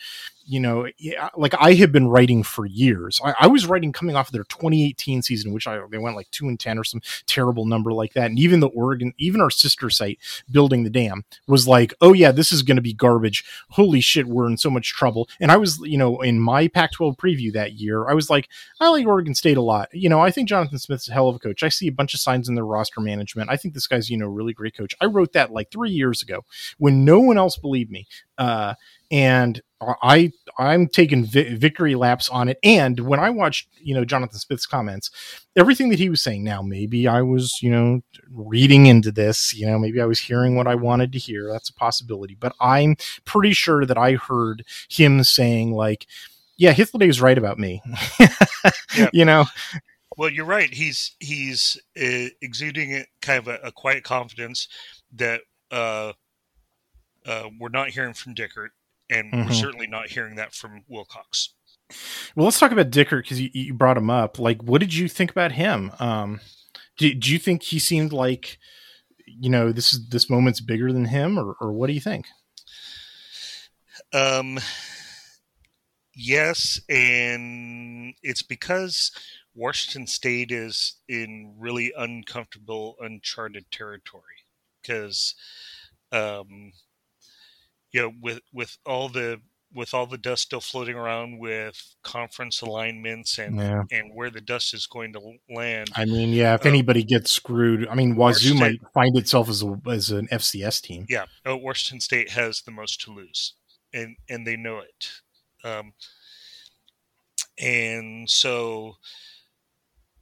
you 0.47 0.59
know, 0.61 0.87
like 1.35 1.53
I 1.59 1.73
have 1.73 1.91
been 1.91 2.07
writing 2.07 2.41
for 2.41 2.65
years. 2.65 3.19
I, 3.23 3.33
I, 3.41 3.47
was 3.47 3.67
writing 3.67 3.91
coming 3.91 4.15
off 4.15 4.29
of 4.29 4.31
their 4.31 4.45
2018 4.45 5.21
season, 5.21 5.51
which 5.51 5.67
I 5.67 5.79
they 5.91 5.97
went 5.97 6.15
like 6.15 6.31
two 6.31 6.47
and 6.47 6.57
ten 6.57 6.79
or 6.79 6.85
some 6.85 7.01
terrible 7.25 7.65
number 7.65 7.91
like 7.91 8.13
that. 8.13 8.29
And 8.29 8.39
even 8.39 8.61
the 8.61 8.69
Oregon, 8.69 9.13
even 9.17 9.41
our 9.41 9.49
sister 9.49 9.89
site, 9.89 10.19
building 10.49 10.83
the 10.83 10.89
dam, 10.89 11.25
was 11.47 11.67
like, 11.67 11.93
oh 11.99 12.13
yeah, 12.13 12.31
this 12.31 12.53
is 12.53 12.63
going 12.63 12.77
to 12.77 12.81
be 12.81 12.93
garbage. 12.93 13.43
Holy 13.71 13.99
shit, 13.99 14.27
we're 14.27 14.47
in 14.47 14.57
so 14.57 14.69
much 14.69 14.93
trouble. 14.93 15.27
And 15.41 15.51
I 15.51 15.57
was, 15.57 15.79
you 15.79 15.97
know, 15.97 16.21
in 16.21 16.39
my 16.39 16.67
Pac-12 16.69 17.17
preview 17.17 17.51
that 17.53 17.73
year, 17.73 18.07
I 18.07 18.13
was 18.13 18.29
like, 18.29 18.47
I 18.79 18.89
like 18.89 19.05
Oregon 19.05 19.35
State 19.35 19.57
a 19.57 19.61
lot. 19.61 19.89
You 19.93 20.07
know, 20.07 20.21
I 20.21 20.31
think 20.31 20.47
Jonathan 20.47 20.79
Smith's 20.79 21.09
a 21.09 21.13
hell 21.13 21.27
of 21.27 21.35
a 21.35 21.39
coach. 21.39 21.63
I 21.63 21.69
see 21.69 21.87
a 21.87 21.91
bunch 21.91 22.13
of 22.13 22.21
signs 22.21 22.47
in 22.47 22.55
their 22.55 22.65
roster 22.65 23.01
management. 23.01 23.49
I 23.49 23.57
think 23.57 23.73
this 23.73 23.87
guy's, 23.87 24.09
you 24.09 24.17
know, 24.17 24.27
really 24.27 24.53
great 24.53 24.77
coach. 24.77 24.95
I 25.01 25.05
wrote 25.05 25.33
that 25.33 25.51
like 25.51 25.71
three 25.71 25.91
years 25.91 26.21
ago 26.21 26.45
when 26.77 27.03
no 27.03 27.19
one 27.19 27.37
else 27.37 27.57
believed 27.57 27.91
me 27.91 28.07
Uh, 28.37 28.73
and 29.11 29.61
I 29.79 30.31
I'm 30.57 30.87
taking 30.87 31.25
vi- 31.25 31.55
victory 31.55 31.95
laps 31.95 32.29
on 32.29 32.49
it. 32.49 32.57
And 32.63 32.99
when 33.01 33.19
I 33.19 33.29
watched, 33.29 33.69
you 33.79 33.93
know, 33.93 34.03
Jonathan 34.03 34.39
Smith's 34.39 34.65
comments, 34.65 35.11
everything 35.55 35.89
that 35.89 35.99
he 35.99 36.09
was 36.09 36.23
saying. 36.23 36.43
Now, 36.43 36.61
maybe 36.61 37.07
I 37.07 37.21
was, 37.21 37.59
you 37.61 37.69
know, 37.69 38.01
reading 38.31 38.87
into 38.87 39.11
this. 39.11 39.53
You 39.53 39.67
know, 39.67 39.77
maybe 39.77 40.01
I 40.01 40.05
was 40.05 40.19
hearing 40.19 40.55
what 40.55 40.67
I 40.67 40.75
wanted 40.75 41.11
to 41.13 41.19
hear. 41.19 41.51
That's 41.51 41.69
a 41.69 41.73
possibility. 41.73 42.35
But 42.39 42.55
I'm 42.59 42.95
pretty 43.25 43.53
sure 43.53 43.85
that 43.85 43.97
I 43.97 44.13
heard 44.13 44.63
him 44.89 45.23
saying 45.23 45.73
like, 45.73 46.07
"Yeah, 46.57 46.73
Hythloday 46.73 47.09
is 47.09 47.21
right 47.21 47.37
about 47.37 47.59
me." 47.59 47.81
yeah. 48.97 49.09
You 49.13 49.25
know. 49.25 49.45
Well, 50.17 50.29
you're 50.29 50.45
right. 50.45 50.73
He's 50.73 51.15
he's 51.19 51.77
uh, 51.95 52.33
exuding 52.41 53.05
kind 53.21 53.37
of 53.39 53.47
a, 53.47 53.67
a 53.67 53.71
quiet 53.71 54.03
confidence 54.03 54.67
that 55.13 55.41
uh, 55.69 56.13
uh, 57.27 57.49
we're 57.59 57.69
not 57.69 57.89
hearing 57.89 58.13
from 58.13 58.33
Dickert 58.33 58.69
and 59.09 59.31
mm-hmm. 59.31 59.47
we're 59.47 59.53
certainly 59.53 59.87
not 59.87 60.09
hearing 60.09 60.35
that 60.35 60.53
from 60.53 60.83
Wilcox. 60.87 61.53
Well, 62.35 62.45
let's 62.45 62.59
talk 62.59 62.71
about 62.71 62.89
Dickert 62.89 63.23
because 63.23 63.39
you, 63.39 63.49
you, 63.53 63.73
brought 63.73 63.97
him 63.97 64.09
up. 64.09 64.39
Like, 64.39 64.61
what 64.61 64.81
did 64.81 64.93
you 64.93 65.07
think 65.07 65.31
about 65.31 65.53
him? 65.53 65.91
Um, 65.99 66.41
do, 66.97 67.13
do 67.13 67.31
you 67.31 67.39
think 67.39 67.63
he 67.63 67.79
seemed 67.79 68.11
like, 68.11 68.57
you 69.25 69.49
know, 69.49 69.71
this 69.71 69.93
is 69.93 70.09
this 70.09 70.29
moment's 70.29 70.59
bigger 70.59 70.91
than 70.91 71.05
him, 71.05 71.39
or, 71.39 71.55
or 71.61 71.71
what 71.71 71.87
do 71.87 71.93
you 71.93 72.01
think? 72.01 72.25
Um, 74.13 74.59
yes, 76.13 76.81
and 76.89 78.13
it's 78.21 78.41
because 78.41 79.11
Washington 79.55 80.07
State 80.07 80.51
is 80.51 80.95
in 81.07 81.55
really 81.57 81.93
uncomfortable, 81.97 82.95
uncharted 82.99 83.71
territory 83.71 84.23
because 84.81 85.35
um, 86.11 86.73
you 87.97 88.03
know, 88.03 88.11
with 88.21 88.41
with 88.53 88.77
all 88.85 89.09
the 89.09 89.41
with 89.73 89.93
all 89.95 90.05
the 90.05 90.19
dust 90.19 90.43
still 90.43 90.61
floating 90.61 90.95
around 90.95 91.39
with 91.39 91.95
conference 92.03 92.61
alignments 92.61 93.39
and 93.39 93.57
yeah. 93.57 93.83
and 93.91 94.11
where 94.13 94.29
the 94.29 94.39
dust 94.39 94.75
is 94.75 94.85
going 94.85 95.13
to 95.13 95.19
land. 95.49 95.89
I 95.95 96.05
mean, 96.05 96.29
yeah, 96.29 96.53
if 96.53 96.61
um, 96.61 96.67
anybody 96.67 97.03
gets 97.03 97.31
screwed, 97.31 97.87
I 97.87 97.95
mean, 97.95 98.15
Wazoo 98.15 98.53
might 98.53 98.79
find 98.93 99.17
itself 99.17 99.49
as 99.49 99.63
a, 99.63 99.81
as 99.87 100.11
an 100.11 100.27
FCS 100.27 100.79
team. 100.83 101.07
Yeah, 101.09 101.25
oh, 101.43 101.57
Washington 101.57 101.99
State 101.99 102.29
has 102.29 102.61
the 102.61 102.71
most 102.71 103.01
to 103.01 103.11
lose, 103.11 103.55
and 103.91 104.15
and 104.29 104.45
they 104.45 104.57
know 104.57 104.77
it. 104.77 105.09
Um, 105.67 105.93
and 107.57 108.29
so 108.29 108.97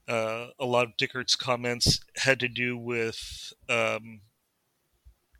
uh, 0.07 0.47
a 0.57 0.65
lot 0.65 0.85
of 0.85 0.95
Dickert's 0.95 1.35
comments 1.35 1.99
had 2.15 2.39
to 2.39 2.47
do 2.47 2.77
with 2.77 3.51
um, 3.67 4.21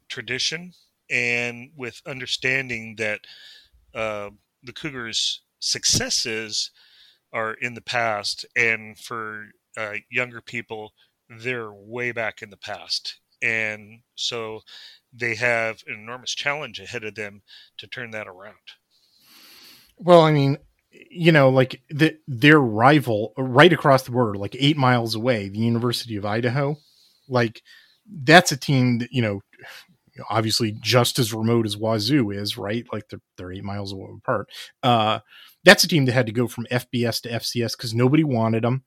tradition 0.09 0.73
and 1.09 1.71
with 1.75 2.01
understanding 2.05 2.95
that 2.97 3.21
uh, 3.93 4.29
the 4.63 4.73
Cougars' 4.73 5.41
successes 5.59 6.71
are 7.33 7.53
in 7.53 7.73
the 7.73 7.81
past, 7.81 8.45
and 8.55 8.97
for 8.97 9.47
uh, 9.77 9.95
younger 10.09 10.41
people, 10.41 10.93
they're 11.29 11.71
way 11.71 12.11
back 12.11 12.41
in 12.41 12.49
the 12.49 12.57
past. 12.57 13.19
And 13.41 14.01
so 14.15 14.61
they 15.13 15.35
have 15.35 15.83
an 15.87 15.95
enormous 15.95 16.33
challenge 16.33 16.79
ahead 16.79 17.03
of 17.03 17.15
them 17.15 17.41
to 17.77 17.87
turn 17.87 18.11
that 18.11 18.27
around. 18.27 18.55
Well, 19.97 20.21
I 20.21 20.31
mean, 20.31 20.57
you 20.91 21.31
know, 21.31 21.49
like 21.49 21.81
the, 21.89 22.17
their 22.27 22.59
rival 22.59 23.33
right 23.37 23.71
across 23.73 24.03
the 24.03 24.11
border, 24.11 24.35
like 24.35 24.55
eight 24.57 24.77
miles 24.77 25.15
away, 25.15 25.49
the 25.49 25.59
University 25.59 26.15
of 26.15 26.25
Idaho, 26.25 26.77
like 27.27 27.61
that's 28.07 28.51
a 28.51 28.57
team 28.57 28.99
that, 28.99 29.11
you 29.11 29.21
know, 29.21 29.41
obviously 30.29 30.75
just 30.79 31.19
as 31.19 31.33
remote 31.33 31.65
as 31.65 31.77
Wazoo 31.77 32.31
is, 32.31 32.57
right? 32.57 32.85
Like 32.91 33.09
they're, 33.09 33.21
they're 33.37 33.51
eight 33.51 33.63
miles 33.63 33.93
apart. 33.93 34.49
Uh, 34.83 35.19
that's 35.63 35.83
a 35.83 35.87
team 35.87 36.05
that 36.05 36.13
had 36.13 36.27
to 36.27 36.31
go 36.31 36.47
from 36.47 36.67
FBS 36.71 37.21
to 37.21 37.29
FCS 37.29 37.75
because 37.75 37.93
nobody 37.93 38.23
wanted 38.23 38.63
them. 38.63 38.83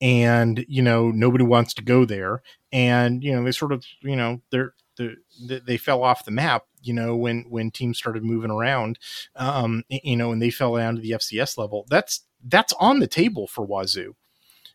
And, 0.00 0.64
you 0.68 0.82
know, 0.82 1.10
nobody 1.10 1.44
wants 1.44 1.74
to 1.74 1.82
go 1.82 2.04
there. 2.04 2.42
And, 2.72 3.22
you 3.22 3.34
know, 3.34 3.44
they 3.44 3.52
sort 3.52 3.72
of, 3.72 3.84
you 4.02 4.16
know, 4.16 4.42
they're, 4.50 4.74
they're 4.96 5.14
they 5.40 5.76
fell 5.76 6.02
off 6.02 6.24
the 6.24 6.30
map, 6.30 6.64
you 6.82 6.92
know, 6.92 7.16
when, 7.16 7.44
when 7.48 7.70
teams 7.70 7.98
started 7.98 8.24
moving 8.24 8.50
around, 8.50 8.98
um, 9.36 9.84
you 9.88 10.16
know, 10.16 10.32
and 10.32 10.42
they 10.42 10.50
fell 10.50 10.76
down 10.76 10.96
to 10.96 11.02
the 11.02 11.12
FCS 11.12 11.56
level. 11.58 11.86
That's, 11.88 12.24
that's 12.44 12.72
on 12.74 13.00
the 13.00 13.06
table 13.06 13.46
for 13.46 13.66
Wazoo 13.66 14.14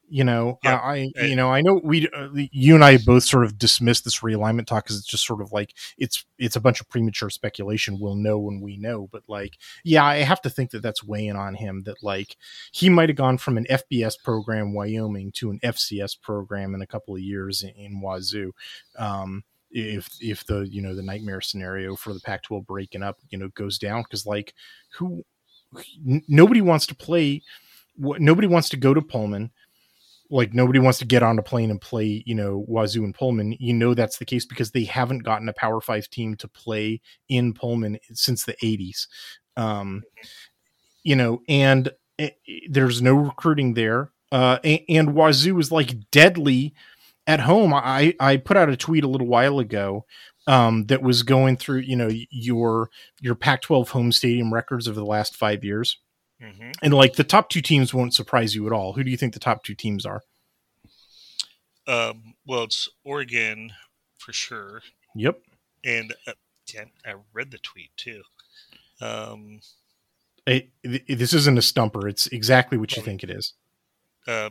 you 0.10 0.24
know 0.24 0.60
yeah. 0.64 0.78
i 0.78 1.10
you 1.22 1.36
know 1.36 1.52
i 1.52 1.62
know 1.62 1.80
we 1.84 2.08
uh, 2.10 2.28
you 2.34 2.76
and 2.76 2.84
i 2.84 2.98
both 2.98 3.24
sort 3.24 3.44
of 3.44 3.58
dismiss 3.58 4.02
this 4.02 4.20
realignment 4.20 4.66
talk 4.66 4.84
because 4.84 4.98
it's 4.98 5.08
just 5.08 5.26
sort 5.26 5.42
of 5.42 5.52
like 5.52 5.74
it's 5.98 6.26
it's 6.38 6.56
a 6.56 6.62
bunch 6.62 6.82
of 6.82 6.90
premature 6.90 7.30
speculation. 7.30 8.00
We'll 8.00 8.16
know 8.16 8.40
when 8.40 8.62
we 8.62 8.78
know 8.78 9.08
but 9.12 9.24
like 9.28 9.58
yeah 9.84 10.06
i 10.06 10.18
have 10.18 10.42
to 10.42 10.50
think 10.50 10.72
that 10.72 10.82
that's 10.82 11.04
weighing 11.04 11.36
on 11.36 11.56
him 11.56 11.84
that 11.84 12.02
like 12.02 12.38
he 12.72 12.90
might 12.90 13.10
have 13.10 13.16
gone 13.16 13.38
from 13.38 13.58
an 13.58 13.66
fbs 13.70 14.16
program 14.24 14.74
wyoming 14.74 15.32
to 15.34 15.52
an 15.52 15.60
fcs 15.64 16.20
program 16.20 16.74
in 16.74 16.82
a 16.82 16.88
couple 16.88 17.16
of 17.16 17.22
years 17.22 17.64
in, 17.64 17.70
in 17.70 18.02
wazoo. 18.02 18.54
Um 18.98 19.44
if 19.72 20.10
if 20.20 20.46
the 20.46 20.62
you 20.62 20.82
know 20.82 20.96
the 20.96 21.04
nightmare 21.04 21.42
scenario 21.42 21.96
for 21.96 22.14
the 22.14 22.20
pac 22.22 22.44
12 22.44 22.66
breaking 22.66 23.04
up 23.04 23.18
you 23.30 23.38
know 23.38 23.50
goes 23.50 23.78
down 23.78 24.02
because 24.02 24.26
like 24.26 24.54
who 24.98 25.24
n- 26.08 26.24
nobody 26.28 26.62
wants 26.62 26.88
to 26.88 26.96
play 26.96 27.42
nobody 27.98 28.48
wants 28.48 28.70
to 28.70 28.78
go 28.78 28.94
to 28.94 29.02
pullman 29.02 29.52
like 30.30 30.54
nobody 30.54 30.80
wants 30.80 31.00
to 31.00 31.06
get 31.06 31.24
on 31.24 31.40
a 31.40 31.44
plane 31.44 31.72
and 31.72 31.82
play, 31.82 32.24
you 32.26 32.36
know, 32.36 32.64
Wazoo 32.68 33.04
and 33.04 33.16
Pullman. 33.16 33.56
You 33.60 33.74
know 33.74 33.94
that's 33.94 34.18
the 34.18 34.26
case 34.26 34.46
because 34.46 34.72
they 34.72 34.84
haven't 34.84 35.24
gotten 35.24 35.50
a 35.50 35.54
Power 35.54 35.82
Five 35.82 36.10
team 36.10 36.36
to 36.38 36.48
play 36.48 37.02
in 37.28 37.54
Pullman 37.54 37.98
since 38.14 38.46
the 38.46 38.56
'80s. 38.64 39.08
Um, 39.58 40.04
you 41.04 41.16
know, 41.16 41.42
and 41.48 41.92
it, 42.18 42.38
there's 42.70 43.02
no 43.02 43.16
recruiting 43.16 43.74
there. 43.74 44.12
Uh, 44.32 44.60
and, 44.64 44.82
and 44.90 45.14
Wazoo 45.16 45.58
is 45.60 45.72
like 45.72 46.12
deadly 46.12 46.74
at 47.26 47.40
home. 47.40 47.74
I 47.74 48.14
I 48.20 48.38
put 48.38 48.58
out 48.58 48.70
a 48.70 48.78
tweet 48.78 49.04
a 49.04 49.10
little 49.10 49.28
while 49.28 49.60
ago 49.60 50.06
um, 50.48 50.86
that 50.86 51.02
was 51.02 51.24
going 51.24 51.58
through, 51.58 51.80
you 51.80 51.96
know, 51.96 52.10
your 52.30 52.90
your 53.22 53.36
Pac-12 53.36 53.90
home 53.90 54.12
stadium 54.12 54.54
records 54.54 54.88
over 54.88 55.00
the 55.00 55.06
last 55.06 55.36
five 55.36 55.64
years 55.64 55.98
Mm-hmm. 56.42 56.72
And 56.82 56.94
like 56.94 57.16
the 57.16 57.24
top 57.24 57.50
two 57.50 57.62
teams 57.62 57.94
won't 57.94 58.14
surprise 58.14 58.56
you 58.56 58.66
at 58.66 58.74
all. 58.74 58.94
Who 58.94 59.04
do 59.04 59.12
you 59.12 59.18
think 59.18 59.34
the 59.34 59.40
top 59.40 59.64
two 59.64 59.76
teams 59.76 60.06
are? 60.06 60.24
Um, 61.88 62.36
well, 62.46 62.64
it's 62.64 62.90
Oregon 63.04 63.74
for 64.18 64.32
sure. 64.32 64.82
Yep. 65.16 65.42
And 65.84 66.14
uh, 66.28 66.34
yeah, 66.74 66.86
I 67.06 67.16
read 67.34 67.52
the 67.52 67.58
tweet 67.58 67.90
too. 67.98 68.22
Um, 69.02 69.62
it, 70.46 70.70
it, 70.84 71.18
this 71.18 71.34
isn't 71.34 71.58
a 71.58 71.62
stumper. 71.62 72.08
It's 72.08 72.28
exactly 72.28 72.78
what 72.78 72.96
you 72.96 73.02
think 73.02 73.24
it 73.24 73.30
is. 73.30 73.54
Uh, 74.28 74.50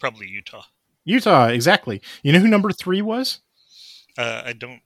probably 0.00 0.26
Utah. 0.26 0.64
Utah, 1.04 1.48
exactly. 1.48 2.00
You 2.22 2.32
know 2.32 2.38
who 2.38 2.48
number 2.48 2.72
three 2.72 3.02
was? 3.02 3.40
Uh, 4.16 4.42
I 4.46 4.52
don't. 4.52 4.80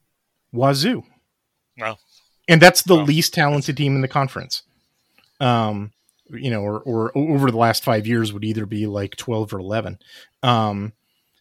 Wazoo. 0.53 1.05
Wow. 1.79 1.99
And 2.49 2.61
that's 2.63 2.83
the 2.83 2.97
least 2.97 3.35
talented 3.35 3.77
team 3.77 3.95
in 3.97 4.03
the 4.03 4.09
conference 4.09 4.63
um, 5.41 5.93
you 6.31 6.51
know, 6.51 6.61
or, 6.61 6.81
or 6.81 7.17
over 7.17 7.51
the 7.51 7.57
last 7.57 7.85
five 7.85 8.07
years 8.07 8.33
would 8.33 8.45
either 8.45 8.67
be 8.67 8.87
like 8.87 9.17
12 9.17 9.55
or 9.55 9.61
11. 9.61 9.99
Um, 10.43 10.93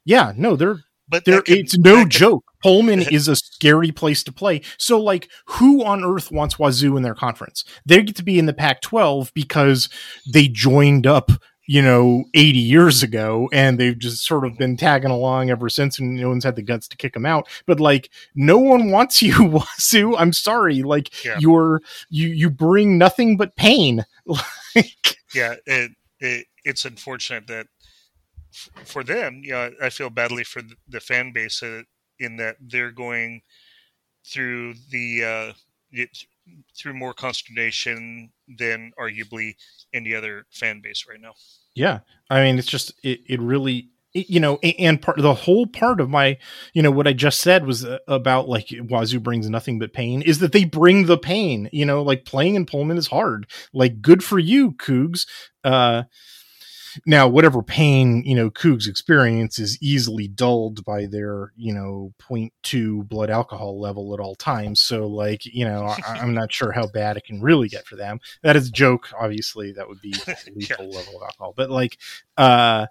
yeah, 0.04 0.34
no, 0.36 0.56
they're, 0.56 0.78
but 1.08 1.26
there, 1.26 1.44
it's 1.46 1.78
no 1.78 2.06
joke. 2.06 2.44
Pullman 2.64 3.02
is 3.12 3.28
a 3.28 3.36
scary 3.36 3.92
place 3.92 4.24
to 4.24 4.32
play. 4.32 4.62
So, 4.78 5.00
like, 5.00 5.30
who 5.46 5.84
on 5.84 6.04
earth 6.04 6.32
wants 6.32 6.58
Wazoo 6.58 6.98
in 6.98 7.04
their 7.04 7.16
conference? 7.16 7.64
They 7.86 8.02
get 8.04 8.16
to 8.18 8.24
be 8.24 8.40
in 8.40 8.46
the 8.46 8.54
Pac 8.54 8.82
12 8.82 9.32
because 9.34 9.90
they 10.32 10.48
joined 10.48 11.06
up 11.06 11.32
you 11.68 11.82
know 11.82 12.26
80 12.34 12.60
years 12.60 13.04
ago 13.04 13.50
and 13.52 13.80
they've 13.80 13.98
just 13.98 14.26
sort 14.26 14.46
of 14.46 14.58
been 14.58 14.78
tagging 14.78 15.12
along 15.12 15.50
ever 15.50 15.70
since 15.70 16.00
and 16.00 16.16
no 16.16 16.30
one's 16.30 16.44
had 16.44 16.56
the 16.56 16.62
guts 16.62 16.88
to 16.90 16.98
kick 16.98 17.14
them 17.14 17.26
out. 17.26 17.48
But 17.66 17.80
like 17.80 18.10
no 18.36 18.58
one 18.58 18.92
wants 18.92 19.22
you 19.22 19.34
Wazoo. 19.34 20.16
I'm 20.18 20.34
sorry. 20.34 20.84
Like 20.84 21.24
yeah. 21.26 21.38
you're 21.40 21.82
you 22.10 22.28
you 22.30 22.50
bring 22.50 22.98
nothing 22.98 23.38
but 23.38 23.56
pain. 23.56 24.06
Like 24.76 25.16
yeah 25.34 25.56
it, 25.66 25.92
it 26.20 26.48
it's 26.64 26.86
unfortunate 26.86 27.48
that 27.48 27.68
f- 28.54 28.70
for 28.86 29.04
them 29.04 29.42
you 29.44 29.52
know 29.52 29.72
i 29.82 29.90
feel 29.90 30.10
badly 30.10 30.44
for 30.44 30.62
the, 30.88 31.00
fan 31.00 31.32
base 31.32 31.62
uh, 31.62 31.84
in 32.20 32.38
that 32.38 32.56
they're 32.60 32.92
going 32.92 33.42
through 34.26 34.74
the 34.90 35.24
uh 35.24 35.54
through 36.78 36.94
more 36.94 37.14
consternation 37.14 38.32
than 38.58 38.92
arguably 39.00 39.56
any 39.94 40.14
other 40.14 40.46
fan 40.52 40.82
base 40.82 41.06
right 41.10 41.20
now. 41.20 41.34
Yeah, 41.74 42.00
I 42.30 42.44
mean, 42.44 42.58
it's 42.58 42.68
just 42.68 42.94
it, 43.04 43.22
it 43.28 43.40
really 43.42 43.90
you 44.14 44.40
know 44.40 44.58
and 44.60 45.02
part 45.02 45.18
the 45.18 45.34
whole 45.34 45.68
part 45.68 46.00
of 46.00 46.10
my 46.10 46.38
you 46.74 46.82
know 46.82 46.90
what 46.90 47.06
i 47.06 47.12
just 47.12 47.42
said 47.42 47.66
was 47.66 47.84
uh, 47.84 47.98
about 48.08 48.48
like 48.48 48.70
wazoo 48.88 49.20
brings 49.20 49.50
nothing 49.50 49.78
but 49.78 49.92
pain 49.92 50.22
is 50.22 50.40
that 50.40 50.54
they 50.54 50.64
bring 50.64 51.06
the 51.06 51.18
pain 51.18 51.68
you 51.74 51.86
know 51.86 52.02
like 52.02 52.24
playing 52.24 52.56
in 52.56 52.66
pullman 52.66 52.98
is 52.98 53.08
hard. 53.08 53.48
Like 53.74 54.02
good 54.02 54.24
for 54.24 54.40
you 54.40 54.72
cougs. 54.72 55.28
Uh 55.64 56.04
now 57.06 57.28
whatever 57.28 57.62
pain 57.62 58.24
you 58.26 58.36
know 58.36 58.50
Cougs 58.50 58.88
experience 58.88 59.60
is 59.60 59.78
easily 59.82 60.28
dulled 60.28 60.84
by 60.86 61.06
their 61.06 61.52
you 61.56 61.74
know 61.74 62.14
0.2 62.22 63.08
blood 63.08 63.30
alcohol 63.30 63.80
level 63.80 64.14
at 64.14 64.20
all 64.20 64.36
times. 64.36 64.80
So 64.80 65.08
like 65.08 65.46
you 65.46 65.66
know 65.66 65.86
I, 65.86 66.18
am 66.20 66.34
not 66.34 66.52
sure 66.52 66.72
how 66.72 66.88
bad 66.88 67.18
it 67.18 67.26
can 67.26 67.42
really 67.42 67.70
get 67.70 67.86
for 67.86 67.96
them. 67.96 68.20
That 68.44 68.56
is 68.56 68.70
a 68.70 68.72
joke. 68.72 69.10
Obviously 69.20 69.72
that 69.74 69.88
would 69.88 70.02
be 70.02 70.14
lethal 70.56 70.86
yeah. 70.86 70.98
level 70.98 71.18
of 71.18 71.24
alcohol, 71.24 71.54
but 71.56 71.70
like 71.70 71.98
uh 72.38 72.88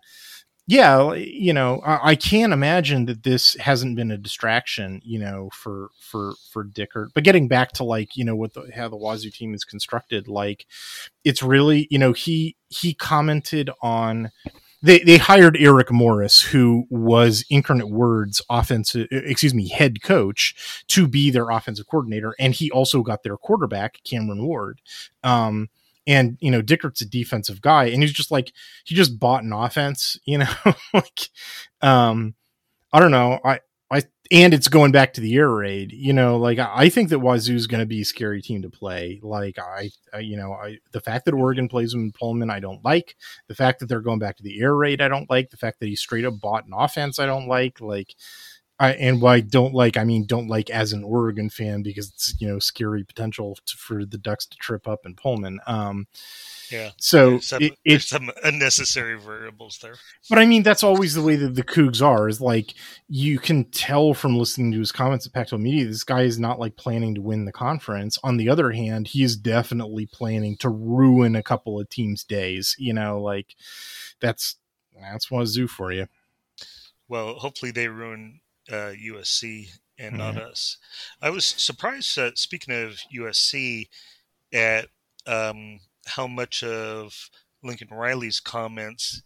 yeah, 0.66 1.12
you 1.12 1.52
know, 1.52 1.80
I, 1.84 2.10
I, 2.10 2.14
can't 2.14 2.52
imagine 2.52 3.04
that 3.04 3.22
this 3.22 3.54
hasn't 3.56 3.96
been 3.96 4.10
a 4.10 4.16
distraction, 4.16 5.02
you 5.04 5.18
know, 5.18 5.50
for 5.52 5.90
for 5.98 6.34
for 6.50 6.64
Dickert. 6.64 7.08
But 7.14 7.24
getting 7.24 7.48
back 7.48 7.72
to 7.72 7.84
like, 7.84 8.16
you 8.16 8.24
know, 8.24 8.34
what 8.34 8.54
the 8.54 8.70
how 8.74 8.88
the 8.88 8.96
Wazoo 8.96 9.30
team 9.30 9.52
is 9.52 9.64
constructed, 9.64 10.26
like, 10.26 10.66
it's 11.22 11.42
really, 11.42 11.86
you 11.90 11.98
know, 11.98 12.12
he 12.12 12.56
he 12.68 12.94
commented 12.94 13.68
on 13.82 14.30
they 14.84 15.00
they 15.00 15.18
hired 15.18 15.56
Eric 15.58 15.92
Morris, 15.92 16.40
who 16.40 16.86
was 16.88 17.44
Incarnate 17.50 17.90
Word's 17.90 18.40
offensive, 18.48 19.08
excuse 19.10 19.54
me, 19.54 19.68
head 19.68 20.02
coach, 20.02 20.84
to 20.88 21.06
be 21.06 21.30
their 21.30 21.50
offensive 21.50 21.86
coordinator, 21.88 22.34
and 22.38 22.54
he 22.54 22.70
also 22.70 23.02
got 23.02 23.22
their 23.22 23.36
quarterback 23.36 24.00
Cameron 24.04 24.46
Ward. 24.46 24.80
Um, 25.22 25.68
and 26.06 26.36
you 26.40 26.50
know 26.50 26.62
Dickert's 26.62 27.00
a 27.00 27.06
defensive 27.06 27.60
guy, 27.60 27.86
and 27.86 28.02
he's 28.02 28.12
just 28.12 28.30
like 28.30 28.52
he 28.84 28.94
just 28.94 29.18
bought 29.18 29.44
an 29.44 29.52
offense, 29.52 30.18
you 30.24 30.38
know, 30.38 30.54
like 30.92 31.28
um, 31.82 32.34
I 32.92 33.00
don't 33.00 33.10
know, 33.10 33.40
I 33.44 33.60
I 33.90 34.02
and 34.30 34.54
it's 34.54 34.68
going 34.68 34.90
back 34.92 35.12
to 35.14 35.20
the 35.20 35.34
air 35.36 35.50
raid, 35.50 35.92
you 35.92 36.12
know, 36.12 36.38
like 36.38 36.58
I 36.58 36.88
think 36.88 37.10
that 37.10 37.18
Wazoo's 37.18 37.66
going 37.66 37.80
to 37.80 37.86
be 37.86 38.00
a 38.00 38.04
scary 38.04 38.40
team 38.40 38.62
to 38.62 38.70
play. 38.70 39.20
Like 39.22 39.58
I, 39.58 39.90
I, 40.14 40.20
you 40.20 40.36
know, 40.36 40.52
I 40.52 40.78
the 40.92 41.00
fact 41.00 41.26
that 41.26 41.34
Oregon 41.34 41.68
plays 41.68 41.92
them 41.92 42.04
in 42.04 42.12
Pullman, 42.12 42.50
I 42.50 42.60
don't 42.60 42.84
like. 42.84 43.16
The 43.48 43.54
fact 43.54 43.80
that 43.80 43.86
they're 43.86 44.00
going 44.00 44.18
back 44.18 44.36
to 44.38 44.42
the 44.42 44.60
air 44.60 44.74
raid, 44.74 45.02
I 45.02 45.08
don't 45.08 45.28
like. 45.28 45.50
The 45.50 45.58
fact 45.58 45.80
that 45.80 45.86
he 45.86 45.96
straight 45.96 46.24
up 46.24 46.40
bought 46.40 46.66
an 46.66 46.72
offense, 46.74 47.18
I 47.18 47.26
don't 47.26 47.48
like. 47.48 47.80
Like 47.80 48.14
I, 48.80 48.92
and 48.94 49.22
why 49.22 49.40
don't 49.40 49.72
like, 49.72 49.96
I 49.96 50.02
mean, 50.02 50.26
don't 50.26 50.48
like 50.48 50.68
as 50.68 50.92
an 50.92 51.04
Oregon 51.04 51.48
fan 51.48 51.82
because 51.82 52.08
it's 52.08 52.34
you 52.40 52.48
know 52.48 52.58
scary 52.58 53.04
potential 53.04 53.56
to, 53.66 53.76
for 53.76 54.04
the 54.04 54.18
Ducks 54.18 54.46
to 54.46 54.56
trip 54.56 54.88
up 54.88 55.06
in 55.06 55.14
Pullman. 55.14 55.60
Um, 55.66 56.08
yeah. 56.70 56.90
So 56.96 57.30
there's 57.30 57.46
some, 57.46 57.62
it, 57.62 57.78
there's 57.86 58.08
some 58.08 58.30
unnecessary 58.42 59.16
variables 59.18 59.78
there. 59.80 59.94
But 60.28 60.38
I 60.38 60.46
mean, 60.46 60.64
that's 60.64 60.82
always 60.82 61.14
the 61.14 61.22
way 61.22 61.36
that 61.36 61.54
the 61.54 61.62
Cougs 61.62 62.02
are. 62.02 62.28
Is 62.28 62.40
like 62.40 62.74
you 63.08 63.38
can 63.38 63.64
tell 63.66 64.12
from 64.12 64.36
listening 64.36 64.72
to 64.72 64.80
his 64.80 64.90
comments 64.90 65.26
at 65.26 65.32
Pac-12 65.32 65.60
Media, 65.60 65.86
this 65.86 66.04
guy 66.04 66.22
is 66.22 66.40
not 66.40 66.58
like 66.58 66.76
planning 66.76 67.14
to 67.14 67.22
win 67.22 67.44
the 67.44 67.52
conference. 67.52 68.18
On 68.24 68.38
the 68.38 68.48
other 68.48 68.72
hand, 68.72 69.08
he 69.08 69.22
is 69.22 69.36
definitely 69.36 70.06
planning 70.06 70.56
to 70.58 70.68
ruin 70.68 71.36
a 71.36 71.44
couple 71.44 71.78
of 71.78 71.88
teams' 71.88 72.24
days. 72.24 72.74
You 72.78 72.92
know, 72.92 73.20
like 73.20 73.54
that's 74.20 74.56
that's 75.00 75.30
Wazoo 75.30 75.68
for 75.68 75.92
you. 75.92 76.08
Well, 77.06 77.34
hopefully 77.34 77.70
they 77.70 77.88
ruin 77.88 78.40
uh, 78.70 78.92
USC 78.92 79.68
and 79.98 80.16
mm-hmm. 80.16 80.18
not 80.18 80.36
us. 80.36 80.78
I 81.22 81.30
was 81.30 81.44
surprised, 81.44 82.18
uh, 82.18 82.32
speaking 82.34 82.74
of 82.74 82.98
USC, 83.14 83.88
at 84.52 84.86
um, 85.26 85.80
how 86.06 86.26
much 86.26 86.62
of 86.62 87.30
Lincoln 87.62 87.88
Riley's 87.90 88.40
comments 88.40 89.22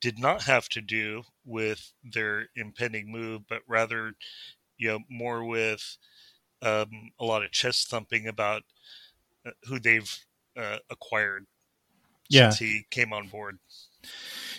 did 0.00 0.18
not 0.18 0.42
have 0.42 0.68
to 0.70 0.80
do 0.80 1.22
with 1.44 1.92
their 2.02 2.48
impending 2.56 3.10
move, 3.10 3.42
but 3.48 3.60
rather, 3.68 4.14
you 4.78 4.88
know, 4.88 4.98
more 5.10 5.44
with 5.44 5.98
um, 6.62 7.12
a 7.18 7.24
lot 7.24 7.44
of 7.44 7.50
chest 7.50 7.88
thumping 7.88 8.26
about 8.26 8.62
uh, 9.44 9.50
who 9.64 9.78
they've 9.78 10.18
uh, 10.56 10.78
acquired 10.88 11.46
yeah. 12.28 12.50
since 12.50 12.58
he 12.58 12.86
came 12.90 13.12
on 13.12 13.28
board. 13.28 13.58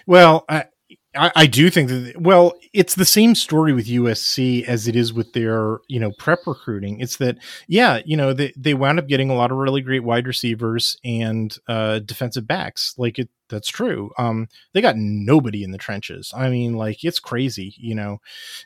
Well, 0.06 0.46
I, 0.48 0.66
I, 1.14 1.46
do 1.46 1.70
think 1.70 1.89
that 1.89 2.22
well, 2.22 2.54
it's 2.72 2.96
the 2.96 3.06
same 3.06 3.36
story 3.36 3.74
with 3.74 3.88
USC 3.88 4.64
as 4.66 4.88
it 4.88 4.96
is 4.96 5.12
with 5.12 5.34
their 5.34 5.80
you 5.88 6.00
know 6.00 6.12
prep 6.18 6.39
recruiting. 6.48 7.00
It's 7.02 7.18
that 7.18 7.38
yeah, 7.68 8.02
you 8.06 8.16
know 8.16 8.34
they 8.34 8.54
they 8.56 8.74
wound 8.74 9.00
up 9.00 9.08
getting 9.08 9.30
a 9.30 9.36
lot 9.36 9.52
of 9.52 9.58
really 9.58 9.82
great 9.82 10.04
wide 10.04 10.26
receivers 10.26 10.98
and 11.04 11.56
uh, 11.68 12.00
defensive 12.00 12.48
backs. 12.48 12.96
Like 12.98 13.20
it, 13.20 13.30
that's 13.50 13.68
true. 13.68 14.12
Um, 14.18 14.48
they 14.74 14.80
got 14.80 14.96
nobody 14.96 15.64
in 15.64 15.72
the 15.72 15.78
trenches. 15.78 16.34
I 16.36 16.50
mean, 16.50 16.76
like 16.76 17.04
it's 17.04 17.20
crazy, 17.20 17.74
you 17.78 17.96
know, 17.96 18.22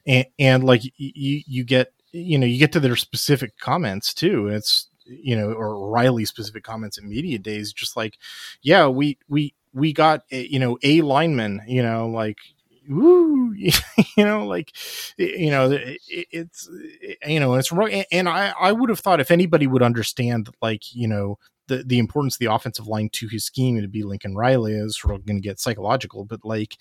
and 0.06 0.28
and 0.38 0.64
like 0.64 0.84
you 0.98 1.42
you 1.48 1.64
get 1.64 1.94
you 2.12 2.38
know 2.38 2.46
you 2.46 2.60
get 2.60 2.72
to 2.74 2.80
their 2.80 2.96
specific 2.96 3.58
comments 3.58 4.14
too. 4.14 4.48
It's 4.48 4.88
you 5.06 5.36
know 5.36 5.52
or 5.52 5.90
Riley 5.90 6.26
specific 6.26 6.64
comments 6.64 7.00
at 7.00 7.04
media 7.04 7.40
days, 7.40 7.74
just 7.74 7.98
like 7.98 8.18
yeah, 8.62 8.88
we 8.88 9.18
we 9.28 9.56
we 9.76 9.94
got 9.94 10.24
eh, 10.32 10.48
you 10.50 10.60
know 10.60 10.80
a 10.84 11.02
lineman 11.04 11.62
you 11.68 11.84
know 11.84 12.08
like 12.10 12.40
you 12.88 13.72
know 14.18 14.48
like 14.48 14.74
you 15.18 15.52
know 15.52 15.72
it, 15.72 16.00
it's 16.10 16.70
eh, 17.04 17.16
you 17.32 17.40
know 17.40 17.56
it's 17.56 17.72
and 18.12 18.30
i 18.30 18.54
i 18.60 18.72
would 18.72 18.90
have 18.90 19.00
thought 19.00 19.20
if 19.22 19.32
anybody 19.32 19.68
would 19.68 19.84
understand 19.84 20.50
like 20.62 20.96
you 20.96 21.08
know 21.08 21.38
the 21.68 21.84
the 21.84 22.00
importance 22.00 22.36
of 22.36 22.40
the 22.40 22.54
offensive 22.54 22.88
line 22.88 23.10
to 23.14 23.28
his 23.28 23.46
scheme 23.46 23.80
to 23.82 23.88
be 23.88 24.04
Lincoln 24.04 24.36
Riley 24.36 24.74
is 24.74 24.98
sort 24.98 25.16
of 25.16 25.26
going 25.26 25.38
to 25.38 25.48
get 25.48 25.60
psychological, 25.60 26.26
but 26.26 26.46
like 26.46 26.78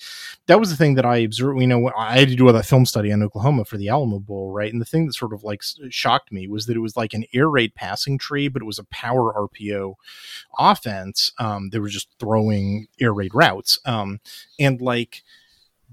that 0.46 0.60
was 0.60 0.70
the 0.70 0.76
thing 0.76 0.94
that 0.94 1.04
I 1.06 1.18
observed. 1.18 1.60
You 1.60 1.66
know, 1.66 1.90
I 1.96 2.18
had 2.18 2.28
to 2.28 2.36
do 2.36 2.48
a 2.48 2.62
film 2.62 2.86
study 2.86 3.12
on 3.12 3.22
Oklahoma 3.22 3.64
for 3.64 3.76
the 3.76 3.88
Alamo 3.88 4.18
Bowl, 4.18 4.52
right? 4.52 4.72
And 4.72 4.80
the 4.80 4.86
thing 4.86 5.06
that 5.06 5.14
sort 5.14 5.32
of 5.32 5.42
like 5.42 5.62
shocked 5.90 6.32
me 6.32 6.48
was 6.48 6.66
that 6.66 6.76
it 6.76 6.80
was 6.80 6.96
like 6.96 7.14
an 7.14 7.24
air 7.32 7.48
raid 7.48 7.74
passing 7.74 8.18
tree, 8.18 8.48
but 8.48 8.62
it 8.62 8.66
was 8.66 8.78
a 8.78 8.84
power 8.84 9.32
RPO 9.34 9.94
offense. 10.58 11.32
Um, 11.38 11.70
they 11.70 11.78
were 11.78 11.88
just 11.88 12.08
throwing 12.18 12.86
air 13.00 13.12
raid 13.12 13.34
routes, 13.34 13.78
um, 13.84 14.20
and 14.58 14.80
like 14.80 15.22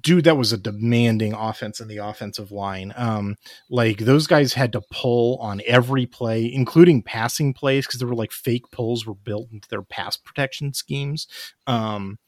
dude, 0.01 0.23
that 0.25 0.37
was 0.37 0.51
a 0.51 0.57
demanding 0.57 1.33
offense 1.33 1.79
in 1.79 1.87
the 1.87 1.97
offensive 1.97 2.51
line. 2.51 2.93
Um, 2.95 3.35
like 3.69 3.99
those 3.99 4.27
guys 4.27 4.53
had 4.53 4.71
to 4.73 4.81
pull 4.91 5.37
on 5.37 5.61
every 5.65 6.05
play, 6.05 6.51
including 6.51 7.03
passing 7.03 7.53
plays, 7.53 7.85
because 7.85 7.99
there 7.99 8.07
were 8.07 8.15
like 8.15 8.31
fake 8.31 8.71
pulls 8.71 9.05
were 9.05 9.15
built 9.15 9.49
into 9.51 9.69
their 9.69 9.83
pass 9.83 10.17
protection 10.17 10.73
schemes. 10.73 11.27
Um, 11.67 12.19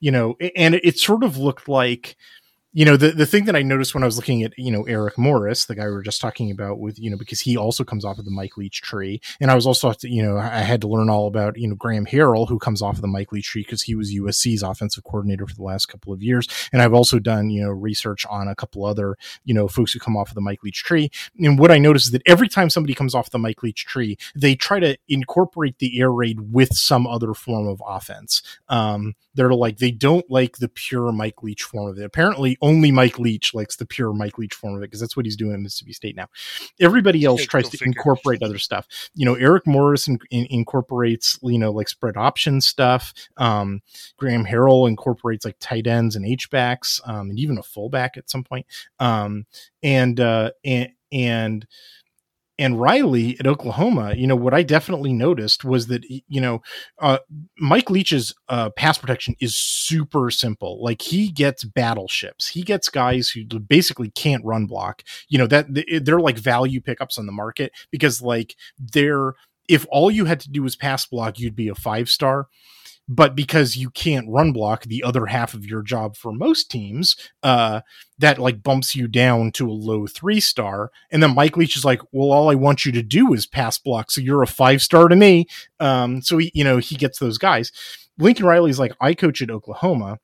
you 0.00 0.10
know, 0.10 0.36
and 0.56 0.74
it, 0.74 0.84
it 0.84 0.98
sort 0.98 1.24
of 1.24 1.36
looked 1.36 1.68
like 1.68 2.16
you 2.74 2.84
know 2.84 2.98
the 2.98 3.12
the 3.12 3.24
thing 3.24 3.46
that 3.46 3.56
I 3.56 3.62
noticed 3.62 3.94
when 3.94 4.02
I 4.02 4.06
was 4.06 4.16
looking 4.16 4.42
at 4.42 4.52
you 4.58 4.70
know 4.70 4.82
Eric 4.82 5.16
Morris, 5.16 5.64
the 5.64 5.74
guy 5.74 5.86
we 5.86 5.92
were 5.92 6.02
just 6.02 6.20
talking 6.20 6.50
about 6.50 6.78
with 6.78 6.98
you 6.98 7.10
know 7.10 7.16
because 7.16 7.40
he 7.40 7.56
also 7.56 7.82
comes 7.82 8.04
off 8.04 8.18
of 8.18 8.26
the 8.26 8.30
Mike 8.30 8.58
Leach 8.58 8.82
tree, 8.82 9.22
and 9.40 9.50
I 9.50 9.54
was 9.54 9.66
also 9.66 9.94
you 10.02 10.22
know 10.22 10.36
I 10.36 10.58
had 10.58 10.82
to 10.82 10.88
learn 10.88 11.08
all 11.08 11.26
about 11.26 11.56
you 11.56 11.66
know 11.66 11.74
Graham 11.74 12.04
Harrell 12.04 12.46
who 12.46 12.58
comes 12.58 12.82
off 12.82 12.96
of 12.96 13.00
the 13.00 13.08
Mike 13.08 13.32
Leach 13.32 13.46
tree 13.46 13.62
because 13.62 13.82
he 13.82 13.94
was 13.94 14.14
USC's 14.14 14.62
offensive 14.62 15.04
coordinator 15.04 15.46
for 15.46 15.54
the 15.54 15.62
last 15.62 15.86
couple 15.86 16.12
of 16.12 16.22
years, 16.22 16.46
and 16.70 16.82
I've 16.82 16.92
also 16.92 17.18
done 17.18 17.48
you 17.48 17.62
know 17.62 17.70
research 17.70 18.26
on 18.26 18.48
a 18.48 18.54
couple 18.54 18.84
other 18.84 19.16
you 19.44 19.54
know 19.54 19.66
folks 19.66 19.92
who 19.92 19.98
come 19.98 20.16
off 20.16 20.28
of 20.28 20.34
the 20.34 20.42
Mike 20.42 20.62
Leach 20.62 20.84
tree, 20.84 21.10
and 21.38 21.58
what 21.58 21.70
I 21.70 21.78
noticed 21.78 22.06
is 22.06 22.12
that 22.12 22.22
every 22.26 22.48
time 22.48 22.68
somebody 22.68 22.92
comes 22.94 23.14
off 23.14 23.30
the 23.30 23.38
Mike 23.38 23.62
Leach 23.62 23.86
tree, 23.86 24.18
they 24.36 24.54
try 24.54 24.78
to 24.78 24.98
incorporate 25.08 25.78
the 25.78 25.98
air 25.98 26.12
raid 26.12 26.52
with 26.52 26.74
some 26.74 27.06
other 27.06 27.32
form 27.32 27.66
of 27.66 27.82
offense. 27.86 28.42
Um, 28.68 29.14
they're 29.34 29.54
like 29.54 29.78
they 29.78 29.92
don't 29.92 30.28
like 30.30 30.58
the 30.58 30.68
pure 30.68 31.12
Mike 31.12 31.42
Leach 31.42 31.62
form 31.62 31.88
of 31.88 31.98
it. 31.98 32.04
Apparently, 32.04 32.58
only 32.68 32.92
Mike 32.92 33.18
Leach 33.18 33.54
likes 33.54 33.76
the 33.76 33.86
pure 33.86 34.12
Mike 34.12 34.38
Leach 34.38 34.54
form 34.54 34.76
of 34.76 34.82
it 34.82 34.86
because 34.86 35.00
that's 35.00 35.16
what 35.16 35.26
he's 35.26 35.36
doing 35.36 35.54
in 35.54 35.62
Mississippi 35.62 35.92
State 35.92 36.16
now. 36.16 36.28
Everybody 36.80 37.24
else 37.24 37.44
tries 37.44 37.68
to 37.70 37.78
figure. 37.78 37.86
incorporate 37.86 38.42
other 38.42 38.58
stuff. 38.58 38.86
You 39.14 39.24
know, 39.24 39.34
Eric 39.34 39.66
Morris 39.66 40.06
in, 40.06 40.18
in, 40.30 40.46
incorporates 40.50 41.38
you 41.42 41.58
know 41.58 41.70
like 41.70 41.88
spread 41.88 42.16
option 42.16 42.60
stuff. 42.60 43.12
Um, 43.36 43.80
Graham 44.16 44.44
Harrell 44.44 44.88
incorporates 44.88 45.44
like 45.44 45.56
tight 45.60 45.86
ends 45.86 46.16
and 46.16 46.26
H 46.26 46.50
backs, 46.50 47.00
um, 47.04 47.30
and 47.30 47.38
even 47.38 47.58
a 47.58 47.62
fullback 47.62 48.16
at 48.16 48.30
some 48.30 48.44
point. 48.44 48.66
Um, 49.00 49.46
and 49.82 50.20
uh, 50.20 50.50
and 50.64 50.90
and 51.10 51.66
and 52.58 52.80
Riley 52.80 53.38
at 53.38 53.46
Oklahoma, 53.46 54.14
you 54.16 54.26
know, 54.26 54.36
what 54.36 54.52
I 54.52 54.62
definitely 54.62 55.12
noticed 55.12 55.64
was 55.64 55.86
that, 55.86 56.04
you 56.08 56.40
know, 56.40 56.62
uh, 56.98 57.18
Mike 57.58 57.88
Leach's 57.88 58.34
uh, 58.48 58.70
pass 58.70 58.98
protection 58.98 59.36
is 59.40 59.56
super 59.56 60.30
simple. 60.30 60.82
Like 60.82 61.02
he 61.02 61.30
gets 61.30 61.62
battleships, 61.64 62.48
he 62.48 62.62
gets 62.62 62.88
guys 62.88 63.30
who 63.30 63.44
basically 63.60 64.10
can't 64.10 64.44
run 64.44 64.66
block. 64.66 65.02
You 65.28 65.38
know 65.38 65.46
that 65.46 65.66
they're 66.04 66.20
like 66.20 66.38
value 66.38 66.80
pickups 66.80 67.18
on 67.18 67.26
the 67.26 67.32
market 67.32 67.72
because 67.90 68.20
like 68.20 68.56
they're 68.78 69.34
if 69.68 69.86
all 69.90 70.10
you 70.10 70.24
had 70.24 70.40
to 70.40 70.50
do 70.50 70.62
was 70.62 70.76
pass 70.76 71.06
block, 71.06 71.38
you'd 71.38 71.54
be 71.54 71.68
a 71.68 71.74
five 71.74 72.08
star 72.08 72.48
but 73.08 73.34
because 73.34 73.76
you 73.76 73.88
can't 73.90 74.28
run 74.28 74.52
block 74.52 74.84
the 74.84 75.02
other 75.02 75.26
half 75.26 75.54
of 75.54 75.64
your 75.64 75.82
job 75.82 76.16
for 76.16 76.32
most 76.32 76.70
teams, 76.70 77.16
uh, 77.42 77.80
that 78.18 78.38
like 78.38 78.62
bumps 78.62 78.94
you 78.94 79.08
down 79.08 79.50
to 79.52 79.68
a 79.68 79.72
low 79.72 80.06
three 80.06 80.40
star. 80.40 80.90
And 81.10 81.22
then 81.22 81.34
Mike 81.34 81.56
Leach 81.56 81.76
is 81.76 81.84
like, 81.84 82.02
well, 82.12 82.30
all 82.30 82.50
I 82.50 82.54
want 82.54 82.84
you 82.84 82.92
to 82.92 83.02
do 83.02 83.32
is 83.32 83.46
pass 83.46 83.78
block. 83.78 84.10
So 84.10 84.20
you're 84.20 84.42
a 84.42 84.46
five 84.46 84.82
star 84.82 85.08
to 85.08 85.16
me. 85.16 85.46
Um, 85.80 86.20
so 86.20 86.36
he, 86.36 86.50
you 86.54 86.64
know, 86.64 86.76
he 86.76 86.96
gets 86.96 87.18
those 87.18 87.38
guys. 87.38 87.72
Lincoln 88.18 88.46
Riley's 88.46 88.78
like, 88.78 88.92
I 89.00 89.14
coach 89.14 89.40
at 89.40 89.50
Oklahoma. 89.50 90.18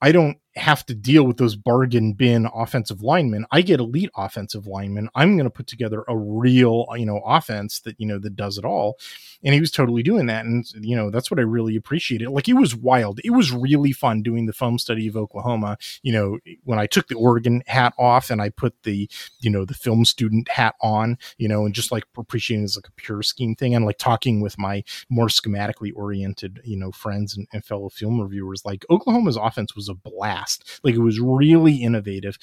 I 0.00 0.12
don't 0.12 0.38
have 0.56 0.84
to 0.86 0.94
deal 0.94 1.24
with 1.24 1.38
those 1.38 1.56
bargain 1.56 2.12
bin 2.12 2.46
offensive 2.54 3.02
linemen. 3.02 3.46
I 3.50 3.62
get 3.62 3.80
elite 3.80 4.10
offensive 4.16 4.66
linemen. 4.66 5.08
I'm 5.14 5.36
going 5.36 5.44
to 5.44 5.50
put 5.50 5.66
together 5.66 6.04
a 6.08 6.16
real, 6.16 6.86
you 6.94 7.06
know, 7.06 7.22
offense 7.24 7.80
that, 7.80 7.98
you 7.98 8.06
know, 8.06 8.18
that 8.18 8.36
does 8.36 8.58
it 8.58 8.64
all. 8.64 8.98
And 9.42 9.54
he 9.54 9.60
was 9.60 9.70
totally 9.70 10.02
doing 10.02 10.26
that. 10.26 10.44
And, 10.44 10.64
you 10.74 10.94
know, 10.94 11.10
that's 11.10 11.30
what 11.30 11.40
I 11.40 11.42
really 11.42 11.74
appreciated. 11.74 12.28
Like 12.28 12.48
it 12.48 12.54
was 12.54 12.76
wild. 12.76 13.20
It 13.24 13.30
was 13.30 13.50
really 13.50 13.92
fun 13.92 14.22
doing 14.22 14.46
the 14.46 14.52
film 14.52 14.78
study 14.78 15.08
of 15.08 15.16
Oklahoma. 15.16 15.78
You 16.02 16.12
know, 16.12 16.38
when 16.64 16.78
I 16.78 16.86
took 16.86 17.08
the 17.08 17.16
Oregon 17.16 17.62
hat 17.66 17.94
off 17.98 18.30
and 18.30 18.42
I 18.42 18.50
put 18.50 18.74
the, 18.82 19.08
you 19.40 19.50
know, 19.50 19.64
the 19.64 19.74
film 19.74 20.04
student 20.04 20.48
hat 20.50 20.74
on, 20.82 21.16
you 21.38 21.48
know, 21.48 21.64
and 21.64 21.74
just 21.74 21.90
like 21.90 22.04
appreciating 22.16 22.64
as 22.64 22.76
like 22.76 22.88
a 22.88 22.92
pure 22.92 23.22
scheme 23.22 23.54
thing 23.54 23.74
and 23.74 23.86
like 23.86 23.98
talking 23.98 24.40
with 24.40 24.58
my 24.58 24.84
more 25.08 25.28
schematically 25.28 25.92
oriented, 25.94 26.60
you 26.64 26.76
know, 26.76 26.92
friends 26.92 27.36
and, 27.36 27.48
and 27.52 27.64
fellow 27.64 27.88
film 27.88 28.20
reviewers, 28.20 28.64
like 28.64 28.84
Oklahoma's 28.90 29.36
offense 29.36 29.74
was 29.74 29.88
a 29.88 29.94
blast. 29.94 30.41
Like 30.82 30.94
it 30.94 31.00
was 31.00 31.20
really 31.20 31.76
innovative. 31.76 32.38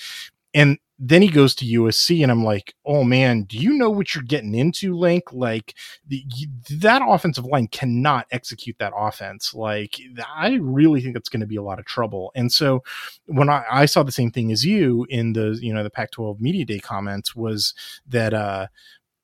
And 0.53 0.79
then 1.01 1.21
he 1.21 1.29
goes 1.29 1.55
to 1.55 1.65
USC, 1.65 2.21
and 2.21 2.31
I'm 2.31 2.43
like, 2.43 2.73
oh 2.85 3.05
man, 3.05 3.43
do 3.43 3.57
you 3.57 3.73
know 3.73 3.89
what 3.89 4.13
you're 4.13 4.23
getting 4.23 4.53
into, 4.53 4.97
Link? 4.97 5.31
Like 5.31 5.75
the, 6.05 6.25
that 6.71 7.01
offensive 7.07 7.45
line 7.45 7.67
cannot 7.67 8.27
execute 8.31 8.75
that 8.79 8.91
offense. 8.95 9.53
Like 9.53 9.95
I 10.35 10.55
really 10.55 10.99
think 11.01 11.15
it's 11.15 11.29
going 11.29 11.39
to 11.39 11.47
be 11.47 11.55
a 11.55 11.63
lot 11.63 11.79
of 11.79 11.85
trouble. 11.85 12.31
And 12.35 12.51
so 12.51 12.83
when 13.27 13.49
I, 13.49 13.63
I 13.71 13.85
saw 13.85 14.03
the 14.03 14.11
same 14.11 14.29
thing 14.29 14.51
as 14.51 14.65
you 14.65 15.05
in 15.09 15.33
the 15.33 15.57
you 15.61 15.73
know 15.73 15.83
the 15.83 15.89
Pac-12 15.89 16.41
media 16.41 16.65
day 16.65 16.79
comments 16.79 17.33
was 17.33 17.73
that 18.07 18.33
uh 18.33 18.67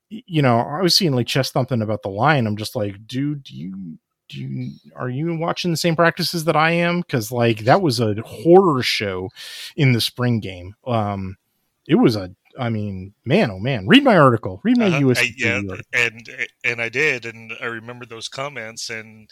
you 0.10 0.42
know 0.42 0.60
I 0.60 0.82
was 0.82 0.96
seeing 0.96 1.14
like 1.14 1.28
chest 1.28 1.52
thumping 1.54 1.82
about 1.82 2.04
the 2.04 2.10
line. 2.10 2.48
I'm 2.48 2.58
just 2.58 2.76
like, 2.76 3.06
dude, 3.06 3.44
do 3.44 3.54
you 3.54 3.98
do 4.30 4.40
you 4.40 4.72
are 4.96 5.10
you 5.10 5.36
watching 5.38 5.72
the 5.72 5.78
same 5.78 5.96
practices 5.96 6.46
that 6.46 6.56
I 6.56 6.72
am? 6.72 7.02
Because 7.02 7.32
like 7.32 7.60
that 7.60 7.82
was 7.82 8.00
a 8.00 8.16
horror 8.26 8.82
show 8.82 9.30
in 9.76 9.94
the 9.94 10.02
spring 10.02 10.40
game. 10.40 10.76
Um, 10.86 11.38
it 11.88 11.96
was 11.96 12.16
a 12.16 12.32
I 12.58 12.70
mean, 12.70 13.14
man, 13.26 13.52
oh 13.52 13.60
man, 13.60 13.88
read 13.88 14.04
my 14.04 14.18
article. 14.18 14.62
Read 14.64 14.78
my 14.78 14.88
uh-huh. 14.88 15.10
US. 15.10 15.38
yeah, 15.38 15.62
and 15.94 16.30
and 16.64 16.82
I 16.82 16.90
did, 16.90 17.26
and 17.26 17.54
I 17.62 17.66
remember 17.66 18.06
those 18.06 18.28
comments, 18.28 18.90
and 18.90 19.30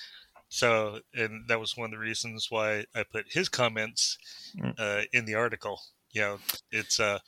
so 0.50 1.00
and 1.14 1.48
that 1.48 1.60
was 1.60 1.78
one 1.78 1.86
of 1.86 1.92
the 1.92 2.06
reasons 2.06 2.48
why 2.50 2.86
I 2.94 3.04
put 3.04 3.32
his 3.32 3.50
comments 3.50 4.18
mm. 4.58 4.74
uh, 4.78 5.04
in 5.14 5.26
the 5.26 5.36
article. 5.36 5.80
You 6.12 6.22
know, 6.22 6.40
it's 6.72 7.00
uh, 7.00 7.20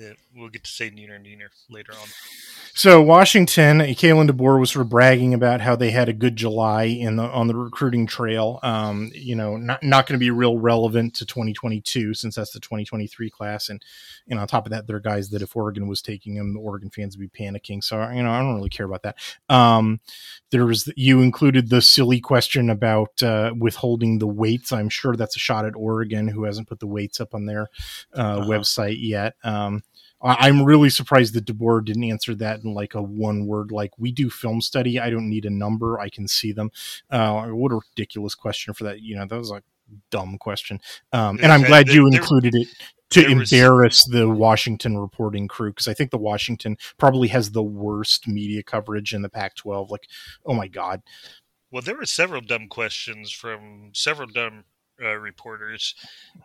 it, 0.00 0.16
we'll 0.34 0.48
get 0.48 0.64
to 0.64 0.70
say 0.70 0.90
Neener 0.90 1.20
Neener 1.20 1.48
later 1.68 1.92
on. 1.92 2.08
So 2.72 3.02
Washington, 3.02 3.80
Kalen 3.80 4.30
DeBoer 4.30 4.58
was 4.58 4.70
sort 4.70 4.86
of 4.86 4.90
bragging 4.90 5.34
about 5.34 5.60
how 5.60 5.76
they 5.76 5.90
had 5.90 6.08
a 6.08 6.12
good 6.12 6.36
July 6.36 6.84
in 6.84 7.16
the 7.16 7.24
on 7.24 7.48
the 7.48 7.56
recruiting 7.56 8.06
trail. 8.06 8.60
Um, 8.62 9.10
you 9.14 9.34
know, 9.34 9.56
not 9.56 9.82
not 9.82 10.06
going 10.06 10.18
to 10.18 10.24
be 10.24 10.30
real 10.30 10.56
relevant 10.56 11.14
to 11.16 11.26
2022 11.26 12.14
since 12.14 12.36
that's 12.36 12.52
the 12.52 12.60
2023 12.60 13.28
class, 13.30 13.68
and 13.68 13.82
and 14.28 14.38
on 14.38 14.46
top 14.46 14.66
of 14.66 14.70
that, 14.70 14.86
there 14.86 14.96
are 14.96 15.00
guys 15.00 15.30
that 15.30 15.42
if 15.42 15.56
Oregon 15.56 15.88
was 15.88 16.00
taking 16.00 16.36
them, 16.36 16.54
the 16.54 16.60
Oregon 16.60 16.90
fans 16.90 17.16
would 17.16 17.30
be 17.30 17.44
panicking. 17.44 17.82
So 17.82 17.96
you 18.10 18.22
know, 18.22 18.30
I 18.30 18.38
don't 18.38 18.54
really 18.54 18.70
care 18.70 18.86
about 18.86 19.02
that. 19.02 19.16
Um, 19.48 20.00
there 20.50 20.64
was 20.64 20.90
you 20.96 21.22
included 21.22 21.70
the 21.70 21.82
silly 21.82 22.20
question 22.20 22.70
about 22.70 23.22
uh, 23.22 23.52
withholding 23.58 24.18
the 24.18 24.26
weights. 24.26 24.72
I'm 24.72 24.88
sure 24.88 25.16
that's 25.16 25.36
a 25.36 25.40
shot 25.40 25.66
at 25.66 25.76
Oregon, 25.76 26.28
who 26.28 26.44
hasn't 26.44 26.68
put 26.68 26.80
the 26.80 26.86
weights 26.86 27.20
up 27.20 27.34
on 27.34 27.46
their 27.46 27.68
uh, 28.16 28.20
uh-huh. 28.20 28.48
website 28.48 28.98
yet. 29.00 29.34
Um, 29.42 29.82
I'm 30.22 30.64
really 30.64 30.90
surprised 30.90 31.34
that 31.34 31.46
DeBoer 31.46 31.84
didn't 31.84 32.04
answer 32.04 32.34
that 32.36 32.62
in 32.62 32.74
like 32.74 32.94
a 32.94 33.02
one 33.02 33.46
word, 33.46 33.72
like 33.72 33.92
we 33.98 34.12
do 34.12 34.28
film 34.28 34.60
study. 34.60 35.00
I 35.00 35.08
don't 35.08 35.28
need 35.28 35.46
a 35.46 35.50
number. 35.50 35.98
I 35.98 36.10
can 36.10 36.28
see 36.28 36.52
them. 36.52 36.70
Uh, 37.10 37.46
what 37.46 37.72
a 37.72 37.76
ridiculous 37.76 38.34
question 38.34 38.74
for 38.74 38.84
that. 38.84 39.00
You 39.00 39.16
know, 39.16 39.26
that 39.26 39.38
was 39.38 39.50
a 39.50 39.62
dumb 40.10 40.36
question. 40.38 40.80
Um, 41.12 41.38
and 41.42 41.52
I'm 41.52 41.62
glad 41.62 41.88
you 41.88 42.06
included 42.06 42.54
it 42.54 42.68
to 43.10 43.26
embarrass 43.26 44.04
the 44.04 44.28
Washington 44.28 44.96
reporting 44.98 45.48
crew 45.48 45.70
because 45.70 45.88
I 45.88 45.94
think 45.94 46.10
the 46.10 46.18
Washington 46.18 46.76
probably 46.96 47.28
has 47.28 47.50
the 47.50 47.62
worst 47.62 48.28
media 48.28 48.62
coverage 48.62 49.12
in 49.12 49.22
the 49.22 49.28
Pac-12. 49.28 49.90
Like, 49.90 50.06
oh 50.46 50.54
my 50.54 50.68
god. 50.68 51.02
Well, 51.70 51.82
there 51.82 51.96
were 51.96 52.06
several 52.06 52.40
dumb 52.40 52.68
questions 52.68 53.30
from 53.30 53.90
several 53.94 54.28
dumb 54.28 54.64
uh, 55.02 55.14
reporters 55.14 55.94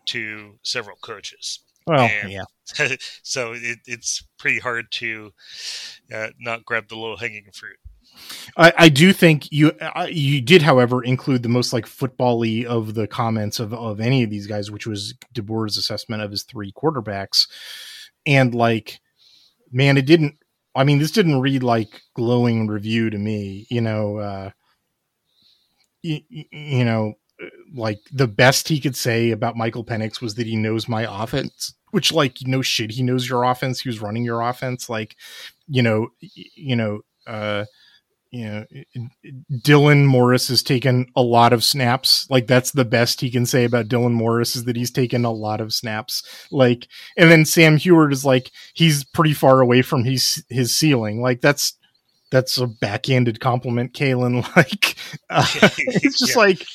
to 0.05 0.59
several 0.63 0.97
coaches. 0.97 1.59
Well, 1.87 2.09
and 2.23 2.31
yeah. 2.31 2.43
so 3.23 3.53
it, 3.53 3.79
it's 3.85 4.23
pretty 4.39 4.59
hard 4.59 4.91
to 4.91 5.31
uh, 6.13 6.29
not 6.39 6.65
grab 6.65 6.87
the 6.87 6.95
low 6.95 7.15
hanging 7.15 7.49
fruit. 7.53 7.77
I, 8.57 8.73
I, 8.77 8.89
do 8.89 9.11
think 9.13 9.51
you 9.51 9.71
uh, 9.81 10.07
you 10.09 10.41
did, 10.41 10.61
however, 10.61 11.03
include 11.03 11.43
the 11.43 11.49
most 11.49 11.73
like 11.73 11.85
footbally 11.85 12.63
of 12.65 12.93
the 12.93 13.07
comments 13.07 13.59
of, 13.59 13.73
of 13.73 13.99
any 13.99 14.23
of 14.23 14.29
these 14.29 14.47
guys, 14.47 14.71
which 14.71 14.87
was 14.87 15.13
DeBoer's 15.33 15.77
assessment 15.77 16.21
of 16.21 16.31
his 16.31 16.43
three 16.43 16.71
quarterbacks, 16.71 17.47
and 18.25 18.55
like, 18.55 18.99
man, 19.71 19.97
it 19.97 20.05
didn't. 20.05 20.37
I 20.73 20.83
mean, 20.83 20.99
this 20.99 21.11
didn't 21.11 21.41
read 21.41 21.63
like 21.63 22.01
glowing 22.15 22.67
review 22.67 23.09
to 23.09 23.17
me. 23.17 23.67
You 23.69 23.81
know, 23.81 24.17
uh, 24.17 24.49
you, 26.01 26.21
you 26.29 26.85
know, 26.85 27.15
like 27.73 27.99
the 28.11 28.27
best 28.27 28.67
he 28.67 28.79
could 28.79 28.95
say 28.95 29.31
about 29.31 29.57
Michael 29.57 29.83
Penix 29.83 30.21
was 30.21 30.35
that 30.35 30.47
he 30.47 30.55
knows 30.55 30.87
my 30.87 31.23
offense, 31.23 31.73
which 31.91 32.11
like 32.11 32.37
no 32.45 32.61
shit, 32.61 32.91
he 32.91 33.03
knows 33.03 33.27
your 33.29 33.43
offense. 33.43 33.81
He 33.81 33.89
was 33.89 34.01
running 34.01 34.23
your 34.23 34.41
offense. 34.41 34.89
Like, 34.89 35.15
you 35.67 35.81
know, 35.81 36.09
you 36.19 36.75
know, 36.75 37.01
uh, 37.27 37.65
you 38.31 38.45
know, 38.45 38.65
Dylan 39.51 40.05
Morris 40.05 40.49
has 40.49 40.61
taken 40.61 41.07
a 41.15 41.21
lot 41.21 41.53
of 41.53 41.63
snaps. 41.63 42.27
Like 42.29 42.47
that's 42.47 42.71
the 42.71 42.83
best 42.83 43.21
he 43.21 43.31
can 43.31 43.45
say 43.45 43.63
about 43.63 43.87
Dylan 43.87 44.11
Morris 44.11 44.57
is 44.57 44.65
that 44.65 44.75
he's 44.75 44.91
taken 44.91 45.23
a 45.23 45.31
lot 45.31 45.61
of 45.61 45.73
snaps. 45.73 46.21
Like, 46.51 46.87
and 47.15 47.31
then 47.31 47.45
Sam 47.45 47.77
Huard 47.77 48.11
is 48.11 48.25
like 48.25 48.51
he's 48.73 49.05
pretty 49.05 49.33
far 49.33 49.61
away 49.61 49.81
from 49.81 50.03
his 50.03 50.43
his 50.49 50.77
ceiling. 50.77 51.21
Like 51.21 51.39
that's 51.39 51.77
that's 52.31 52.57
a 52.57 52.67
backhanded 52.67 53.39
compliment, 53.39 53.93
Kalen. 53.93 54.45
Like, 54.55 54.95
uh, 55.29 55.45
it's 55.77 56.19
just 56.19 56.35
yeah. 56.35 56.41
like 56.41 56.65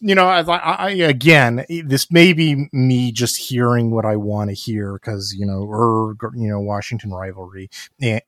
you 0.00 0.14
know, 0.14 0.26
I, 0.26 0.40
I, 0.40 0.90
again, 0.90 1.64
this 1.84 2.10
may 2.10 2.32
be 2.32 2.68
me 2.72 3.12
just 3.12 3.36
hearing 3.36 3.90
what 3.90 4.04
I 4.04 4.16
want 4.16 4.50
to 4.50 4.54
hear 4.54 4.94
because 4.94 5.34
you 5.34 5.46
know, 5.46 5.64
er, 5.64 6.14
or 6.20 6.32
you 6.34 6.48
know, 6.48 6.60
Washington 6.60 7.12
rivalry, 7.12 7.70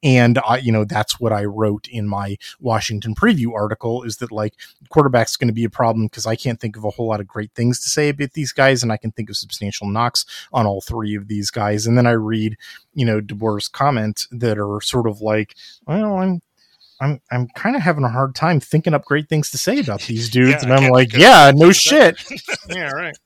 and, 0.02 0.38
I, 0.38 0.58
you 0.58 0.72
know, 0.72 0.84
that's 0.84 1.18
what 1.20 1.32
I 1.32 1.44
wrote 1.44 1.88
in 1.88 2.08
my 2.08 2.36
Washington 2.60 3.14
preview 3.14 3.52
article 3.54 4.02
is 4.02 4.18
that 4.18 4.32
like 4.32 4.54
quarterback's 4.88 5.36
going 5.36 5.48
to 5.48 5.54
be 5.54 5.64
a 5.64 5.70
problem 5.70 6.06
because 6.06 6.26
I 6.26 6.36
can't 6.36 6.60
think 6.60 6.76
of 6.76 6.84
a 6.84 6.90
whole 6.90 7.08
lot 7.08 7.20
of 7.20 7.26
great 7.26 7.52
things 7.54 7.80
to 7.80 7.88
say 7.88 8.08
about 8.08 8.32
these 8.32 8.52
guys, 8.52 8.82
and 8.82 8.92
I 8.92 8.96
can 8.96 9.12
think 9.12 9.30
of 9.30 9.36
substantial 9.36 9.88
knocks 9.88 10.24
on 10.52 10.66
all 10.66 10.80
three 10.80 11.14
of 11.14 11.28
these 11.28 11.50
guys, 11.50 11.86
and 11.86 11.96
then 11.96 12.06
I 12.06 12.12
read, 12.12 12.56
you 12.94 13.04
know, 13.04 13.20
DeBoer's 13.20 13.68
comments 13.68 14.28
that 14.30 14.58
are 14.58 14.80
sort 14.80 15.06
of 15.06 15.20
like, 15.20 15.54
well, 15.86 16.16
I'm 16.18 16.42
I'm 17.04 17.20
I'm 17.30 17.48
kind 17.48 17.76
of 17.76 17.82
having 17.82 18.04
a 18.04 18.08
hard 18.08 18.34
time 18.34 18.60
thinking 18.60 18.94
up 18.94 19.04
great 19.04 19.28
things 19.28 19.50
to 19.50 19.58
say 19.58 19.78
about 19.78 20.02
these 20.02 20.30
dudes, 20.30 20.62
yeah, 20.62 20.62
and 20.62 20.72
I'm 20.72 20.90
like, 20.90 21.12
yeah, 21.12 21.52
no 21.54 21.70
shit. 21.70 22.20
yeah, 22.68 22.90
right. 22.90 23.16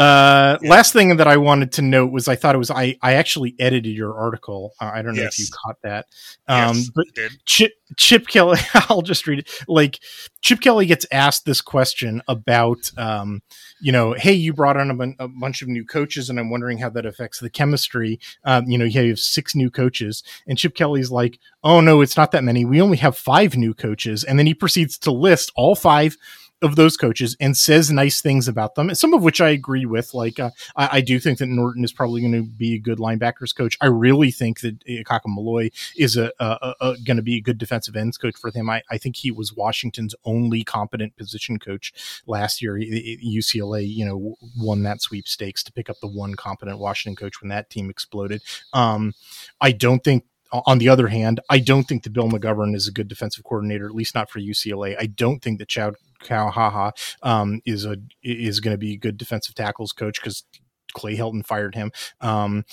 Uh, 0.00 0.56
yeah. 0.62 0.70
last 0.70 0.94
thing 0.94 1.18
that 1.18 1.26
I 1.26 1.36
wanted 1.36 1.72
to 1.72 1.82
note 1.82 2.10
was 2.10 2.26
I 2.26 2.34
thought 2.34 2.54
it 2.54 2.58
was 2.58 2.70
I 2.70 2.96
I 3.02 3.14
actually 3.14 3.54
edited 3.58 3.94
your 3.94 4.18
article. 4.18 4.72
Uh, 4.80 4.90
I 4.94 5.02
don't 5.02 5.14
know 5.14 5.22
yes. 5.24 5.38
if 5.38 5.40
you 5.40 5.46
caught 5.52 5.76
that. 5.82 6.06
Um, 6.48 6.76
yes, 6.76 6.90
but 6.94 7.06
Chip 7.44 7.72
Chip 7.96 8.26
Kelly, 8.26 8.58
I'll 8.74 9.02
just 9.02 9.26
read 9.26 9.40
it. 9.40 9.64
Like 9.68 9.98
Chip 10.40 10.62
Kelly 10.62 10.86
gets 10.86 11.04
asked 11.12 11.44
this 11.44 11.60
question 11.60 12.22
about, 12.28 12.90
um, 12.96 13.42
you 13.80 13.92
know, 13.92 14.14
hey, 14.14 14.32
you 14.32 14.54
brought 14.54 14.78
on 14.78 14.90
a, 14.90 15.24
a, 15.24 15.28
bunch 15.28 15.60
of 15.60 15.68
new 15.68 15.84
coaches, 15.84 16.30
and 16.30 16.40
I'm 16.40 16.48
wondering 16.48 16.78
how 16.78 16.88
that 16.90 17.04
affects 17.04 17.40
the 17.40 17.50
chemistry. 17.50 18.18
Um, 18.44 18.70
you 18.70 18.78
know, 18.78 18.86
you 18.86 19.10
have 19.10 19.18
six 19.18 19.54
new 19.54 19.70
coaches, 19.70 20.22
and 20.46 20.56
Chip 20.56 20.74
Kelly's 20.74 21.10
like, 21.10 21.38
oh 21.62 21.82
no, 21.82 22.00
it's 22.00 22.16
not 22.16 22.30
that 22.32 22.44
many. 22.44 22.64
We 22.64 22.80
only 22.80 22.96
have 22.98 23.18
five 23.18 23.54
new 23.54 23.74
coaches, 23.74 24.24
and 24.24 24.38
then 24.38 24.46
he 24.46 24.54
proceeds 24.54 24.96
to 24.98 25.10
list 25.10 25.52
all 25.56 25.74
five 25.74 26.16
of 26.62 26.76
those 26.76 26.96
coaches 26.96 27.36
and 27.40 27.56
says 27.56 27.90
nice 27.90 28.20
things 28.20 28.46
about 28.46 28.74
them, 28.74 28.94
some 28.94 29.14
of 29.14 29.22
which 29.22 29.40
I 29.40 29.48
agree 29.50 29.86
with. 29.86 30.12
Like, 30.12 30.38
uh, 30.38 30.50
I, 30.76 30.88
I, 30.98 31.00
do 31.00 31.18
think 31.18 31.38
that 31.38 31.46
Norton 31.46 31.84
is 31.84 31.92
probably 31.92 32.20
going 32.20 32.32
to 32.32 32.42
be 32.42 32.74
a 32.74 32.78
good 32.78 32.98
linebackers 32.98 33.54
coach. 33.56 33.78
I 33.80 33.86
really 33.86 34.30
think 34.30 34.60
that 34.60 34.84
Ikaika 34.84 35.26
Malloe 35.26 35.70
is 35.96 36.16
a, 36.16 36.32
a, 36.38 36.74
a 36.80 36.96
going 37.04 37.16
to 37.16 37.22
be 37.22 37.36
a 37.36 37.40
good 37.40 37.58
defensive 37.58 37.96
ends 37.96 38.18
coach 38.18 38.36
for 38.36 38.50
them. 38.50 38.68
I, 38.68 38.82
I, 38.90 38.98
think 38.98 39.16
he 39.16 39.30
was 39.30 39.54
Washington's 39.54 40.14
only 40.24 40.62
competent 40.62 41.16
position 41.16 41.58
coach 41.58 41.92
last 42.26 42.60
year. 42.60 42.74
UCLA, 42.74 43.88
you 43.88 44.04
know, 44.04 44.34
won 44.58 44.82
that 44.82 45.00
sweepstakes 45.00 45.62
to 45.64 45.72
pick 45.72 45.88
up 45.88 45.96
the 46.00 46.08
one 46.08 46.34
competent 46.34 46.78
Washington 46.78 47.16
coach 47.16 47.40
when 47.40 47.48
that 47.48 47.70
team 47.70 47.88
exploded. 47.88 48.42
Um, 48.72 49.14
I 49.60 49.72
don't 49.72 50.04
think 50.04 50.24
on 50.52 50.78
the 50.78 50.88
other 50.88 51.08
hand, 51.08 51.40
I 51.48 51.58
don't 51.58 51.84
think 51.84 52.02
that 52.02 52.12
Bill 52.12 52.28
McGovern 52.28 52.74
is 52.74 52.88
a 52.88 52.92
good 52.92 53.08
defensive 53.08 53.44
coordinator, 53.44 53.86
at 53.86 53.94
least 53.94 54.14
not 54.14 54.30
for 54.30 54.40
UCLA. 54.40 54.96
I 54.98 55.06
don't 55.06 55.40
think 55.40 55.58
that 55.58 55.68
Chad 55.68 55.94
Kauha'aha'a 56.24 56.92
um, 57.22 57.60
is 57.64 57.84
a 57.84 57.96
is 58.22 58.60
going 58.60 58.74
to 58.74 58.78
be 58.78 58.94
a 58.94 58.98
good 58.98 59.16
defensive 59.16 59.54
tackles 59.54 59.92
coach 59.92 60.20
because 60.20 60.44
Clay 60.92 61.16
Helton 61.16 61.44
fired 61.44 61.74
him. 61.74 61.92
Um, 62.20 62.64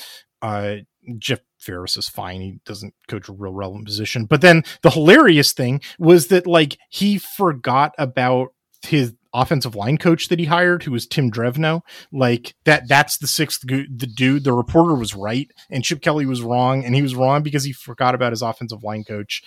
uh, 0.42 0.78
Jeff 1.18 1.40
Ferris 1.58 1.98
is 1.98 2.10
fine. 2.10 2.42
He 2.42 2.60
doesn't 2.66 2.94
coach 3.08 3.30
a 3.30 3.34
real 3.34 3.54
relevant 3.54 3.86
position. 3.86 4.26
But 4.26 4.42
then 4.42 4.64
the 4.82 4.90
hilarious 4.90 5.54
thing 5.54 5.82
was 5.98 6.28
that 6.28 6.46
like 6.46 6.78
he 6.90 7.18
forgot 7.18 7.94
about 7.98 8.50
his 8.84 9.14
offensive 9.34 9.76
line 9.76 9.98
coach 9.98 10.28
that 10.30 10.40
he 10.40 10.46
hired, 10.46 10.84
who 10.84 10.92
was 10.92 11.08
Tim 11.08 11.32
Drevno. 11.32 11.82
Like 12.12 12.56
that, 12.66 12.88
that's 12.88 13.18
the 13.18 13.28
sixth 13.28 13.62
the 13.62 13.86
dude. 14.08 14.44
The 14.44 14.54
reporter 14.54 14.96
was 14.96 15.16
right, 15.16 15.50
and 15.70 15.84
Chip 15.84 16.02
Kelly 16.02 16.26
was 16.26 16.42
wrong, 16.42 16.84
and 16.86 16.96
he 16.96 17.02
was 17.02 17.16
wrong 17.16 17.44
because 17.44 17.64
he 17.64 17.72
forgot 17.74 18.16
about 18.16 18.32
his 18.32 18.42
offensive 18.42 18.84
line 18.84 19.04
coach, 19.04 19.44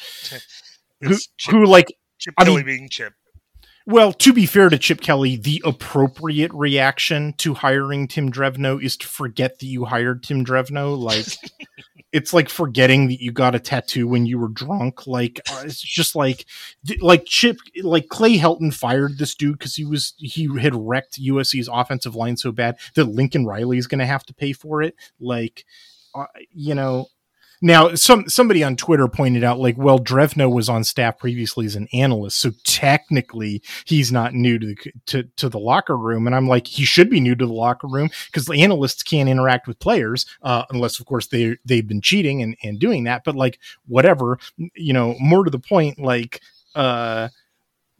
who, 1.00 1.16
Chip, 1.36 1.52
who 1.52 1.66
like 1.66 1.86
Chip 2.18 2.34
I 2.38 2.44
Kelly 2.44 2.56
mean- 2.58 2.66
being 2.66 2.88
Chip. 2.88 3.14
Well, 3.90 4.12
to 4.12 4.32
be 4.32 4.46
fair 4.46 4.68
to 4.68 4.78
Chip 4.78 5.00
Kelly, 5.00 5.36
the 5.36 5.62
appropriate 5.64 6.52
reaction 6.54 7.34
to 7.38 7.54
hiring 7.54 8.06
Tim 8.06 8.30
Drevno 8.30 8.82
is 8.82 8.96
to 8.98 9.08
forget 9.08 9.58
that 9.58 9.66
you 9.66 9.84
hired 9.84 10.22
Tim 10.22 10.44
Drevno. 10.44 10.96
Like, 10.96 11.26
it's 12.12 12.32
like 12.32 12.48
forgetting 12.48 13.08
that 13.08 13.20
you 13.20 13.32
got 13.32 13.54
a 13.54 13.60
tattoo 13.60 14.06
when 14.06 14.26
you 14.26 14.38
were 14.38 14.48
drunk. 14.48 15.06
Like, 15.06 15.40
uh, 15.50 15.62
it's 15.64 15.80
just 15.80 16.14
like, 16.14 16.46
like 17.00 17.24
Chip, 17.26 17.58
like 17.82 18.08
Clay 18.08 18.38
Helton 18.38 18.72
fired 18.72 19.18
this 19.18 19.34
dude 19.34 19.58
because 19.58 19.74
he 19.74 19.84
was 19.84 20.14
he 20.18 20.48
had 20.60 20.74
wrecked 20.74 21.20
USC's 21.20 21.68
offensive 21.70 22.14
line 22.14 22.36
so 22.36 22.52
bad 22.52 22.78
that 22.94 23.06
Lincoln 23.06 23.44
Riley 23.44 23.78
is 23.78 23.88
going 23.88 23.98
to 23.98 24.06
have 24.06 24.24
to 24.26 24.34
pay 24.34 24.52
for 24.52 24.82
it. 24.82 24.94
Like, 25.18 25.64
uh, 26.14 26.26
you 26.52 26.74
know, 26.74 27.06
now, 27.62 27.94
some 27.94 28.26
somebody 28.28 28.64
on 28.64 28.76
Twitter 28.76 29.06
pointed 29.06 29.44
out, 29.44 29.58
like, 29.58 29.76
well, 29.76 29.98
Drevno 29.98 30.50
was 30.50 30.70
on 30.70 30.82
staff 30.82 31.18
previously 31.18 31.66
as 31.66 31.76
an 31.76 31.88
analyst, 31.92 32.40
so 32.40 32.52
technically 32.64 33.62
he's 33.84 34.10
not 34.10 34.32
new 34.32 34.58
to 34.58 34.66
the 34.66 34.92
to, 35.06 35.22
to 35.36 35.48
the 35.50 35.58
locker 35.58 35.96
room. 35.96 36.26
And 36.26 36.34
I'm 36.34 36.48
like, 36.48 36.66
he 36.66 36.84
should 36.84 37.10
be 37.10 37.20
new 37.20 37.34
to 37.34 37.46
the 37.46 37.52
locker 37.52 37.86
room 37.86 38.08
because 38.26 38.46
the 38.46 38.62
analysts 38.62 39.02
can't 39.02 39.28
interact 39.28 39.68
with 39.68 39.78
players 39.78 40.24
uh, 40.42 40.64
unless, 40.70 40.98
of 41.00 41.06
course, 41.06 41.26
they 41.26 41.56
they've 41.66 41.86
been 41.86 42.00
cheating 42.00 42.42
and, 42.42 42.56
and 42.62 42.78
doing 42.78 43.04
that. 43.04 43.24
But 43.24 43.36
like, 43.36 43.58
whatever, 43.86 44.38
you 44.74 44.94
know, 44.94 45.14
more 45.20 45.44
to 45.44 45.50
the 45.50 45.58
point, 45.58 45.98
like, 45.98 46.40
uh, 46.74 47.28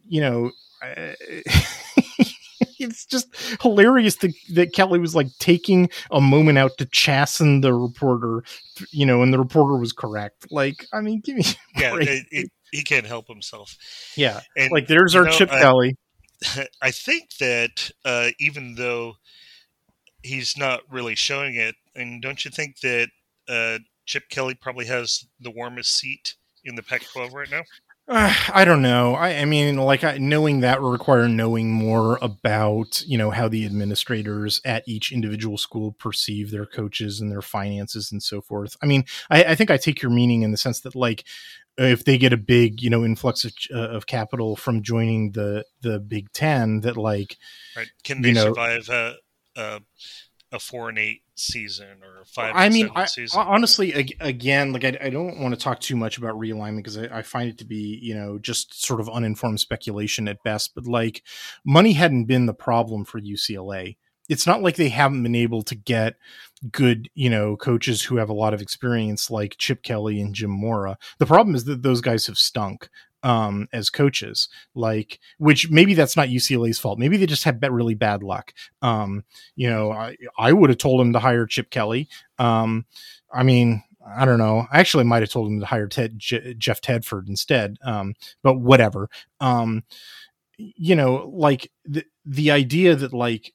you 0.07 0.21
know. 0.21 0.51
It's 2.83 3.05
just 3.05 3.27
hilarious 3.61 4.15
that, 4.17 4.33
that 4.53 4.73
Kelly 4.73 4.99
was 4.99 5.15
like 5.15 5.27
taking 5.39 5.89
a 6.11 6.19
moment 6.21 6.57
out 6.57 6.77
to 6.79 6.85
chasten 6.85 7.61
the 7.61 7.73
reporter, 7.73 8.43
you 8.91 9.05
know, 9.05 9.21
and 9.21 9.33
the 9.33 9.39
reporter 9.39 9.77
was 9.77 9.93
correct. 9.93 10.47
Like, 10.51 10.85
I 10.93 11.01
mean, 11.01 11.19
give 11.21 11.37
me, 11.37 11.43
Yeah, 11.77 11.95
it, 11.97 12.25
it, 12.31 12.51
he 12.71 12.83
can't 12.83 13.05
help 13.05 13.27
himself. 13.27 13.75
yeah, 14.15 14.41
And 14.57 14.71
like 14.71 14.87
there's 14.87 15.15
our 15.15 15.25
know, 15.25 15.31
Chip 15.31 15.51
I- 15.51 15.59
Kelly. 15.61 15.97
I 16.81 16.89
think 16.91 17.37
that 17.39 17.91
uh, 18.03 18.29
even 18.39 18.73
though 18.75 19.13
he's 20.23 20.57
not 20.57 20.81
really 20.89 21.15
showing 21.15 21.55
it, 21.55 21.75
and 21.95 22.21
don't 22.21 22.43
you 22.43 22.51
think 22.51 22.79
that 22.79 23.09
uh, 23.47 23.77
Chip 24.05 24.23
Kelly 24.29 24.55
probably 24.55 24.85
has 24.87 25.25
the 25.39 25.51
warmest 25.51 25.95
seat 25.97 26.35
in 26.63 26.75
the 26.75 26.83
Pac-12 26.83 27.33
right 27.33 27.49
now? 27.51 27.61
Uh, 28.11 28.33
I 28.53 28.65
don't 28.65 28.81
know. 28.81 29.15
I, 29.15 29.37
I 29.37 29.45
mean, 29.45 29.77
like 29.77 30.03
I, 30.03 30.17
knowing 30.17 30.59
that 30.59 30.81
will 30.81 30.91
require 30.91 31.27
knowing 31.27 31.71
more 31.71 32.19
about 32.21 33.01
you 33.07 33.17
know 33.17 33.31
how 33.31 33.47
the 33.47 33.65
administrators 33.65 34.61
at 34.65 34.83
each 34.87 35.11
individual 35.11 35.57
school 35.57 35.93
perceive 35.93 36.51
their 36.51 36.65
coaches 36.65 37.21
and 37.21 37.31
their 37.31 37.41
finances 37.41 38.11
and 38.11 38.21
so 38.21 38.41
forth. 38.41 38.75
I 38.83 38.85
mean, 38.85 39.05
I, 39.29 39.43
I 39.45 39.55
think 39.55 39.71
I 39.71 39.77
take 39.77 40.01
your 40.01 40.11
meaning 40.11 40.41
in 40.43 40.51
the 40.51 40.57
sense 40.57 40.81
that 40.81 40.95
like 40.95 41.23
if 41.77 42.03
they 42.03 42.17
get 42.17 42.33
a 42.33 42.37
big 42.37 42.81
you 42.81 42.89
know 42.89 43.03
influx 43.05 43.45
of, 43.45 43.53
uh, 43.73 43.89
of 43.95 44.05
capital 44.05 44.55
from 44.55 44.83
joining 44.83 45.31
the 45.31 45.65
the 45.81 45.99
Big 45.99 46.31
Ten, 46.33 46.81
that 46.81 46.97
like 46.97 47.37
Right? 47.77 47.87
Can 48.03 48.17
You 48.17 48.23
they 48.23 48.33
know- 48.33 48.45
survive 48.53 48.89
a, 48.89 49.15
a 49.55 49.81
a 50.51 50.59
four 50.59 50.89
and 50.89 50.97
eight 50.97 51.21
season 51.35 52.03
or 52.03 52.25
five? 52.25 52.55
I 52.55 52.65
and 52.65 52.73
mean, 52.73 52.87
seven 52.87 53.01
I, 53.01 53.05
season? 53.05 53.41
honestly, 53.41 53.93
ag- 53.93 54.17
again, 54.19 54.73
like 54.73 54.83
I, 54.83 54.97
I 55.01 55.09
don't 55.09 55.39
want 55.39 55.53
to 55.53 55.59
talk 55.59 55.79
too 55.79 55.95
much 55.95 56.17
about 56.17 56.35
realignment 56.35 56.77
because 56.77 56.97
I, 56.97 57.19
I 57.19 57.21
find 57.21 57.49
it 57.49 57.57
to 57.59 57.65
be, 57.65 57.99
you 58.01 58.13
know, 58.13 58.37
just 58.37 58.83
sort 58.83 58.99
of 58.99 59.09
uninformed 59.09 59.59
speculation 59.59 60.27
at 60.27 60.43
best. 60.43 60.75
But 60.75 60.85
like, 60.85 61.23
money 61.65 61.93
hadn't 61.93 62.25
been 62.25 62.45
the 62.45 62.53
problem 62.53 63.05
for 63.05 63.19
UCLA. 63.19 63.97
It's 64.29 64.47
not 64.47 64.61
like 64.61 64.75
they 64.75 64.89
haven't 64.89 65.23
been 65.23 65.35
able 65.35 65.61
to 65.63 65.75
get 65.75 66.15
good, 66.71 67.09
you 67.15 67.29
know, 67.29 67.57
coaches 67.57 68.03
who 68.03 68.17
have 68.17 68.29
a 68.29 68.33
lot 68.33 68.53
of 68.53 68.61
experience 68.61 69.31
like 69.31 69.57
Chip 69.57 69.83
Kelly 69.83 70.21
and 70.21 70.33
Jim 70.33 70.51
Mora. 70.51 70.97
The 71.17 71.25
problem 71.25 71.55
is 71.55 71.65
that 71.65 71.81
those 71.81 72.01
guys 72.01 72.27
have 72.27 72.37
stunk 72.37 72.89
um 73.23 73.67
as 73.71 73.89
coaches 73.89 74.49
like 74.75 75.19
which 75.37 75.69
maybe 75.69 75.93
that's 75.93 76.17
not 76.17 76.29
UCLA's 76.29 76.79
fault. 76.79 76.99
Maybe 76.99 77.17
they 77.17 77.25
just 77.25 77.43
had 77.43 77.61
really 77.71 77.95
bad 77.95 78.23
luck. 78.23 78.53
Um 78.81 79.23
you 79.55 79.69
know 79.69 79.91
i 79.91 80.15
i 80.37 80.51
would 80.53 80.69
have 80.69 80.79
told 80.79 81.01
him 81.01 81.13
to 81.13 81.19
hire 81.19 81.45
chip 81.45 81.69
kelly. 81.69 82.07
Um 82.39 82.85
i 83.33 83.43
mean 83.43 83.83
i 84.17 84.25
don't 84.25 84.39
know. 84.39 84.65
I 84.71 84.79
actually 84.79 85.03
might 85.03 85.21
have 85.21 85.29
told 85.29 85.49
him 85.51 85.59
to 85.59 85.65
hire 85.65 85.87
ted 85.87 86.17
J- 86.17 86.55
jeff 86.55 86.81
tedford 86.81 87.27
instead 87.27 87.77
um 87.83 88.13
but 88.43 88.59
whatever. 88.59 89.09
Um 89.39 89.83
you 90.57 90.95
know 90.95 91.29
like 91.33 91.71
the 91.85 92.05
the 92.25 92.51
idea 92.51 92.95
that 92.95 93.13
like 93.13 93.53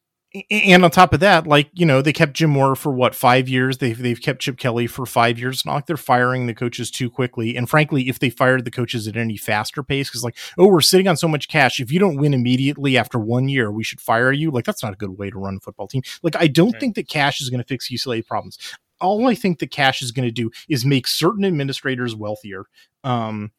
and 0.50 0.84
on 0.84 0.90
top 0.90 1.14
of 1.14 1.20
that, 1.20 1.46
like 1.46 1.70
you 1.72 1.86
know, 1.86 2.02
they 2.02 2.12
kept 2.12 2.34
Jim 2.34 2.50
Mora 2.50 2.76
for 2.76 2.92
what 2.92 3.14
five 3.14 3.48
years. 3.48 3.78
They've 3.78 3.96
they've 3.96 4.20
kept 4.20 4.40
Chip 4.42 4.58
Kelly 4.58 4.86
for 4.86 5.06
five 5.06 5.38
years. 5.38 5.56
It's 5.56 5.66
not 5.66 5.74
like 5.76 5.86
they're 5.86 5.96
firing 5.96 6.46
the 6.46 6.54
coaches 6.54 6.90
too 6.90 7.08
quickly. 7.08 7.56
And 7.56 7.68
frankly, 7.70 8.08
if 8.08 8.18
they 8.18 8.28
fired 8.28 8.64
the 8.64 8.70
coaches 8.70 9.08
at 9.08 9.16
any 9.16 9.36
faster 9.36 9.82
pace, 9.82 10.08
because 10.10 10.24
like, 10.24 10.36
oh, 10.58 10.66
we're 10.66 10.80
sitting 10.80 11.08
on 11.08 11.16
so 11.16 11.28
much 11.28 11.48
cash. 11.48 11.80
If 11.80 11.90
you 11.90 11.98
don't 11.98 12.16
win 12.18 12.34
immediately 12.34 12.98
after 12.98 13.18
one 13.18 13.48
year, 13.48 13.70
we 13.70 13.84
should 13.84 14.00
fire 14.00 14.32
you. 14.32 14.50
Like 14.50 14.64
that's 14.64 14.82
not 14.82 14.92
a 14.92 14.96
good 14.96 15.16
way 15.16 15.30
to 15.30 15.38
run 15.38 15.56
a 15.56 15.60
football 15.60 15.88
team. 15.88 16.02
Like 16.22 16.36
I 16.36 16.48
don't 16.48 16.72
Right. 16.72 16.80
think 16.80 16.96
that 16.96 17.08
cash 17.08 17.40
is 17.40 17.48
going 17.48 17.62
to 17.62 17.66
fix 17.66 17.88
UCLA 17.90 18.26
problems. 18.26 18.58
All 19.00 19.28
I 19.28 19.34
think 19.34 19.60
that 19.60 19.70
cash 19.70 20.02
is 20.02 20.10
going 20.12 20.26
to 20.28 20.32
do 20.32 20.50
is 20.68 20.84
make 20.84 21.06
certain 21.06 21.44
administrators 21.44 22.14
wealthier. 22.16 22.64
Um, 23.04 23.52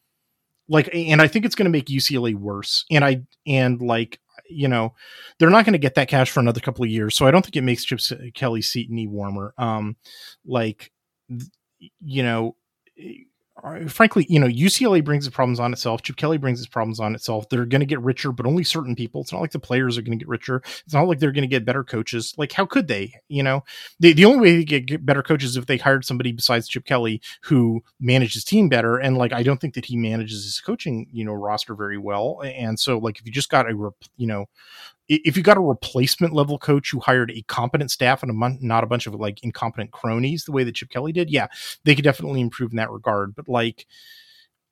like, 0.70 0.90
and 0.94 1.22
I 1.22 1.28
think 1.28 1.46
it's 1.46 1.56
going 1.56 1.66
to 1.66 1.72
make 1.72 1.86
UCLA 1.88 2.36
worse. 2.36 2.86
And 2.92 3.06
I 3.06 3.22
and 3.46 3.82
like 3.82 4.20
you 4.50 4.68
know 4.68 4.94
they're 5.38 5.50
not 5.50 5.66
going 5.66 5.74
to 5.74 5.80
get 5.80 5.96
that 5.96 6.08
cash 6.08 6.30
for 6.30 6.40
another 6.40 6.60
couple 6.60 6.84
of 6.84 6.90
years 6.90 7.16
so 7.16 7.26
i 7.26 7.32
don't 7.32 7.44
think 7.44 7.56
it 7.56 7.62
makes 7.62 7.84
chip 7.84 8.00
kelly's 8.34 8.70
seat 8.70 8.90
any 8.92 9.08
warmer. 9.08 9.54
Um 9.58 9.96
like 10.46 10.92
you 12.00 12.24
know 12.24 12.56
uh, 13.00 13.10
Uh, 13.64 13.88
frankly 13.88 14.26
you 14.30 14.40
know 14.40 14.48
ucla 14.48 15.04
brings 15.04 15.26
its 15.26 15.36
problems 15.36 15.60
on 15.60 15.74
itself 15.74 16.04
chip 16.04 16.16
kelly 16.16 16.38
brings 16.38 16.60
its 16.60 16.68
problems 16.70 17.00
on 17.00 17.16
itself. 17.16 17.50
They're 17.50 17.66
going 17.66 17.80
to 17.80 17.86
get 17.88 18.02
richer 18.02 18.32
but 18.32 18.46
only 18.46 18.64
certain 18.64 18.96
people. 18.96 19.22
It's 19.22 19.32
not 19.32 19.42
like 19.42 19.52
the 19.52 19.60
players 19.60 19.98
are 19.98 20.02
going 20.02 20.18
to 20.18 20.24
get 20.24 20.30
richer. 20.30 20.62
It's 20.86 20.94
not 20.94 21.08
like 21.08 21.20
they're 21.20 21.32
going 21.32 21.42
to 21.44 21.48
get 21.48 21.66
better 21.66 21.84
coaches. 21.84 22.34
Like 22.38 22.52
how 22.52 22.66
could 22.66 22.88
they 22.88 23.16
you 23.30 23.42
know? 23.44 23.64
The, 24.00 24.14
the 24.14 24.26
only 24.26 24.40
way 24.40 24.58
to 24.58 24.64
get, 24.64 24.86
get 24.86 25.06
better 25.06 25.24
coaches 25.24 25.52
is 25.52 25.58
if 25.58 25.66
they 25.66 25.78
hired 25.78 26.06
somebody 26.06 26.32
besides 26.32 26.68
chip 26.68 26.86
kelly 26.86 27.22
who 27.44 27.84
managed 28.00 28.36
his 28.36 28.44
team 28.44 28.70
better 28.70 28.98
and 28.98 29.18
like 29.18 29.34
i 29.34 29.44
don't 29.44 29.60
think 29.60 29.74
that 29.74 29.86
he 29.86 29.98
manages 29.98 30.44
his 30.44 30.62
coaching 30.62 31.08
you 31.12 31.26
know 31.26 31.34
roster 31.34 31.74
very 31.76 31.98
well. 31.98 32.42
And 32.44 32.80
so 32.80 32.98
like 32.98 33.20
if 33.20 33.26
you 33.26 33.32
just 33.32 33.50
got 33.50 33.70
a 33.70 33.92
you 34.18 34.28
know 34.28 34.46
if 35.10 35.38
you 35.38 35.44
got 35.44 35.58
a 35.58 35.62
replacement 35.62 36.34
level 36.34 36.58
coach 36.58 36.92
who 36.92 37.00
hired 37.00 37.32
a 37.32 37.42
competent 37.44 37.92
staff 37.92 38.22
and 38.22 38.30
a 38.30 38.34
mon- 38.34 38.60
not 38.62 38.84
a 38.84 38.88
bunch 38.88 39.08
of 39.08 39.14
like 39.16 39.44
incompetent 39.44 39.92
cronies 39.92 40.44
the 40.44 40.52
way 40.52 40.64
that 40.64 40.76
chip 40.76 40.90
kelly 40.90 41.12
did 41.12 41.30
yeah 41.30 41.48
they 41.84 41.96
could 41.96 42.04
definitely 42.04 42.42
improve 42.42 42.72
in 42.72 42.78
that 42.78 42.92
regard. 42.92 43.36
But 43.36 43.48
like 43.48 43.86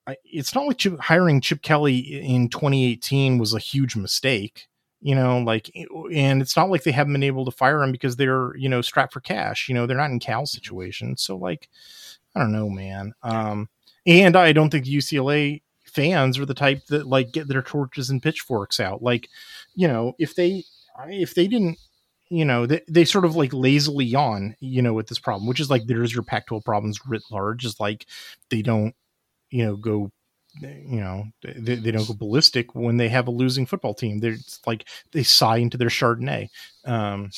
I, 0.08 0.18
it's 0.24 0.54
not 0.54 0.68
like 0.68 0.78
chip, 0.78 1.00
hiring 1.00 1.42
chip 1.42 1.62
kelly 1.62 1.98
in 1.98 2.50
2018 2.50 3.38
was 3.38 3.54
a 3.54 3.60
huge 3.60 3.96
mistake 3.96 4.68
you 5.02 5.16
know 5.16 5.40
like 5.40 5.70
and 6.14 6.42
it's 6.42 6.56
not 6.56 6.70
like 6.70 6.84
they 6.84 6.92
haven't 6.92 7.14
been 7.14 7.24
able 7.24 7.46
to 7.46 7.52
fire 7.52 7.84
him 7.84 7.92
because 7.92 8.16
they're 8.16 8.56
you 8.56 8.70
know 8.70 8.82
strapped 8.82 9.14
for 9.14 9.20
cash 9.20 9.68
you 9.68 9.76
know 9.76 9.86
they're 9.86 9.98
not 9.98 10.12
in 10.12 10.20
cal's 10.20 10.52
situation 10.52 11.18
so 11.18 11.36
like 11.36 11.70
i 12.36 12.40
don't 12.40 12.52
know 12.52 12.70
man. 12.70 13.14
Um 13.24 13.70
and 14.06 14.36
i 14.36 14.52
don't 14.54 14.70
think 14.70 14.86
ucla 14.86 15.60
fans 15.96 16.38
are 16.38 16.46
the 16.46 16.54
type 16.54 16.86
that 16.88 17.08
like 17.08 17.32
get 17.32 17.48
their 17.48 17.62
torches 17.62 18.10
and 18.10 18.22
pitchforks 18.22 18.80
out. 18.80 19.02
Like 19.02 19.30
you 19.76 19.88
know 19.88 20.14
if 20.20 20.36
they 20.36 20.64
if 21.08 21.34
they 21.36 21.48
didn't 21.48 21.78
you 22.30 22.46
know 22.46 22.66
they, 22.66 22.82
they 22.90 23.06
sort 23.06 23.26
of 23.26 23.36
like 23.36 23.54
lazily 23.54 24.06
yawn 24.06 24.56
you 24.60 24.82
know 24.82 24.94
with 24.94 25.08
this 25.08 25.20
problem 25.20 25.48
which 25.48 25.60
is 25.60 25.70
like 25.70 25.86
there's 25.86 26.14
your 26.14 26.24
pac 26.24 26.48
12 26.48 26.64
problems 26.64 27.00
writ 27.08 27.22
large 27.32 27.66
is 27.66 27.80
like 27.80 28.06
they 28.50 28.62
don't 28.62 28.96
you 29.52 29.66
know 29.66 29.76
go 29.76 30.12
you 30.62 31.00
know 31.02 31.26
they, 31.44 31.76
they 31.76 31.92
don't 31.92 32.08
go 32.08 32.14
ballistic 32.14 32.74
when 32.76 32.98
they 32.98 33.10
have 33.10 33.28
a 33.28 33.32
losing 33.32 33.66
football 33.66 33.94
team. 33.94 34.20
They're 34.20 34.34
it's 34.34 34.62
like 34.66 34.88
they 35.12 35.24
sigh 35.24 35.58
into 35.58 35.78
their 35.78 35.90
chardonnay. 35.90 36.48
Um 36.86 37.30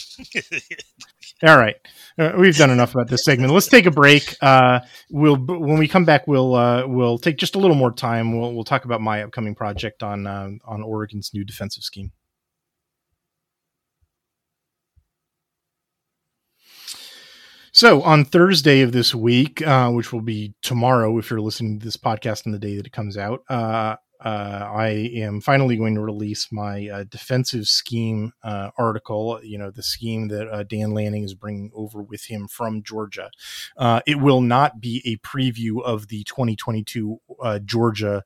all 1.43 1.57
right. 1.57 1.75
Uh, 2.17 2.33
we've 2.37 2.57
done 2.57 2.69
enough 2.69 2.93
about 2.93 3.07
this 3.07 3.25
segment. 3.25 3.53
Let's 3.53 3.67
take 3.67 3.85
a 3.85 3.91
break. 3.91 4.35
Uh 4.41 4.81
we'll 5.09 5.37
when 5.37 5.79
we 5.79 5.87
come 5.87 6.05
back 6.05 6.27
we'll 6.27 6.53
uh 6.53 6.85
we'll 6.85 7.17
take 7.17 7.37
just 7.37 7.55
a 7.55 7.59
little 7.59 7.75
more 7.75 7.91
time. 7.91 8.39
We'll 8.39 8.53
we'll 8.53 8.63
talk 8.63 8.85
about 8.85 9.01
my 9.01 9.23
upcoming 9.23 9.55
project 9.55 10.03
on 10.03 10.27
uh, 10.27 10.51
on 10.65 10.83
oregon's 10.83 11.31
new 11.33 11.43
defensive 11.43 11.83
scheme 11.83 12.11
So 17.77 18.01
on 18.01 18.25
Thursday 18.25 18.81
of 18.81 18.91
this 18.91 19.13
week, 19.13 19.61
uh, 19.61 19.91
which 19.91 20.11
will 20.11 20.23
be 20.23 20.55
tomorrow, 20.63 21.19
if 21.19 21.29
you're 21.29 21.39
listening 21.39 21.77
to 21.77 21.85
this 21.85 21.95
podcast 21.95 22.47
on 22.47 22.51
the 22.51 22.57
day 22.57 22.75
that 22.75 22.87
it 22.87 22.91
comes 22.91 23.19
out, 23.19 23.43
uh, 23.51 23.97
uh, 24.19 24.71
I 24.75 25.11
am 25.13 25.41
finally 25.41 25.77
going 25.77 25.93
to 25.93 26.01
release 26.01 26.47
my 26.51 26.89
uh, 26.89 27.03
defensive 27.03 27.67
scheme 27.67 28.33
uh, 28.43 28.71
article. 28.77 29.39
You 29.43 29.59
know, 29.59 29.69
the 29.69 29.83
scheme 29.83 30.27
that 30.29 30.47
uh, 30.49 30.63
Dan 30.63 30.95
Lanning 30.95 31.23
is 31.23 31.35
bringing 31.35 31.69
over 31.75 32.01
with 32.01 32.25
him 32.25 32.47
from 32.47 32.81
Georgia. 32.81 33.29
Uh, 33.77 34.01
it 34.07 34.19
will 34.19 34.41
not 34.41 34.81
be 34.81 35.03
a 35.05 35.17
preview 35.17 35.83
of 35.83 36.07
the 36.07 36.23
2022 36.23 37.19
uh, 37.43 37.59
Georgia 37.59 38.23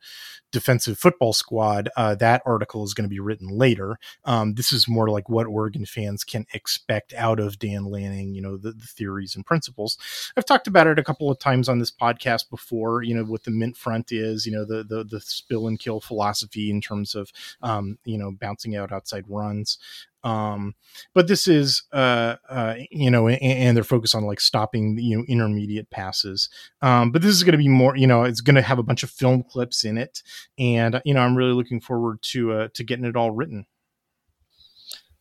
defensive 0.51 0.97
football 0.97 1.33
squad. 1.33 1.89
that 1.95 2.41
article 2.45 2.83
is 2.83 2.93
going 2.93 3.05
to 3.05 3.09
be 3.09 3.19
written 3.19 3.47
later. 3.47 3.97
Um, 4.25 4.53
this 4.55 4.71
is 4.71 4.87
more 4.87 5.09
like 5.09 5.29
what 5.29 5.47
Oregon 5.47 5.85
fans 5.85 6.23
can 6.23 6.45
expect 6.53 7.13
out 7.13 7.39
of 7.39 7.59
Dan 7.59 7.85
Lanning. 7.85 8.33
You 8.33 8.41
know, 8.41 8.57
the, 8.57 8.71
the 8.71 8.87
theories 8.87 9.35
and 9.35 9.45
principles. 9.45 9.97
I've 10.35 10.45
talked 10.45 10.67
about 10.67 10.87
it 10.87 10.99
a 10.99 11.03
couple 11.03 11.29
of 11.29 11.39
times 11.39 11.69
on 11.69 11.79
this 11.79 11.91
podcast 11.91 12.49
before. 12.49 13.03
You 13.03 13.15
know, 13.15 13.23
what 13.23 13.43
the 13.43 13.51
mint 13.51 13.77
front 13.77 14.11
is. 14.11 14.45
You 14.45 14.51
know, 14.51 14.65
the 14.65 14.83
the 14.83 15.03
the 15.03 15.21
spill 15.21 15.67
and 15.67 15.79
kill 15.79 16.01
philosophy 16.01 16.69
in 16.69 16.81
terms 16.81 17.15
of 17.15 17.31
um, 17.61 17.97
you 18.05 18.17
know 18.17 18.31
bouncing 18.31 18.75
out 18.75 18.91
outside 18.91 19.25
runs. 19.27 19.77
Um, 20.23 20.75
but 21.13 21.27
this 21.27 21.47
is 21.47 21.83
uh, 21.91 22.35
uh, 22.49 22.75
you 22.91 23.09
know, 23.09 23.27
and, 23.27 23.41
and, 23.41 23.77
they're 23.77 23.83
focused 23.83 24.13
on 24.13 24.25
like 24.25 24.39
stopping 24.39 24.97
you 24.99 25.17
know 25.17 25.23
intermediate 25.27 25.89
passes. 25.89 26.49
Um, 26.81 27.11
but 27.11 27.21
this 27.21 27.31
is 27.31 27.43
going 27.43 27.53
to 27.53 27.57
be 27.57 27.67
more 27.67 27.95
you 27.95 28.07
know, 28.07 28.23
it's 28.23 28.41
going 28.41 28.55
to 28.55 28.61
have 28.61 28.79
a 28.79 28.83
bunch 28.83 29.03
of 29.03 29.09
film 29.09 29.43
clips 29.43 29.83
in 29.83 29.97
it, 29.97 30.21
and 30.59 31.01
you 31.05 31.13
know, 31.13 31.21
I'm 31.21 31.35
really 31.35 31.53
looking 31.53 31.81
forward 31.81 32.21
to 32.23 32.53
uh, 32.53 32.67
to 32.73 32.83
getting 32.83 33.05
it 33.05 33.15
all 33.15 33.31
written. 33.31 33.65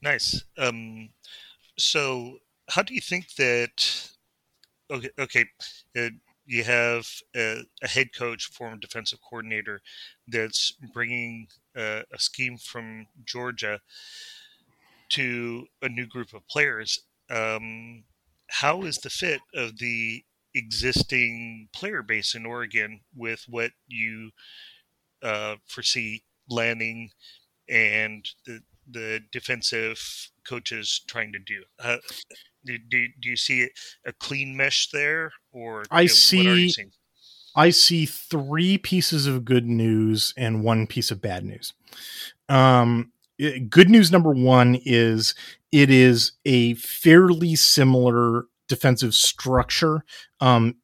Nice. 0.02 0.44
Um, 0.58 1.10
so, 1.78 2.38
how 2.68 2.82
do 2.82 2.94
you 2.94 3.00
think 3.00 3.34
that? 3.36 4.10
Okay, 4.90 5.10
okay. 5.18 5.44
Uh, 5.96 6.10
you 6.46 6.64
have 6.64 7.06
a, 7.36 7.62
a, 7.82 7.88
head 7.88 8.08
coach, 8.12 8.46
former 8.46 8.76
defensive 8.76 9.20
coordinator, 9.20 9.80
that's 10.26 10.72
bringing 10.92 11.46
a, 11.76 12.02
a 12.12 12.18
scheme 12.18 12.58
from 12.58 13.06
Georgia 13.24 13.78
to 15.10 15.66
a 15.82 15.88
new 15.88 16.06
group 16.06 16.32
of 16.34 16.46
players. 16.48 16.98
Um, 17.30 18.04
how 18.48 18.82
is 18.82 18.98
the 18.98 19.10
fit 19.10 19.40
of 19.54 19.78
the 19.78 20.24
existing 20.54 21.68
player 21.72 22.02
base 22.02 22.34
in 22.34 22.46
Oregon 22.46 23.00
with 23.14 23.44
what 23.48 23.70
you 23.86 24.30
uh, 25.22 25.56
foresee 25.66 26.24
Lanning 26.48 27.10
and 27.68 28.28
the 28.46 28.60
the 28.90 29.20
defensive 29.30 30.00
coaches 30.44 31.02
trying 31.06 31.32
to 31.32 31.38
do? 31.38 31.62
Uh, 31.78 31.98
do, 32.64 32.76
do, 32.90 33.06
do 33.20 33.30
you 33.30 33.36
see 33.36 33.68
a 34.04 34.12
clean 34.12 34.56
mesh 34.56 34.90
there, 34.90 35.32
or 35.52 35.84
I 35.90 36.02
you 36.02 36.08
know, 36.08 36.14
see? 36.14 36.74
I 37.56 37.70
see 37.70 38.06
three 38.06 38.78
pieces 38.78 39.26
of 39.26 39.44
good 39.44 39.66
news 39.66 40.32
and 40.36 40.62
one 40.62 40.86
piece 40.86 41.10
of 41.10 41.20
bad 41.20 41.44
news. 41.44 41.72
Um, 42.48 43.12
good 43.68 43.88
news 43.90 44.12
number 44.12 44.32
one 44.32 44.78
is 44.84 45.34
it 45.72 45.90
is 45.90 46.32
a 46.44 46.74
fairly 46.74 47.54
similar 47.56 48.46
defensive 48.68 49.14
structure 49.14 50.04
um, 50.40 50.76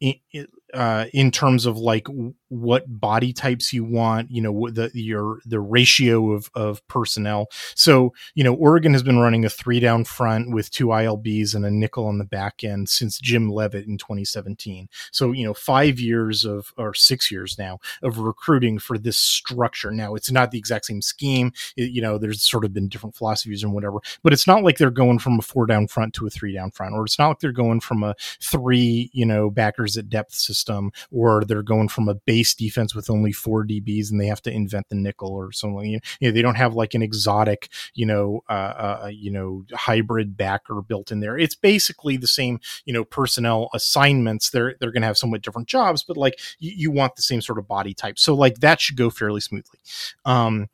uh, 0.73 1.05
in 1.13 1.31
terms 1.31 1.65
of 1.65 1.77
like 1.77 2.07
what 2.49 2.85
body 2.87 3.33
types 3.33 3.73
you 3.73 3.83
want, 3.83 4.31
you 4.31 4.41
know, 4.41 4.69
the 4.69 4.89
your 4.93 5.39
the 5.45 5.59
ratio 5.59 6.31
of 6.31 6.49
of 6.53 6.85
personnel. 6.87 7.49
So, 7.75 8.13
you 8.35 8.43
know, 8.43 8.53
Oregon 8.53 8.93
has 8.93 9.03
been 9.03 9.19
running 9.19 9.45
a 9.45 9.49
three 9.49 9.79
down 9.79 10.05
front 10.05 10.51
with 10.51 10.71
two 10.71 10.87
ILBs 10.87 11.55
and 11.55 11.65
a 11.65 11.71
nickel 11.71 12.05
on 12.05 12.17
the 12.17 12.25
back 12.25 12.63
end 12.63 12.89
since 12.89 13.19
Jim 13.19 13.49
Leavitt 13.49 13.87
in 13.87 13.97
2017. 13.97 14.89
So, 15.11 15.31
you 15.31 15.45
know, 15.45 15.53
five 15.53 15.99
years 15.99 16.45
of 16.45 16.73
or 16.77 16.93
six 16.93 17.31
years 17.31 17.57
now 17.57 17.79
of 18.01 18.19
recruiting 18.19 18.79
for 18.79 18.97
this 18.97 19.17
structure. 19.17 19.91
Now, 19.91 20.15
it's 20.15 20.31
not 20.31 20.51
the 20.51 20.57
exact 20.57 20.85
same 20.85 21.01
scheme. 21.01 21.51
It, 21.75 21.91
you 21.91 22.01
know, 22.01 22.17
there's 22.17 22.43
sort 22.43 22.65
of 22.65 22.73
been 22.73 22.89
different 22.89 23.15
philosophies 23.15 23.63
and 23.63 23.73
whatever, 23.73 23.99
but 24.23 24.33
it's 24.33 24.47
not 24.47 24.63
like 24.63 24.77
they're 24.77 24.91
going 24.91 25.19
from 25.19 25.39
a 25.39 25.41
four 25.41 25.65
down 25.65 25.87
front 25.87 26.13
to 26.15 26.27
a 26.27 26.29
three 26.29 26.53
down 26.53 26.71
front, 26.71 26.93
or 26.93 27.03
it's 27.03 27.19
not 27.19 27.29
like 27.29 27.39
they're 27.39 27.51
going 27.51 27.79
from 27.79 28.03
a 28.03 28.15
three, 28.41 29.09
you 29.13 29.25
know, 29.25 29.49
backers 29.49 29.97
at 29.97 30.09
depth 30.09 30.33
system, 30.33 30.91
or 31.11 31.43
they're 31.43 31.63
going 31.63 31.87
from 31.87 32.07
a 32.07 32.15
base 32.15 32.36
base 32.37 32.53
defense 32.53 32.93
with 32.93 33.09
only 33.09 33.31
four 33.31 33.65
DBs 33.65 34.11
and 34.11 34.21
they 34.21 34.27
have 34.27 34.41
to 34.43 34.51
invent 34.51 34.89
the 34.89 34.95
nickel 34.95 35.29
or 35.29 35.51
something. 35.51 35.89
You 35.89 35.99
know, 36.21 36.31
they 36.31 36.43
don't 36.43 36.55
have 36.55 36.75
like 36.75 36.93
an 36.93 37.01
exotic, 37.01 37.69
you 37.95 38.05
know, 38.05 38.43
uh, 38.47 38.53
uh, 38.53 38.99
uh, 39.05 39.07
you 39.07 39.31
know, 39.31 39.65
hybrid 39.73 40.37
backer 40.37 40.83
built 40.83 41.11
in 41.11 41.19
there. 41.19 41.35
It's 41.35 41.55
basically 41.55 42.15
the 42.15 42.27
same, 42.27 42.59
you 42.85 42.93
know, 42.93 43.03
personnel 43.03 43.69
assignments. 43.73 44.51
They're 44.51 44.75
they're 44.79 44.91
going 44.91 45.01
to 45.01 45.07
have 45.07 45.17
somewhat 45.17 45.41
different 45.41 45.67
jobs, 45.67 46.03
but 46.03 46.15
like 46.15 46.39
you, 46.59 46.73
you 46.75 46.91
want 46.91 47.15
the 47.15 47.23
same 47.23 47.41
sort 47.41 47.57
of 47.57 47.67
body 47.67 47.95
type. 47.95 48.19
So 48.19 48.35
like 48.35 48.59
that 48.59 48.79
should 48.79 48.97
go 48.97 49.09
fairly 49.09 49.41
smoothly. 49.41 49.79
Um, 50.23 50.69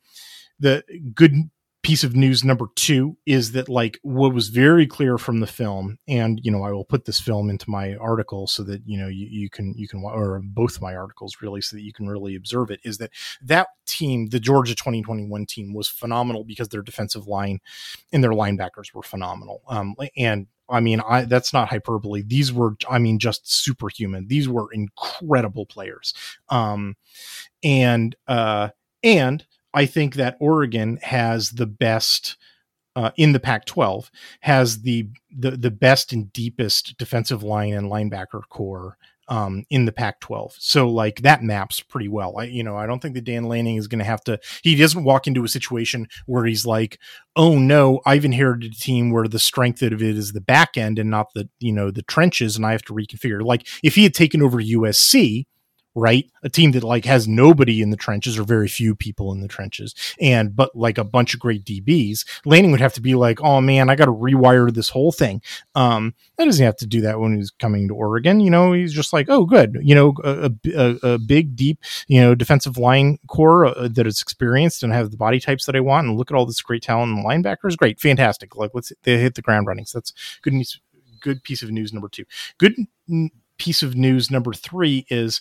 the 0.60 0.84
good 1.14 1.48
piece 1.84 2.02
of 2.02 2.16
news 2.16 2.42
number 2.42 2.66
two 2.76 3.14
is 3.26 3.52
that 3.52 3.68
like 3.68 3.98
what 4.02 4.32
was 4.32 4.48
very 4.48 4.86
clear 4.86 5.18
from 5.18 5.40
the 5.40 5.46
film 5.46 5.98
and 6.08 6.40
you 6.42 6.50
know 6.50 6.62
i 6.62 6.72
will 6.72 6.84
put 6.84 7.04
this 7.04 7.20
film 7.20 7.50
into 7.50 7.68
my 7.68 7.94
article 7.96 8.46
so 8.46 8.62
that 8.62 8.80
you 8.86 8.98
know 8.98 9.06
you, 9.06 9.26
you 9.30 9.50
can 9.50 9.74
you 9.76 9.86
can 9.86 10.02
or 10.02 10.40
both 10.42 10.80
my 10.80 10.96
articles 10.96 11.36
really 11.42 11.60
so 11.60 11.76
that 11.76 11.82
you 11.82 11.92
can 11.92 12.08
really 12.08 12.36
observe 12.36 12.70
it 12.70 12.80
is 12.84 12.96
that 12.96 13.10
that 13.42 13.68
team 13.84 14.26
the 14.28 14.40
georgia 14.40 14.74
2021 14.74 15.44
team 15.44 15.74
was 15.74 15.86
phenomenal 15.86 16.42
because 16.42 16.70
their 16.70 16.80
defensive 16.80 17.26
line 17.26 17.60
and 18.14 18.24
their 18.24 18.32
linebackers 18.32 18.94
were 18.94 19.02
phenomenal 19.02 19.62
um, 19.68 19.94
and 20.16 20.46
I 20.66 20.80
mean, 20.80 21.02
I 21.06 21.26
that's 21.26 21.52
not 21.52 21.68
hyperbole. 21.68 22.22
These 22.22 22.50
were, 22.50 22.74
I 22.88 22.98
mean, 22.98 23.18
just 23.18 23.42
superhuman. 23.52 24.28
These 24.28 24.48
were 24.48 24.72
incredible 24.72 25.66
players. 25.66 26.14
Um, 26.48 26.96
and 27.62 28.16
uh, 28.26 28.70
and 29.02 29.44
I 29.74 29.86
think 29.86 30.14
that 30.14 30.36
Oregon 30.40 30.98
has 31.02 31.50
the 31.50 31.66
best 31.66 32.36
uh, 32.96 33.10
in 33.16 33.32
the 33.32 33.40
Pac-12 33.40 34.08
has 34.40 34.82
the, 34.82 35.08
the 35.36 35.52
the 35.52 35.70
best 35.70 36.12
and 36.12 36.32
deepest 36.32 36.96
defensive 36.96 37.42
line 37.42 37.74
and 37.74 37.90
linebacker 37.90 38.42
corps 38.48 38.96
um, 39.28 39.64
in 39.70 39.84
the 39.84 39.92
Pac-12. 39.92 40.54
So 40.58 40.88
like 40.88 41.22
that 41.22 41.42
maps 41.42 41.80
pretty 41.80 42.08
well. 42.08 42.38
I, 42.38 42.44
you 42.44 42.62
know, 42.62 42.76
I 42.76 42.86
don't 42.86 43.00
think 43.00 43.14
that 43.14 43.24
Dan 43.24 43.44
Lanning 43.44 43.76
is 43.76 43.88
going 43.88 43.98
to 43.98 44.04
have 44.04 44.22
to. 44.24 44.38
He 44.62 44.74
doesn't 44.76 45.04
walk 45.04 45.26
into 45.26 45.44
a 45.44 45.48
situation 45.48 46.08
where 46.26 46.44
he's 46.44 46.66
like, 46.66 46.98
"Oh 47.36 47.58
no, 47.58 48.00
I've 48.06 48.24
inherited 48.24 48.72
a 48.72 48.76
team 48.76 49.10
where 49.10 49.26
the 49.26 49.38
strength 49.38 49.82
of 49.82 49.92
it 49.94 50.02
is 50.02 50.32
the 50.32 50.40
back 50.40 50.76
end 50.76 50.98
and 50.98 51.10
not 51.10 51.28
the 51.34 51.48
you 51.58 51.72
know 51.72 51.90
the 51.90 52.02
trenches, 52.02 52.56
and 52.56 52.66
I 52.66 52.72
have 52.72 52.84
to 52.84 52.94
reconfigure." 52.94 53.42
Like 53.42 53.66
if 53.82 53.94
he 53.94 54.04
had 54.04 54.14
taken 54.14 54.42
over 54.42 54.62
USC, 54.62 55.46
right? 55.94 56.28
A 56.42 56.48
team 56.48 56.72
that 56.72 56.82
like 56.82 57.04
has 57.04 57.28
nobody 57.28 57.80
in 57.80 57.90
the 57.90 57.96
trenches 57.96 58.38
or 58.38 58.42
very 58.42 58.68
few 58.68 58.94
people 58.94 59.32
in 59.32 59.40
the 59.40 59.48
trenches, 59.48 59.94
and 60.20 60.54
but 60.54 60.74
like 60.74 60.98
a 60.98 61.04
bunch 61.04 61.34
of 61.34 61.40
great 61.40 61.64
DBs. 61.64 62.24
Lanning 62.44 62.70
would 62.72 62.80
have 62.80 62.94
to 62.94 63.00
be 63.00 63.14
like, 63.14 63.40
oh 63.42 63.60
man, 63.60 63.88
I 63.88 63.96
got 63.96 64.06
to 64.06 64.12
rewire 64.12 64.72
this 64.72 64.88
whole 64.88 65.12
thing. 65.12 65.40
Um, 65.74 66.14
that 66.36 66.46
doesn't 66.46 66.64
have 66.64 66.76
to 66.78 66.86
do 66.86 67.00
that 67.02 67.20
when 67.20 67.36
he's 67.36 67.50
coming 67.50 67.88
to 67.88 67.94
Oregon. 67.94 68.40
You 68.40 68.50
know, 68.50 68.72
he's 68.72 68.92
just 68.92 69.12
like, 69.12 69.28
oh, 69.28 69.44
good. 69.44 69.76
You 69.82 69.94
know, 69.94 70.14
a, 70.24 70.50
a, 70.74 71.12
a 71.14 71.18
big, 71.18 71.56
deep, 71.56 71.78
you 72.08 72.20
know, 72.20 72.34
defensive 72.34 72.76
line 72.76 73.18
corps 73.28 73.66
uh, 73.66 73.88
that 73.88 74.06
is 74.06 74.20
experienced 74.20 74.82
and 74.82 74.92
have 74.92 75.10
the 75.10 75.16
body 75.16 75.40
types 75.40 75.66
that 75.66 75.76
I 75.76 75.80
want, 75.80 76.06
and 76.06 76.16
look 76.16 76.30
at 76.30 76.36
all 76.36 76.46
this 76.46 76.62
great 76.62 76.82
talent 76.82 77.16
in 77.16 77.24
linebackers. 77.24 77.76
Great, 77.76 78.00
fantastic. 78.00 78.56
Like 78.56 78.72
let's 78.74 78.92
they 79.02 79.18
hit 79.18 79.34
the 79.34 79.42
ground 79.42 79.66
running. 79.66 79.86
So 79.86 79.98
that's 79.98 80.12
good 80.42 80.52
news. 80.52 80.80
Good 81.20 81.42
piece 81.42 81.62
of 81.62 81.70
news 81.70 81.92
number 81.92 82.08
two. 82.08 82.24
Good 82.58 82.74
piece 83.58 83.82
of 83.82 83.96
news 83.96 84.30
number 84.30 84.52
three 84.52 85.06
is 85.08 85.40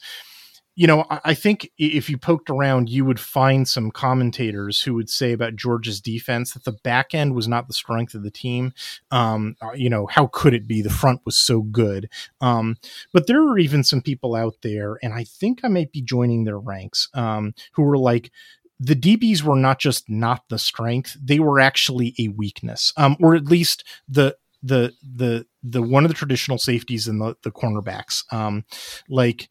you 0.76 0.88
know, 0.88 1.05
I 1.09 1.36
think 1.36 1.69
if 1.78 2.09
you 2.09 2.17
poked 2.17 2.49
around, 2.49 2.89
you 2.89 3.05
would 3.05 3.19
find 3.19 3.67
some 3.67 3.91
commentators 3.91 4.82
who 4.82 4.95
would 4.95 5.09
say 5.09 5.32
about 5.32 5.55
Georgia's 5.55 6.01
defense 6.01 6.53
that 6.53 6.63
the 6.63 6.71
back 6.71 7.13
end 7.13 7.36
was 7.36 7.47
not 7.47 7.67
the 7.67 7.76
strength 7.76 8.15
of 8.15 8.24
the 8.24 8.32
team. 8.32 8.74
Um, 9.11 9.55
uh, 9.61 9.74
you 9.74 9.88
know, 9.88 10.07
how 10.07 10.28
could 10.28 10.55
it 10.55 10.67
be? 10.67 10.82
The 10.82 10.89
front 10.89 11.21
was 11.26 11.38
so 11.38 11.61
good. 11.61 12.09
Um, 12.41 12.78
but 13.11 13.28
there 13.28 13.43
are 13.47 13.59
even 13.59 13.84
some 13.84 14.01
people 14.01 14.34
out 14.34 14.55
there, 14.63 14.97
and 15.03 15.13
I 15.13 15.26
think 15.26 15.59
I 15.63 15.67
might 15.67 15.91
be 15.91 16.01
joining 16.01 16.43
their 16.43 16.59
ranks, 16.59 17.07
um, 17.13 17.53
who 17.74 17.84
were 17.84 17.97
like, 17.97 18.32
the 18.80 18.95
DBs 18.95 19.43
were 19.43 19.55
not 19.55 19.80
just 19.80 20.09
not 20.09 20.49
the 20.49 20.57
strength; 20.57 21.15
they 21.24 21.39
were 21.39 21.59
actually 21.59 22.15
a 22.17 22.30
weakness, 22.30 22.91
um, 22.97 23.15
or 23.21 23.36
at 23.36 23.45
least 23.45 23.84
the 24.09 24.36
the 24.63 24.93
the 25.03 25.45
the 25.61 25.84
one 25.84 26.03
of 26.03 26.09
the 26.09 26.15
traditional 26.15 26.57
safeties 26.57 27.07
and 27.07 27.21
the 27.21 27.38
the 27.43 27.51
cornerbacks. 27.51 28.24
Um, 28.34 28.65
like 29.07 29.49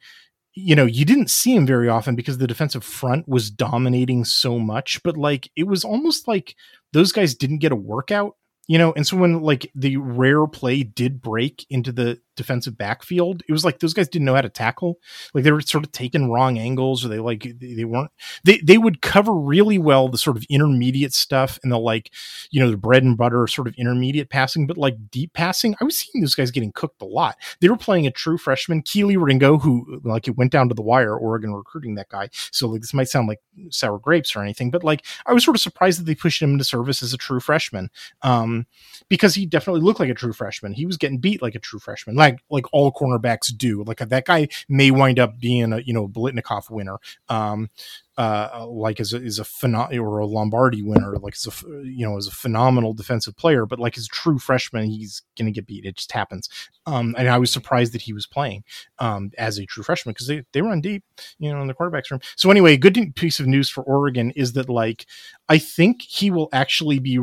you 0.54 0.76
know, 0.76 0.84
you 0.84 1.04
didn't 1.04 1.30
see 1.30 1.54
him 1.54 1.66
very 1.66 1.88
often 1.88 2.14
because 2.14 2.38
the 2.38 2.46
defensive 2.46 2.84
front 2.84 3.26
was 3.28 3.50
dominating 3.50 4.24
so 4.24 4.58
much, 4.58 5.02
but 5.02 5.16
like 5.16 5.50
it 5.56 5.66
was 5.66 5.84
almost 5.84 6.28
like 6.28 6.54
those 6.92 7.12
guys 7.12 7.34
didn't 7.34 7.58
get 7.58 7.72
a 7.72 7.76
workout, 7.76 8.36
you 8.68 8.78
know, 8.78 8.92
and 8.92 9.06
so 9.06 9.16
when 9.16 9.40
like 9.40 9.70
the 9.74 9.96
rare 9.96 10.46
play 10.46 10.82
did 10.82 11.22
break 11.22 11.64
into 11.70 11.90
the 11.90 12.20
defensive 12.36 12.76
backfield. 12.76 13.42
It 13.48 13.52
was 13.52 13.64
like 13.64 13.80
those 13.80 13.94
guys 13.94 14.08
didn't 14.08 14.26
know 14.26 14.34
how 14.34 14.40
to 14.40 14.48
tackle. 14.48 14.98
Like 15.34 15.44
they 15.44 15.52
were 15.52 15.60
sort 15.60 15.84
of 15.84 15.92
taking 15.92 16.30
wrong 16.30 16.58
angles, 16.58 17.04
or 17.04 17.08
they 17.08 17.18
like 17.18 17.52
they 17.58 17.84
weren't. 17.84 18.10
They 18.44 18.58
they 18.58 18.78
would 18.78 19.02
cover 19.02 19.34
really 19.34 19.78
well 19.78 20.08
the 20.08 20.18
sort 20.18 20.36
of 20.36 20.44
intermediate 20.48 21.12
stuff 21.12 21.58
and 21.62 21.72
the 21.72 21.78
like, 21.78 22.10
you 22.50 22.60
know, 22.60 22.70
the 22.70 22.76
bread 22.76 23.02
and 23.02 23.16
butter 23.16 23.46
sort 23.46 23.68
of 23.68 23.74
intermediate 23.74 24.30
passing, 24.30 24.66
but 24.66 24.78
like 24.78 25.10
deep 25.10 25.32
passing, 25.32 25.74
I 25.80 25.84
was 25.84 25.98
seeing 25.98 26.22
those 26.22 26.34
guys 26.34 26.50
getting 26.50 26.72
cooked 26.72 27.02
a 27.02 27.06
lot. 27.06 27.36
They 27.60 27.68
were 27.68 27.76
playing 27.76 28.06
a 28.06 28.10
true 28.10 28.38
freshman, 28.38 28.82
Kelee 28.82 29.16
Ringo, 29.16 29.58
who 29.58 30.00
like 30.04 30.28
it 30.28 30.36
went 30.36 30.52
down 30.52 30.68
to 30.68 30.74
the 30.74 30.82
wire. 30.82 31.16
Oregon 31.16 31.52
recruiting 31.54 31.94
that 31.96 32.08
guy, 32.08 32.28
so 32.32 32.68
like 32.68 32.80
this 32.80 32.94
might 32.94 33.08
sound 33.08 33.28
like 33.28 33.40
sour 33.70 33.98
grapes 33.98 34.34
or 34.34 34.42
anything, 34.42 34.70
but 34.70 34.84
like 34.84 35.04
I 35.26 35.32
was 35.32 35.44
sort 35.44 35.56
of 35.56 35.60
surprised 35.60 36.00
that 36.00 36.04
they 36.04 36.14
pushed 36.14 36.40
him 36.40 36.52
into 36.52 36.64
service 36.64 37.02
as 37.02 37.12
a 37.12 37.18
true 37.18 37.40
freshman, 37.40 37.90
um, 38.22 38.66
because 39.08 39.34
he 39.34 39.46
definitely 39.46 39.82
looked 39.82 40.00
like 40.00 40.10
a 40.10 40.14
true 40.14 40.32
freshman. 40.32 40.72
He 40.72 40.86
was 40.86 40.96
getting 40.96 41.18
beat 41.18 41.42
like 41.42 41.54
a 41.54 41.60
true 41.60 41.78
freshman 41.78 42.16
like 42.22 42.40
like 42.50 42.66
all 42.72 42.92
cornerbacks 42.92 43.56
do. 43.56 43.84
Like 43.84 43.98
that 43.98 44.24
guy 44.24 44.48
may 44.68 44.90
wind 44.90 45.18
up 45.18 45.38
being 45.38 45.72
a 45.72 45.80
you 45.80 45.92
know 45.92 46.08
Biletnikoff 46.08 46.70
winner. 46.70 46.98
Um, 47.28 47.70
uh, 48.18 48.66
like 48.68 49.00
is 49.00 49.14
a, 49.14 49.22
is 49.22 49.38
a 49.38 49.44
phenom- 49.44 49.98
or 49.98 50.18
a 50.18 50.26
Lombardi 50.26 50.82
winner, 50.82 51.16
like 51.18 51.34
is 51.34 51.46
a 51.46 51.66
you 51.84 52.06
know 52.06 52.18
is 52.18 52.26
a 52.26 52.32
phenomenal 52.32 52.92
defensive 52.92 53.36
player, 53.36 53.64
but 53.64 53.78
like 53.78 53.96
as 53.96 54.04
a 54.04 54.08
true 54.08 54.38
freshman, 54.38 54.84
he's 54.84 55.22
gonna 55.38 55.50
get 55.50 55.66
beat. 55.66 55.86
It 55.86 55.96
just 55.96 56.12
happens. 56.12 56.48
Um, 56.84 57.14
and 57.16 57.28
I 57.28 57.38
was 57.38 57.50
surprised 57.50 57.94
that 57.94 58.02
he 58.02 58.12
was 58.12 58.26
playing 58.26 58.64
um, 58.98 59.30
as 59.38 59.58
a 59.58 59.64
true 59.64 59.82
freshman 59.82 60.12
because 60.12 60.26
they 60.26 60.44
they 60.52 60.60
run 60.60 60.82
deep, 60.82 61.04
you 61.38 61.50
know, 61.50 61.60
in 61.62 61.68
the 61.68 61.74
quarterbacks 61.74 62.10
room. 62.10 62.20
So 62.36 62.50
anyway, 62.50 62.74
a 62.74 62.78
good 62.78 63.16
piece 63.16 63.40
of 63.40 63.46
news 63.46 63.70
for 63.70 63.82
Oregon 63.82 64.30
is 64.32 64.52
that 64.52 64.68
like 64.68 65.06
I 65.48 65.56
think 65.56 66.02
he 66.02 66.30
will 66.30 66.50
actually 66.52 66.98
be 66.98 67.18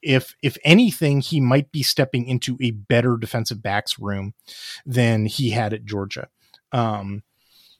if 0.00 0.34
if 0.42 0.56
anything, 0.64 1.20
he 1.20 1.38
might 1.38 1.70
be 1.70 1.82
stepping 1.82 2.26
into 2.26 2.56
a 2.62 2.70
better 2.70 3.18
defensive 3.18 3.62
backs 3.62 3.98
room 3.98 4.32
than 4.86 5.26
he 5.26 5.50
had 5.50 5.74
at 5.74 5.84
Georgia. 5.84 6.28
Um, 6.72 7.22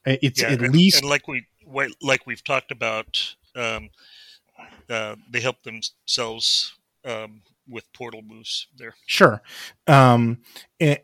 it's 0.04 0.40
yeah, 0.40 0.48
at 0.48 0.62
and, 0.62 0.72
least 0.72 1.00
and 1.00 1.10
like 1.10 1.26
we 1.28 1.46
like 2.02 2.26
we've 2.26 2.44
talked 2.44 2.70
about, 2.70 3.34
um, 3.54 3.90
uh, 4.88 5.16
they 5.30 5.40
help 5.40 5.62
themselves 5.62 6.74
um, 7.04 7.42
with 7.68 7.92
portal 7.92 8.22
moves 8.22 8.66
there. 8.76 8.94
Sure. 9.06 9.42
Um, 9.86 10.38
and, 10.80 10.98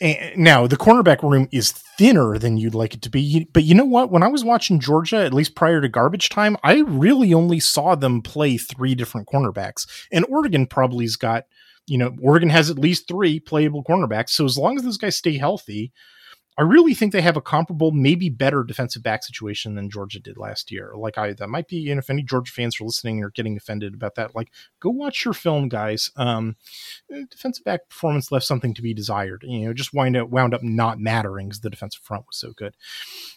and 0.00 0.36
now 0.36 0.66
the 0.66 0.76
cornerback 0.76 1.22
room 1.22 1.48
is 1.50 1.72
thinner 1.72 2.38
than 2.38 2.58
you'd 2.58 2.74
like 2.74 2.94
it 2.94 3.02
to 3.02 3.10
be, 3.10 3.48
but 3.52 3.64
you 3.64 3.74
know 3.74 3.84
what? 3.84 4.10
When 4.10 4.22
I 4.22 4.28
was 4.28 4.44
watching 4.44 4.80
Georgia, 4.80 5.16
at 5.16 5.34
least 5.34 5.54
prior 5.54 5.80
to 5.80 5.88
garbage 5.88 6.28
time, 6.28 6.56
I 6.62 6.80
really 6.80 7.32
only 7.32 7.58
saw 7.58 7.94
them 7.94 8.22
play 8.22 8.58
three 8.58 8.94
different 8.94 9.28
cornerbacks, 9.28 9.86
and 10.12 10.26
Oregon 10.28 10.66
probably's 10.66 11.16
got. 11.16 11.44
You 11.86 11.98
know, 11.98 12.14
Oregon 12.22 12.50
has 12.50 12.70
at 12.70 12.78
least 12.78 13.08
three 13.08 13.40
playable 13.40 13.82
cornerbacks. 13.82 14.30
So 14.30 14.44
as 14.44 14.56
long 14.56 14.76
as 14.76 14.84
those 14.84 14.98
guys 14.98 15.16
stay 15.16 15.38
healthy, 15.38 15.92
I 16.60 16.62
really 16.62 16.92
think 16.92 17.14
they 17.14 17.22
have 17.22 17.38
a 17.38 17.40
comparable, 17.40 17.90
maybe 17.90 18.28
better 18.28 18.62
defensive 18.62 19.02
back 19.02 19.24
situation 19.24 19.76
than 19.76 19.88
Georgia 19.88 20.20
did 20.20 20.36
last 20.36 20.70
year. 20.70 20.92
Like 20.94 21.16
I, 21.16 21.32
that 21.32 21.48
might 21.48 21.68
be, 21.68 21.90
and 21.90 21.98
if 21.98 22.10
any 22.10 22.22
Georgia 22.22 22.52
fans 22.52 22.78
are 22.78 22.84
listening 22.84 23.24
or 23.24 23.30
getting 23.30 23.56
offended 23.56 23.94
about 23.94 24.16
that, 24.16 24.34
like 24.34 24.50
go 24.78 24.90
watch 24.90 25.24
your 25.24 25.32
film, 25.32 25.70
guys. 25.70 26.10
Um, 26.16 26.56
eh, 27.10 27.22
defensive 27.30 27.64
back 27.64 27.88
performance 27.88 28.30
left 28.30 28.44
something 28.44 28.74
to 28.74 28.82
be 28.82 28.92
desired. 28.92 29.42
You 29.48 29.60
know, 29.60 29.72
just 29.72 29.94
wind 29.94 30.18
up 30.18 30.28
wound 30.28 30.52
up 30.52 30.62
not 30.62 31.00
mattering 31.00 31.48
because 31.48 31.60
the 31.60 31.70
defensive 31.70 32.02
front 32.02 32.26
was 32.26 32.36
so 32.36 32.52
good. 32.52 32.76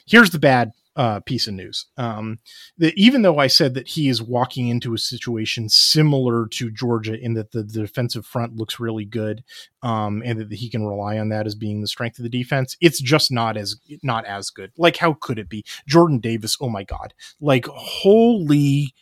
Here's 0.06 0.32
the 0.32 0.40
bad 0.40 0.74
uh, 0.96 1.20
piece 1.22 1.48
of 1.48 1.54
news. 1.54 1.88
Um, 1.98 2.40
that 2.78 2.94
even 2.96 3.22
though 3.22 3.40
I 3.40 3.48
said 3.48 3.74
that 3.74 3.90
he 3.90 4.10
is 4.10 4.22
walking 4.22 4.68
into 4.68 4.94
a 4.94 4.98
situation 4.98 5.70
similar 5.70 6.48
to 6.48 6.72
Georgia 6.72 7.20
in 7.20 7.34
that 7.34 7.52
the, 7.52 7.64
the 7.64 7.82
defensive 7.82 8.26
front 8.26 8.56
looks 8.56 8.80
really 8.80 9.06
good, 9.06 9.44
um, 9.82 10.22
and 10.26 10.40
that 10.40 10.54
he 10.54 10.70
can 10.70 10.86
rely 10.86 11.18
on 11.18 11.30
that 11.30 11.48
as 11.48 11.56
being 11.56 11.82
the 11.82 11.88
strength 11.88 12.20
of 12.20 12.24
the 12.24 12.30
defense, 12.30 12.78
it's 12.80 13.02
just 13.02 13.32
not 13.32 13.58
as 13.58 13.76
not 14.04 14.26
as 14.26 14.50
good. 14.50 14.72
Like 14.78 14.98
how 14.98 15.14
could 15.14 15.40
it 15.40 15.50
be? 15.50 15.66
Jordan 15.88 16.20
Davis, 16.20 16.58
oh 16.62 16.70
my 16.70 16.84
god, 16.84 17.14
like 17.42 17.66
holy 17.68 18.94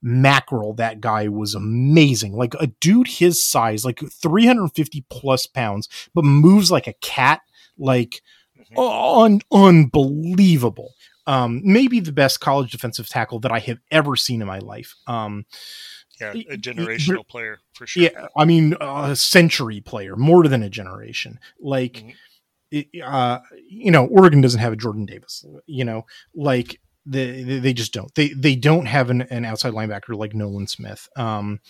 mackerel 0.00 0.74
that 0.74 1.00
guy 1.00 1.26
was 1.26 1.56
amazing 1.56 2.32
like 2.32 2.54
a 2.60 2.68
dude 2.68 3.08
his 3.08 3.44
size 3.44 3.84
like 3.84 3.98
350 3.98 5.04
plus 5.10 5.44
pounds 5.44 5.88
but 6.14 6.24
moves 6.24 6.70
like 6.70 6.86
a 6.86 6.92
cat 7.00 7.40
like 7.76 8.22
mm-hmm. 8.56 8.78
un- 8.78 9.40
unbelievable 9.50 10.94
um, 11.28 11.60
maybe 11.62 12.00
the 12.00 12.10
best 12.10 12.40
college 12.40 12.72
defensive 12.72 13.06
tackle 13.06 13.38
that 13.40 13.52
I 13.52 13.58
have 13.58 13.78
ever 13.90 14.16
seen 14.16 14.40
in 14.40 14.48
my 14.48 14.60
life. 14.60 14.94
Um, 15.06 15.44
yeah, 16.18 16.32
a 16.32 16.56
generational 16.56 17.28
player 17.28 17.58
for 17.74 17.86
sure. 17.86 18.04
Yeah, 18.04 18.28
I 18.36 18.46
mean 18.46 18.74
a 18.80 19.14
century 19.14 19.80
player, 19.80 20.16
more 20.16 20.48
than 20.48 20.62
a 20.62 20.70
generation. 20.70 21.38
Like, 21.60 21.92
mm-hmm. 21.92 22.10
it, 22.72 23.02
uh, 23.04 23.40
you 23.68 23.90
know, 23.90 24.06
Oregon 24.06 24.40
doesn't 24.40 24.58
have 24.58 24.72
a 24.72 24.76
Jordan 24.76 25.04
Davis. 25.04 25.44
You 25.66 25.84
know, 25.84 26.06
like 26.34 26.80
they 27.04 27.42
they 27.42 27.74
just 27.74 27.92
don't. 27.92 28.12
They 28.14 28.28
they 28.28 28.56
don't 28.56 28.86
have 28.86 29.10
an, 29.10 29.22
an 29.22 29.44
outside 29.44 29.74
linebacker 29.74 30.16
like 30.16 30.34
Nolan 30.34 30.66
Smith. 30.66 31.08
Um, 31.14 31.60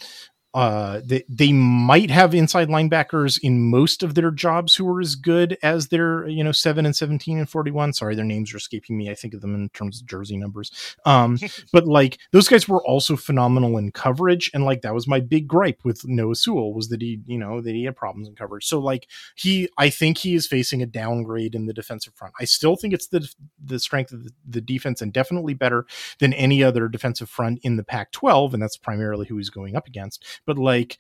uh, 0.55 1.01
they, 1.05 1.25
they 1.29 1.53
might 1.53 2.11
have 2.11 2.35
inside 2.35 2.69
linebackers 2.69 3.39
in 3.43 3.71
most 3.71 4.03
of 4.03 4.15
their 4.15 4.31
jobs 4.31 4.75
who 4.75 4.89
are 4.89 5.01
as 5.01 5.15
good 5.15 5.59
as 5.63 5.89
their, 5.89 6.27
you 6.27 6.43
know, 6.43 6.53
7 6.53 6.87
and 6.87 6.97
17 6.97 7.39
and 7.39 7.49
41. 7.49 7.93
Sorry, 7.93 8.15
their 8.15 8.25
names 8.25 8.55
are 8.55 8.57
escaping 8.57 8.97
me. 8.97 9.11
I 9.11 9.15
think 9.15 9.35
of 9.35 9.43
them 9.43 9.55
in 9.55 9.69
terms 9.71 10.01
of 10.01 10.07
jersey 10.07 10.39
numbers. 10.39 10.97
Um, 11.05 11.39
but 11.73 11.87
like 11.87 12.19
those 12.33 12.49
guys 12.49 12.67
were 12.67 12.85
also 12.87 13.15
phenomenal 13.17 13.77
in 13.77 13.93
coverage. 13.93 14.51
And 14.55 14.65
like 14.65 14.81
that 14.83 14.95
was 14.95 15.07
my 15.07 15.21
big 15.21 15.47
gripe 15.47 15.85
with 15.85 16.07
Noah 16.07 16.35
Sewell 16.35 16.73
was 16.73 16.89
that 16.89 17.03
he, 17.03 17.21
you 17.27 17.39
know, 17.39 17.61
that 17.61 17.75
he 17.75 17.85
had 17.85 17.97
problems 17.97 18.27
in 18.27 18.35
coverage. 18.35 18.65
So 18.65 18.79
like 18.79 19.07
he, 19.37 19.69
I 19.77 19.91
think 19.91 20.19
he 20.19 20.35
is 20.35 20.47
facing 20.47 20.83
a 20.83 20.87
downgrade 20.87 21.55
in 21.55 21.67
the 21.67 21.75
defensive 21.75 22.15
front. 22.15 22.33
I 22.41 22.45
still 22.45 22.77
think 22.77 22.95
it's 22.95 23.09
the, 23.09 23.29
the 23.63 23.79
strength 23.79 24.13
of 24.13 24.25
the, 24.25 24.31
the 24.49 24.61
defense 24.63 25.03
and 25.03 25.13
definitely 25.13 25.53
better 25.53 25.85
than 26.21 26.33
any 26.33 26.65
other 26.65 26.89
defensive 26.89 27.29
front 27.29 27.61
in 27.63 27.77
the 27.77 27.85
Pac 27.85 28.13
12. 28.13 28.55
And 28.55 28.63
that's 28.63 28.79
primarily 28.79 29.27
who 29.27 29.37
he's 29.37 29.51
going 29.51 29.77
up 29.77 29.87
against 29.87 30.25
but 30.47 30.59
like 30.59 30.99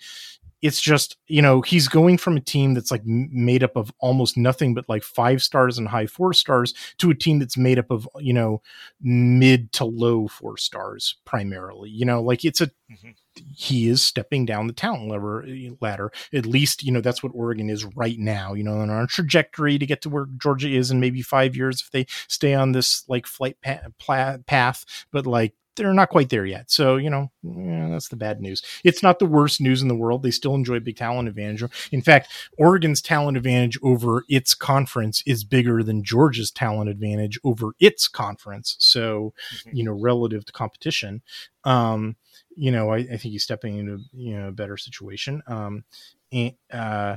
it's 0.61 0.80
just 0.80 1.16
you 1.28 1.41
know 1.41 1.61
he's 1.61 1.89
going 1.89 2.18
from 2.18 2.36
a 2.36 2.41
team 2.41 2.74
that's 2.74 2.91
like 2.91 3.05
made 3.07 3.62
up 3.62 3.76
of 3.76 3.93
almost 4.01 4.36
nothing 4.36 4.74
but 4.74 4.89
like 4.89 5.03
five 5.03 5.43
stars 5.43 5.78
and 5.78 5.89
high 5.89 6.07
four 6.07 6.32
stars 6.32 6.74
to 6.99 7.11
a 7.11 7.14
team 7.14 7.39
that's 7.39 7.57
made 7.57 7.78
up 7.78 7.91
of 7.91 8.09
you 8.18 8.32
know 8.32 8.61
mid 9.01 9.70
to 9.72 9.84
low 9.84 10.26
four 10.26 10.57
stars 10.57 11.16
primarily 11.24 11.89
you 11.91 12.05
know 12.05 12.20
like 12.20 12.45
it's 12.45 12.61
a 12.61 12.66
mm-hmm. 12.66 13.11
he 13.55 13.89
is 13.89 14.03
stepping 14.03 14.45
down 14.45 14.66
the 14.66 14.72
talent 14.72 15.09
lever, 15.09 15.47
ladder 15.80 16.11
at 16.32 16.47
least 16.47 16.82
you 16.82 16.91
know 16.91 17.01
that's 17.01 17.22
what 17.22 17.32
oregon 17.34 17.70
is 17.70 17.84
right 17.97 18.18
now 18.18 18.53
you 18.53 18.64
know 18.64 18.80
on 18.80 18.91
our 18.91 19.07
trajectory 19.07 19.78
to 19.78 19.86
get 19.86 20.03
to 20.03 20.09
where 20.09 20.26
georgia 20.39 20.68
is 20.68 20.91
in 20.91 20.99
maybe 20.99 21.22
five 21.22 21.55
years 21.55 21.80
if 21.80 21.91
they 21.93 22.07
stay 22.26 22.55
on 22.55 22.72
this 22.72 23.05
like 23.09 23.26
flight 23.26 23.57
pa- 23.62 24.39
path 24.47 24.84
but 25.12 25.26
like 25.26 25.55
they're 25.85 25.95
not 25.95 26.11
quite 26.11 26.29
there 26.29 26.45
yet. 26.45 26.70
So, 26.70 26.97
you 26.97 27.11
know, 27.11 27.31
yeah, 27.43 27.89
that's 27.89 28.09
the 28.09 28.16
bad 28.16 28.41
news. 28.41 28.62
It's 28.85 29.03
not 29.03 29.18
the 29.18 29.26
worst 29.26 29.61
news 29.61 29.83
in 29.83 29.89
the 29.89 29.95
world. 29.95 30.22
They 30.22 30.31
still 30.31 30.55
enjoy 30.55 30.81
big 30.81 30.97
talent 30.97 31.29
advantage. 31.29 31.64
In 31.93 32.03
fact, 32.03 32.29
Oregon's 32.59 33.01
talent 33.01 33.37
advantage 33.37 33.79
over 33.83 34.24
its 34.29 34.55
conference 34.55 35.22
is 35.26 35.45
bigger 35.45 35.83
than 35.83 36.05
Georgia's 36.05 36.51
talent 36.51 36.91
advantage 36.91 37.39
over 37.45 37.72
its 37.81 38.09
conference. 38.09 38.76
So, 38.79 39.33
mm-hmm. 39.55 39.76
you 39.76 39.85
know, 39.85 39.93
relative 39.93 40.45
to 40.47 40.53
competition, 40.53 41.22
um, 41.64 42.16
you 42.57 42.70
know, 42.70 42.91
I, 42.91 42.97
I, 42.97 43.07
think 43.07 43.33
he's 43.33 43.45
stepping 43.45 43.79
into 43.79 44.01
you 44.12 44.37
know 44.37 44.49
a 44.49 44.53
better 44.53 44.76
situation. 44.76 45.43
Um, 45.47 45.85
and, 46.33 46.55
uh, 46.72 47.16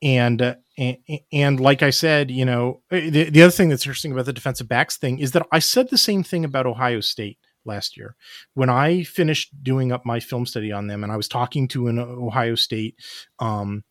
and, 0.00 0.40
uh, 0.40 0.54
and 0.76 0.96
and 1.32 1.60
like 1.60 1.82
I 1.82 1.90
said, 1.90 2.30
you 2.30 2.44
know, 2.44 2.82
the, 2.90 3.30
the 3.30 3.42
other 3.42 3.50
thing 3.50 3.68
that's 3.68 3.84
interesting 3.84 4.12
about 4.12 4.26
the 4.26 4.32
defensive 4.32 4.68
backs 4.68 4.96
thing 4.96 5.18
is 5.18 5.32
that 5.32 5.46
I 5.50 5.58
said 5.58 5.90
the 5.90 5.98
same 5.98 6.22
thing 6.22 6.44
about 6.44 6.66
Ohio 6.66 7.00
State 7.00 7.38
last 7.68 7.96
year. 7.96 8.16
When 8.54 8.68
I 8.68 9.04
finished 9.04 9.62
doing 9.62 9.92
up 9.92 10.04
my 10.04 10.18
film 10.18 10.46
study 10.46 10.72
on 10.72 10.88
them, 10.88 11.04
and 11.04 11.12
I 11.12 11.16
was 11.16 11.28
talking 11.28 11.68
to 11.68 11.86
an 11.86 11.98
Ohio 11.98 12.56
State 12.56 12.96
um, 13.38 13.84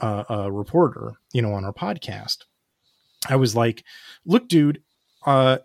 uh, 0.00 0.50
reporter, 0.50 1.14
you 1.32 1.40
know, 1.40 1.54
on 1.54 1.64
our 1.64 1.72
podcast, 1.72 2.44
I 3.28 3.36
was 3.36 3.56
like, 3.56 3.84
"Look, 4.26 4.48
dude, 4.48 4.82
uh, 5.24 5.58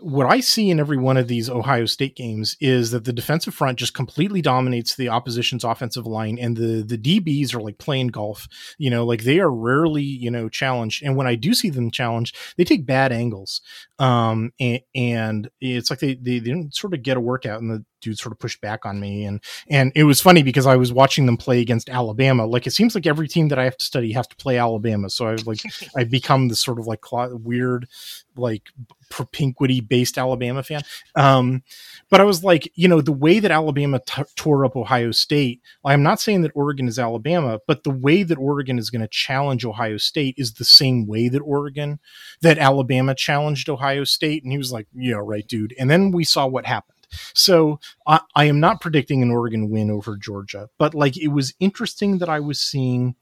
what 0.00 0.26
I 0.26 0.40
see 0.40 0.70
in 0.70 0.80
every 0.80 0.96
one 0.96 1.18
of 1.18 1.28
these 1.28 1.50
Ohio 1.50 1.84
State 1.84 2.16
games 2.16 2.56
is 2.60 2.92
that 2.92 3.04
the 3.04 3.12
defensive 3.12 3.54
front 3.54 3.78
just 3.78 3.92
completely 3.92 4.40
dominates 4.40 4.94
the 4.94 5.10
opposition's 5.10 5.64
offensive 5.64 6.06
line, 6.06 6.38
and 6.38 6.56
the 6.56 6.82
the 6.82 6.96
DBs 6.96 7.54
are 7.54 7.60
like 7.60 7.76
playing 7.76 8.08
golf. 8.08 8.48
You 8.78 8.88
know, 8.88 9.04
like 9.04 9.24
they 9.24 9.38
are 9.38 9.50
rarely 9.50 10.02
you 10.02 10.30
know 10.30 10.48
challenged, 10.48 11.02
and 11.02 11.14
when 11.14 11.26
I 11.26 11.34
do 11.34 11.52
see 11.52 11.68
them 11.68 11.90
challenged, 11.90 12.36
they 12.56 12.64
take 12.64 12.86
bad 12.86 13.12
angles, 13.12 13.60
um, 13.98 14.52
and, 14.58 14.80
and 14.94 15.50
it's 15.60 15.90
like 15.90 15.98
they, 15.98 16.14
they 16.14 16.38
they 16.38 16.50
don't 16.50 16.74
sort 16.74 16.94
of 16.94 17.02
get 17.02 17.18
a 17.18 17.20
workout, 17.20 17.60
and 17.60 17.70
the 17.70 17.84
dude 18.06 18.18
sort 18.18 18.32
of 18.32 18.38
pushed 18.38 18.60
back 18.60 18.86
on 18.86 19.00
me, 19.00 19.24
and 19.24 19.42
and 19.68 19.92
it 19.94 20.04
was 20.04 20.20
funny 20.20 20.42
because 20.42 20.66
I 20.66 20.76
was 20.76 20.92
watching 20.92 21.26
them 21.26 21.36
play 21.36 21.60
against 21.60 21.88
Alabama. 21.88 22.46
Like 22.46 22.66
it 22.66 22.72
seems 22.72 22.94
like 22.94 23.06
every 23.06 23.28
team 23.28 23.48
that 23.48 23.58
I 23.58 23.64
have 23.64 23.76
to 23.76 23.84
study 23.84 24.12
have 24.12 24.28
to 24.28 24.36
play 24.36 24.58
Alabama, 24.58 25.10
so 25.10 25.28
I 25.28 25.36
like 25.44 25.60
I 25.96 26.04
become 26.04 26.48
this 26.48 26.60
sort 26.60 26.78
of 26.78 26.86
like 26.86 27.00
weird 27.12 27.88
like 28.36 28.70
propinquity 29.08 29.80
based 29.80 30.18
Alabama 30.18 30.62
fan. 30.62 30.82
Um, 31.14 31.62
but 32.10 32.20
I 32.20 32.24
was 32.24 32.44
like, 32.44 32.70
you 32.74 32.88
know, 32.88 33.00
the 33.00 33.12
way 33.12 33.38
that 33.38 33.50
Alabama 33.50 34.00
t- 34.04 34.22
tore 34.34 34.64
up 34.64 34.76
Ohio 34.76 35.10
State, 35.10 35.60
I'm 35.84 36.02
not 36.02 36.20
saying 36.20 36.42
that 36.42 36.52
Oregon 36.54 36.88
is 36.88 36.98
Alabama, 36.98 37.60
but 37.66 37.84
the 37.84 37.90
way 37.90 38.22
that 38.22 38.38
Oregon 38.38 38.78
is 38.78 38.90
going 38.90 39.02
to 39.02 39.08
challenge 39.08 39.64
Ohio 39.64 39.96
State 39.96 40.34
is 40.38 40.54
the 40.54 40.64
same 40.64 41.06
way 41.06 41.28
that 41.28 41.40
Oregon, 41.40 41.98
that 42.42 42.58
Alabama 42.58 43.14
challenged 43.14 43.68
Ohio 43.68 44.04
State. 44.04 44.42
And 44.42 44.52
he 44.52 44.58
was 44.58 44.72
like, 44.72 44.86
yeah, 44.94 45.20
right, 45.20 45.46
dude. 45.46 45.74
And 45.78 45.90
then 45.90 46.10
we 46.10 46.24
saw 46.24 46.46
what 46.46 46.66
happened. 46.66 46.95
So 47.34 47.80
I, 48.06 48.20
I 48.34 48.44
am 48.46 48.60
not 48.60 48.80
predicting 48.80 49.22
an 49.22 49.30
Oregon 49.30 49.70
win 49.70 49.90
over 49.90 50.16
Georgia, 50.16 50.68
but 50.78 50.94
like 50.94 51.16
it 51.16 51.28
was 51.28 51.54
interesting 51.60 52.18
that 52.18 52.28
I 52.28 52.40
was 52.40 52.60
seeing 52.60 53.14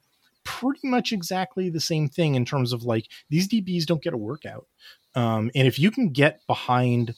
pretty 0.45 0.87
much 0.87 1.12
exactly 1.12 1.70
the 1.70 1.80
same 1.80 2.09
thing 2.09 2.35
in 2.35 2.45
terms 2.45 2.72
of 2.72 2.85
like 2.85 3.07
these 3.30 3.49
DBs 3.49 3.87
don't 3.87 4.03
get 4.03 4.14
a 4.14 4.18
workout. 4.18 4.66
Um, 5.14 5.51
and 5.55 5.66
if 5.66 5.78
you 5.78 5.91
can 5.91 6.11
get 6.11 6.41
behind 6.47 7.14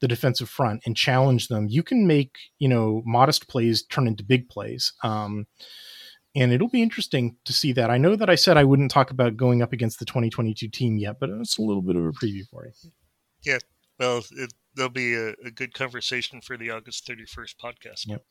the 0.00 0.08
defensive 0.08 0.48
front 0.48 0.82
and 0.84 0.96
challenge 0.96 1.48
them, 1.48 1.68
you 1.68 1.82
can 1.82 2.06
make 2.06 2.36
you 2.58 2.68
know 2.68 3.02
modest 3.04 3.48
plays 3.48 3.82
turn 3.84 4.06
into 4.06 4.24
big 4.24 4.48
plays. 4.48 4.92
Um, 5.02 5.46
and 6.36 6.52
it'll 6.52 6.68
be 6.68 6.82
interesting 6.82 7.36
to 7.44 7.52
see 7.52 7.72
that. 7.72 7.90
I 7.90 7.98
know 7.98 8.16
that 8.16 8.28
I 8.28 8.34
said 8.34 8.56
I 8.56 8.64
wouldn't 8.64 8.90
talk 8.90 9.10
about 9.12 9.36
going 9.36 9.62
up 9.62 9.72
against 9.72 10.00
the 10.00 10.04
2022 10.04 10.68
team 10.68 10.98
yet, 10.98 11.20
but 11.20 11.30
it's 11.30 11.58
a 11.58 11.62
little 11.62 11.82
bit 11.82 11.94
of 11.94 12.04
a 12.04 12.10
preview 12.10 12.42
for 12.50 12.66
you. 12.66 12.72
Yeah, 13.42 13.58
well, 14.00 14.24
it, 14.32 14.52
there'll 14.74 14.90
be 14.90 15.14
a, 15.14 15.30
a, 15.44 15.50
good 15.50 15.74
conversation 15.74 16.40
for 16.40 16.56
the 16.56 16.70
August 16.70 17.06
31st 17.06 17.56
podcast. 17.62 18.06
Yep. 18.06 18.24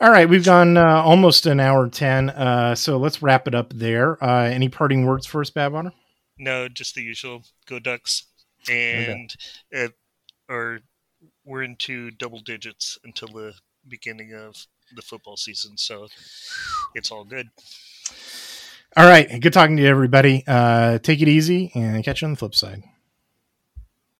All 0.00 0.10
right, 0.10 0.28
we've 0.28 0.44
gone 0.44 0.76
uh, 0.76 1.02
almost 1.02 1.46
an 1.46 1.60
hour 1.60 1.88
10, 1.88 2.30
uh, 2.30 2.74
so 2.74 2.98
let's 2.98 3.22
wrap 3.22 3.48
it 3.48 3.54
up 3.54 3.72
there. 3.72 4.22
Uh, 4.22 4.44
any 4.44 4.68
parting 4.68 5.06
words 5.06 5.26
for 5.26 5.40
us, 5.40 5.50
Badwater? 5.50 5.92
No, 6.38 6.68
just 6.68 6.94
the 6.94 7.02
usual. 7.02 7.42
Go 7.66 7.78
Ducks, 7.78 8.26
and 8.70 9.34
okay. 9.72 9.84
it, 9.84 9.92
or 10.48 10.80
we're 11.44 11.64
into 11.64 12.10
double 12.12 12.40
digits 12.40 12.96
until 13.04 13.28
the 13.28 13.54
beginning 13.88 14.34
of 14.34 14.66
the 14.94 15.02
football 15.02 15.36
season, 15.36 15.76
so 15.76 16.06
it's 16.94 17.10
all 17.10 17.24
good. 17.24 17.48
All 18.96 19.06
right, 19.06 19.40
good 19.40 19.52
talking 19.52 19.76
to 19.76 19.82
you, 19.82 19.88
everybody. 19.88 20.44
Uh, 20.46 20.98
take 20.98 21.20
it 21.20 21.28
easy, 21.28 21.72
and 21.74 22.04
catch 22.04 22.22
you 22.22 22.26
on 22.26 22.32
the 22.32 22.38
flip 22.38 22.54
side. 22.54 22.82